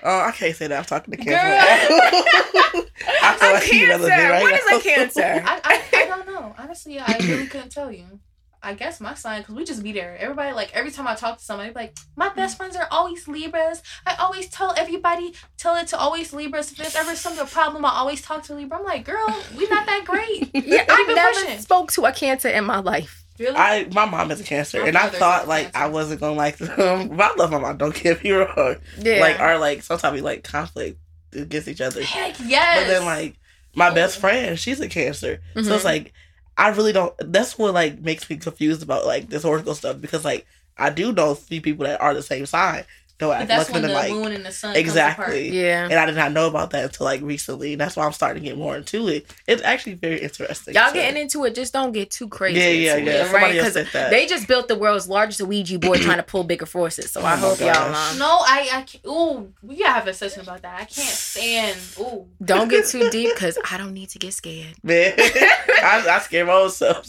Oh, 0.03 0.19
I 0.21 0.31
can't 0.31 0.55
say 0.55 0.67
that. 0.67 0.77
I'm 0.79 0.85
talking 0.85 1.11
to 1.11 1.17
Girl. 1.17 1.35
Cancer. 1.35 1.93
I 3.21 3.35
feel 3.39 3.49
A 3.49 3.53
like 3.53 3.63
he 3.63 3.79
cancer. 3.79 3.87
relevant 4.07 4.29
right 4.29 4.41
what 4.41 4.53
is 4.53 4.65
now. 4.69 4.77
a 4.77 4.81
cancer? 4.81 5.21
I, 5.47 5.61
I, 5.63 5.97
I 6.03 6.05
don't 6.07 6.27
know. 6.27 6.55
Honestly, 6.57 6.99
I 6.99 7.17
really 7.19 7.47
couldn't 7.47 7.71
tell 7.71 7.91
you. 7.91 8.19
I 8.61 8.73
guess 8.73 8.99
my 8.99 9.13
sign, 9.13 9.41
because 9.41 9.55
we 9.55 9.63
just 9.63 9.81
be 9.81 9.93
there. 9.93 10.17
Everybody, 10.19 10.51
like, 10.53 10.75
every 10.75 10.91
time 10.91 11.07
I 11.07 11.15
talk 11.15 11.37
to 11.37 11.43
somebody, 11.43 11.71
like, 11.73 11.95
my 12.17 12.27
best 12.27 12.57
friends 12.57 12.75
are 12.75 12.89
always 12.91 13.25
Libras. 13.25 13.81
I 14.05 14.15
always 14.19 14.49
tell 14.49 14.73
everybody, 14.77 15.33
tell 15.57 15.75
it 15.77 15.87
to 15.87 15.97
always 15.97 16.33
Libras. 16.33 16.69
If 16.73 16.77
there's 16.77 16.95
ever 16.95 17.15
some 17.15 17.37
problem, 17.47 17.85
I 17.85 17.91
always 17.91 18.21
talk 18.21 18.43
to 18.43 18.55
Libra. 18.55 18.79
I'm 18.79 18.83
like, 18.83 19.05
girl, 19.05 19.33
we 19.57 19.65
not 19.69 19.85
that 19.85 20.03
great. 20.05 20.49
Yeah, 20.67 20.83
I've 20.89 21.07
never 21.15 21.39
pushing. 21.39 21.59
spoke 21.59 21.91
to 21.93 22.05
a 22.05 22.11
cancer 22.11 22.49
in 22.49 22.65
my 22.65 22.79
life. 22.79 23.23
Really? 23.39 23.55
I 23.55 23.87
my 23.93 24.05
mom 24.05 24.31
is 24.31 24.41
a 24.41 24.43
cancer, 24.43 24.81
My 24.81 24.87
and 24.89 24.97
I 24.97 25.07
thought 25.09 25.47
like. 25.47 25.75
I 25.75 25.87
wasn't 25.87 26.19
gonna 26.19 26.35
like 26.35 26.57
them. 26.57 27.09
But 27.15 27.31
I 27.31 27.35
love 27.35 27.51
my 27.51 27.59
mom. 27.59 27.77
Don't 27.77 27.95
get 27.95 28.23
me 28.23 28.31
wrong. 28.31 28.75
Yeah. 28.99 29.21
Like 29.21 29.39
our 29.39 29.57
like 29.57 29.81
sometimes 29.81 30.13
we 30.13 30.21
like 30.21 30.43
conflict 30.43 30.99
against 31.33 31.67
each 31.67 31.81
other. 31.81 32.03
Heck 32.03 32.35
yes. 32.43 32.79
But 32.83 32.87
then 32.87 33.05
like 33.05 33.35
my 33.75 33.91
best 33.91 34.17
friend, 34.19 34.59
she's 34.59 34.79
a 34.81 34.89
cancer, 34.89 35.41
so 35.55 35.61
Mhm. 35.61 35.75
it's 35.75 35.85
like 35.85 36.11
I 36.57 36.69
really 36.69 36.91
don't. 36.91 37.13
That's 37.19 37.57
what 37.57 37.73
like 37.73 37.99
makes 38.01 38.29
me 38.29 38.35
confused 38.37 38.83
about 38.83 39.05
like 39.05 39.29
this 39.29 39.45
oracle 39.45 39.75
stuff 39.75 40.01
because 40.01 40.25
like 40.25 40.45
I 40.77 40.89
do 40.89 41.11
know 41.13 41.31
a 41.31 41.35
few 41.35 41.61
people 41.61 41.85
that 41.85 42.01
are 42.01 42.13
the 42.13 42.21
same 42.23 42.45
sign. 42.45 42.83
Though 43.19 43.31
I 43.33 43.39
But 43.39 43.47
that's 43.49 43.67
look 43.69 43.73
when 43.73 43.81
the 43.81 43.87
them 43.89 43.95
like 43.97 44.11
moon 44.13 44.31
and 44.31 44.45
the 44.45 44.51
sun 44.51 44.75
exactly. 44.77 45.49
yeah. 45.49 45.83
And 45.83 45.93
I 45.93 46.05
did 46.05 46.15
not 46.15 46.31
know 46.31 46.47
about 46.47 46.69
that 46.71 46.85
until 46.85 47.05
like 47.05 47.21
recently. 47.21 47.73
And 47.73 47.81
that's 47.81 47.95
why 47.97 48.05
I'm 48.05 48.13
starting 48.13 48.41
to 48.41 48.49
get 48.49 48.57
more 48.57 48.77
into 48.77 49.09
it. 49.09 49.27
It's 49.45 49.61
actually 49.61 49.95
very 49.95 50.19
interesting. 50.21 50.73
Y'all 50.73 50.87
so- 50.87 50.93
getting 50.93 51.21
into 51.21 51.43
it, 51.43 51.53
just 51.53 51.73
don't 51.73 51.91
get 51.91 52.11
too 52.11 52.29
crazy. 52.29 52.59
Yeah, 52.59 52.69
yeah, 52.69 52.95
yeah. 52.95 53.11
it, 53.11 53.23
Somebody 53.25 53.43
right? 53.45 53.55
else 53.57 53.63
'Cause 53.65 53.73
said 53.73 53.87
that. 53.91 54.09
They 54.11 54.25
just 54.25 54.47
built 54.47 54.69
the 54.69 54.75
world's 54.77 55.09
largest 55.09 55.41
Ouija 55.41 55.77
board 55.79 55.99
trying 56.01 56.17
to 56.17 56.23
pull 56.23 56.45
bigger 56.45 56.65
forces. 56.65 57.11
So 57.11 57.19
I 57.21 57.33
Oh 57.33 57.35
my 57.35 57.37
hope 57.37 57.59
y'all 57.59 57.73
gosh. 57.73 58.11
um, 58.13 58.19
No, 58.19 58.25
I, 58.41 58.69
I 58.71 58.81
can't. 58.83 59.05
Ooh, 59.05 59.53
we 59.61 59.75
gotta 59.77 59.91
have 59.91 60.07
a 60.07 60.13
session 60.13 60.41
about 60.41 60.61
that. 60.61 60.75
I 60.79 60.85
can't 60.85 61.09
stand. 61.09 61.77
Ooh. 61.99 62.25
don't 62.43 62.69
get 62.69 62.85
too 62.87 63.09
deep 63.11 63.33
because 63.33 63.57
I 63.69 63.77
don't 63.77 63.93
need 63.93 64.09
to 64.11 64.19
get 64.19 64.33
scared. 64.33 64.75
Man, 64.81 65.13
I, 65.17 66.05
I 66.09 66.19
scared 66.19 66.47
my 66.47 66.53
own. 66.53 66.69
So 66.71 67.01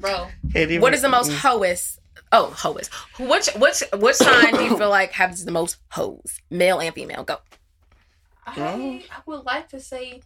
Bro. 0.00 0.28
What 0.80 0.94
is 0.94 1.02
the 1.02 1.08
most 1.08 1.32
hoest? 1.32 2.00
Oh, 2.36 2.50
hoest. 2.50 2.92
Which 3.18 3.48
which 3.56 3.82
which 3.94 4.16
sign 4.16 4.54
do 4.54 4.64
you 4.64 4.76
feel 4.76 4.90
like 4.90 5.12
has 5.12 5.44
the 5.44 5.52
most 5.52 5.76
hoes, 5.90 6.40
male 6.50 6.80
and 6.80 6.94
female? 6.94 7.24
Go. 7.24 7.38
I, 8.46 8.54
Oh. 8.56 9.00
I 9.10 9.20
would 9.26 9.44
like 9.44 9.68
to 9.70 9.80
say 9.80 10.20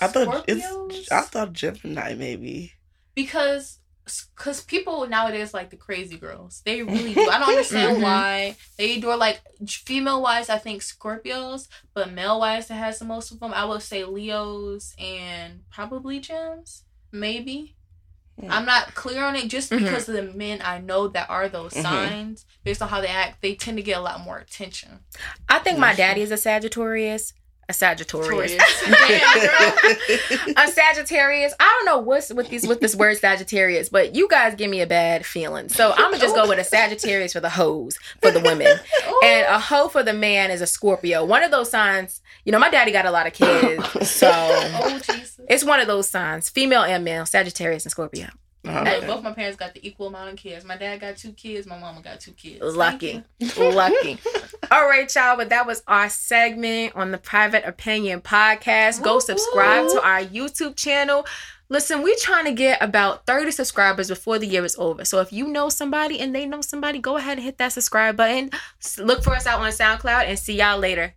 I 0.00 0.08
thought 0.08 0.46
Scorpios 0.46 0.90
it's. 0.90 1.12
I 1.12 1.20
thought 1.22 1.52
Gemini 1.52 2.14
maybe. 2.14 2.72
because 3.14 3.78
because 4.36 4.62
people 4.62 5.06
nowadays 5.06 5.54
like 5.54 5.70
the 5.70 5.76
crazy 5.78 6.18
girls. 6.18 6.60
They 6.66 6.82
really 6.82 7.14
do. 7.14 7.22
I 7.30 7.38
don't 7.38 7.48
understand 7.48 7.96
Mhm. 7.98 8.02
why 8.02 8.56
they 8.76 9.00
do. 9.00 9.14
Like 9.16 9.40
female 9.66 10.20
wise, 10.20 10.50
I 10.50 10.58
think 10.58 10.82
Scorpios, 10.82 11.68
but 11.94 12.12
male 12.12 12.38
wise, 12.40 12.68
that 12.68 12.74
has 12.74 12.98
the 12.98 13.06
most 13.06 13.30
of 13.32 13.40
them. 13.40 13.54
I 13.54 13.64
would 13.64 13.80
say 13.82 14.04
Leos 14.04 14.94
and 14.98 15.60
probably 15.70 16.20
Gems, 16.20 16.82
maybe. 17.12 17.76
Hmm. 18.40 18.50
I'm 18.50 18.64
not 18.64 18.94
clear 18.94 19.24
on 19.24 19.36
it 19.36 19.48
just 19.48 19.70
Mhm. 19.70 19.78
because 19.84 20.08
of 20.08 20.14
the 20.16 20.22
men 20.22 20.60
I 20.62 20.78
know 20.78 21.06
that 21.08 21.30
are 21.30 21.48
those 21.48 21.72
Mhm. 21.72 21.82
signs. 21.82 22.46
Based 22.64 22.82
on 22.82 22.88
how 22.88 23.00
they 23.00 23.08
act, 23.08 23.42
they 23.42 23.54
tend 23.54 23.76
to 23.76 23.82
get 23.82 23.96
a 23.98 24.00
lot 24.00 24.20
more 24.20 24.38
attention. 24.38 25.00
I 25.48 25.58
think 25.60 25.78
my 25.78 25.94
daddy 25.94 26.20
is 26.22 26.30
a 26.32 26.36
Sagittarius. 26.36 27.32
A 27.68 27.72
Sagittarius. 27.72 28.56
Damn, 28.84 30.56
a 30.56 30.68
Sagittarius. 30.68 31.54
I 31.58 31.64
don't 31.64 31.86
know 31.86 31.98
what's 31.98 32.32
with 32.32 32.48
these 32.48 32.66
with 32.66 32.80
this 32.80 32.94
word 32.94 33.16
Sagittarius, 33.18 33.88
but 33.88 34.14
you 34.14 34.28
guys 34.28 34.54
give 34.54 34.70
me 34.70 34.80
a 34.80 34.86
bad 34.86 35.24
feeling. 35.24 35.68
So 35.68 35.92
I'm 35.92 36.10
gonna 36.10 36.18
just 36.18 36.34
go 36.34 36.48
with 36.48 36.58
a 36.58 36.64
Sagittarius 36.64 37.32
for 37.32 37.40
the 37.40 37.50
hoes 37.50 37.98
for 38.20 38.30
the 38.30 38.40
women, 38.40 38.66
and 39.24 39.46
a 39.46 39.58
hoe 39.58 39.88
for 39.88 40.02
the 40.02 40.12
man 40.12 40.50
is 40.50 40.60
a 40.60 40.66
Scorpio. 40.66 41.24
One 41.24 41.42
of 41.42 41.50
those 41.50 41.70
signs. 41.70 42.20
You 42.44 42.52
know, 42.52 42.58
my 42.58 42.68
daddy 42.68 42.92
got 42.92 43.06
a 43.06 43.10
lot 43.10 43.26
of 43.26 43.32
kids, 43.32 43.88
so 44.10 44.30
Oh 44.30 44.98
Jesus. 44.98 45.40
it's 45.48 45.64
one 45.64 45.80
of 45.80 45.86
those 45.86 46.08
signs, 46.08 46.50
female 46.50 46.82
and 46.82 47.04
male, 47.04 47.24
Sagittarius 47.24 47.84
and 47.84 47.90
Scorpio. 47.92 48.28
Uh-huh. 48.66 48.84
Hey, 48.84 49.06
both 49.06 49.22
my 49.22 49.32
parents 49.32 49.58
got 49.58 49.74
the 49.74 49.86
equal 49.86 50.06
amount 50.06 50.30
of 50.30 50.36
kids. 50.36 50.64
My 50.64 50.76
dad 50.76 51.00
got 51.00 51.16
two 51.16 51.32
kids. 51.32 51.66
My 51.66 51.78
mama 51.78 52.00
got 52.00 52.20
two 52.20 52.32
kids. 52.32 52.62
Lucky. 52.62 53.22
Lucky. 53.58 54.18
All 54.70 54.86
right, 54.88 55.12
y'all. 55.14 55.36
But 55.36 55.50
that 55.50 55.66
was 55.66 55.82
our 55.86 56.08
segment 56.08 56.96
on 56.96 57.10
the 57.10 57.18
Private 57.18 57.64
Opinion 57.66 58.20
podcast. 58.22 59.02
Go 59.02 59.18
subscribe 59.18 59.88
to 59.90 60.02
our 60.02 60.22
YouTube 60.22 60.76
channel. 60.76 61.26
Listen, 61.68 62.02
we're 62.02 62.16
trying 62.18 62.44
to 62.44 62.52
get 62.52 62.82
about 62.82 63.26
30 63.26 63.50
subscribers 63.50 64.08
before 64.08 64.38
the 64.38 64.46
year 64.46 64.64
is 64.64 64.76
over. 64.78 65.04
So 65.04 65.20
if 65.20 65.32
you 65.32 65.46
know 65.48 65.68
somebody 65.68 66.20
and 66.20 66.34
they 66.34 66.46
know 66.46 66.60
somebody, 66.60 66.98
go 66.98 67.16
ahead 67.16 67.38
and 67.38 67.44
hit 67.44 67.58
that 67.58 67.72
subscribe 67.72 68.16
button. 68.16 68.50
Look 68.98 69.22
for 69.24 69.34
us 69.34 69.46
out 69.46 69.60
on 69.60 69.70
SoundCloud 69.70 70.24
and 70.26 70.38
see 70.38 70.58
y'all 70.58 70.78
later. 70.78 71.14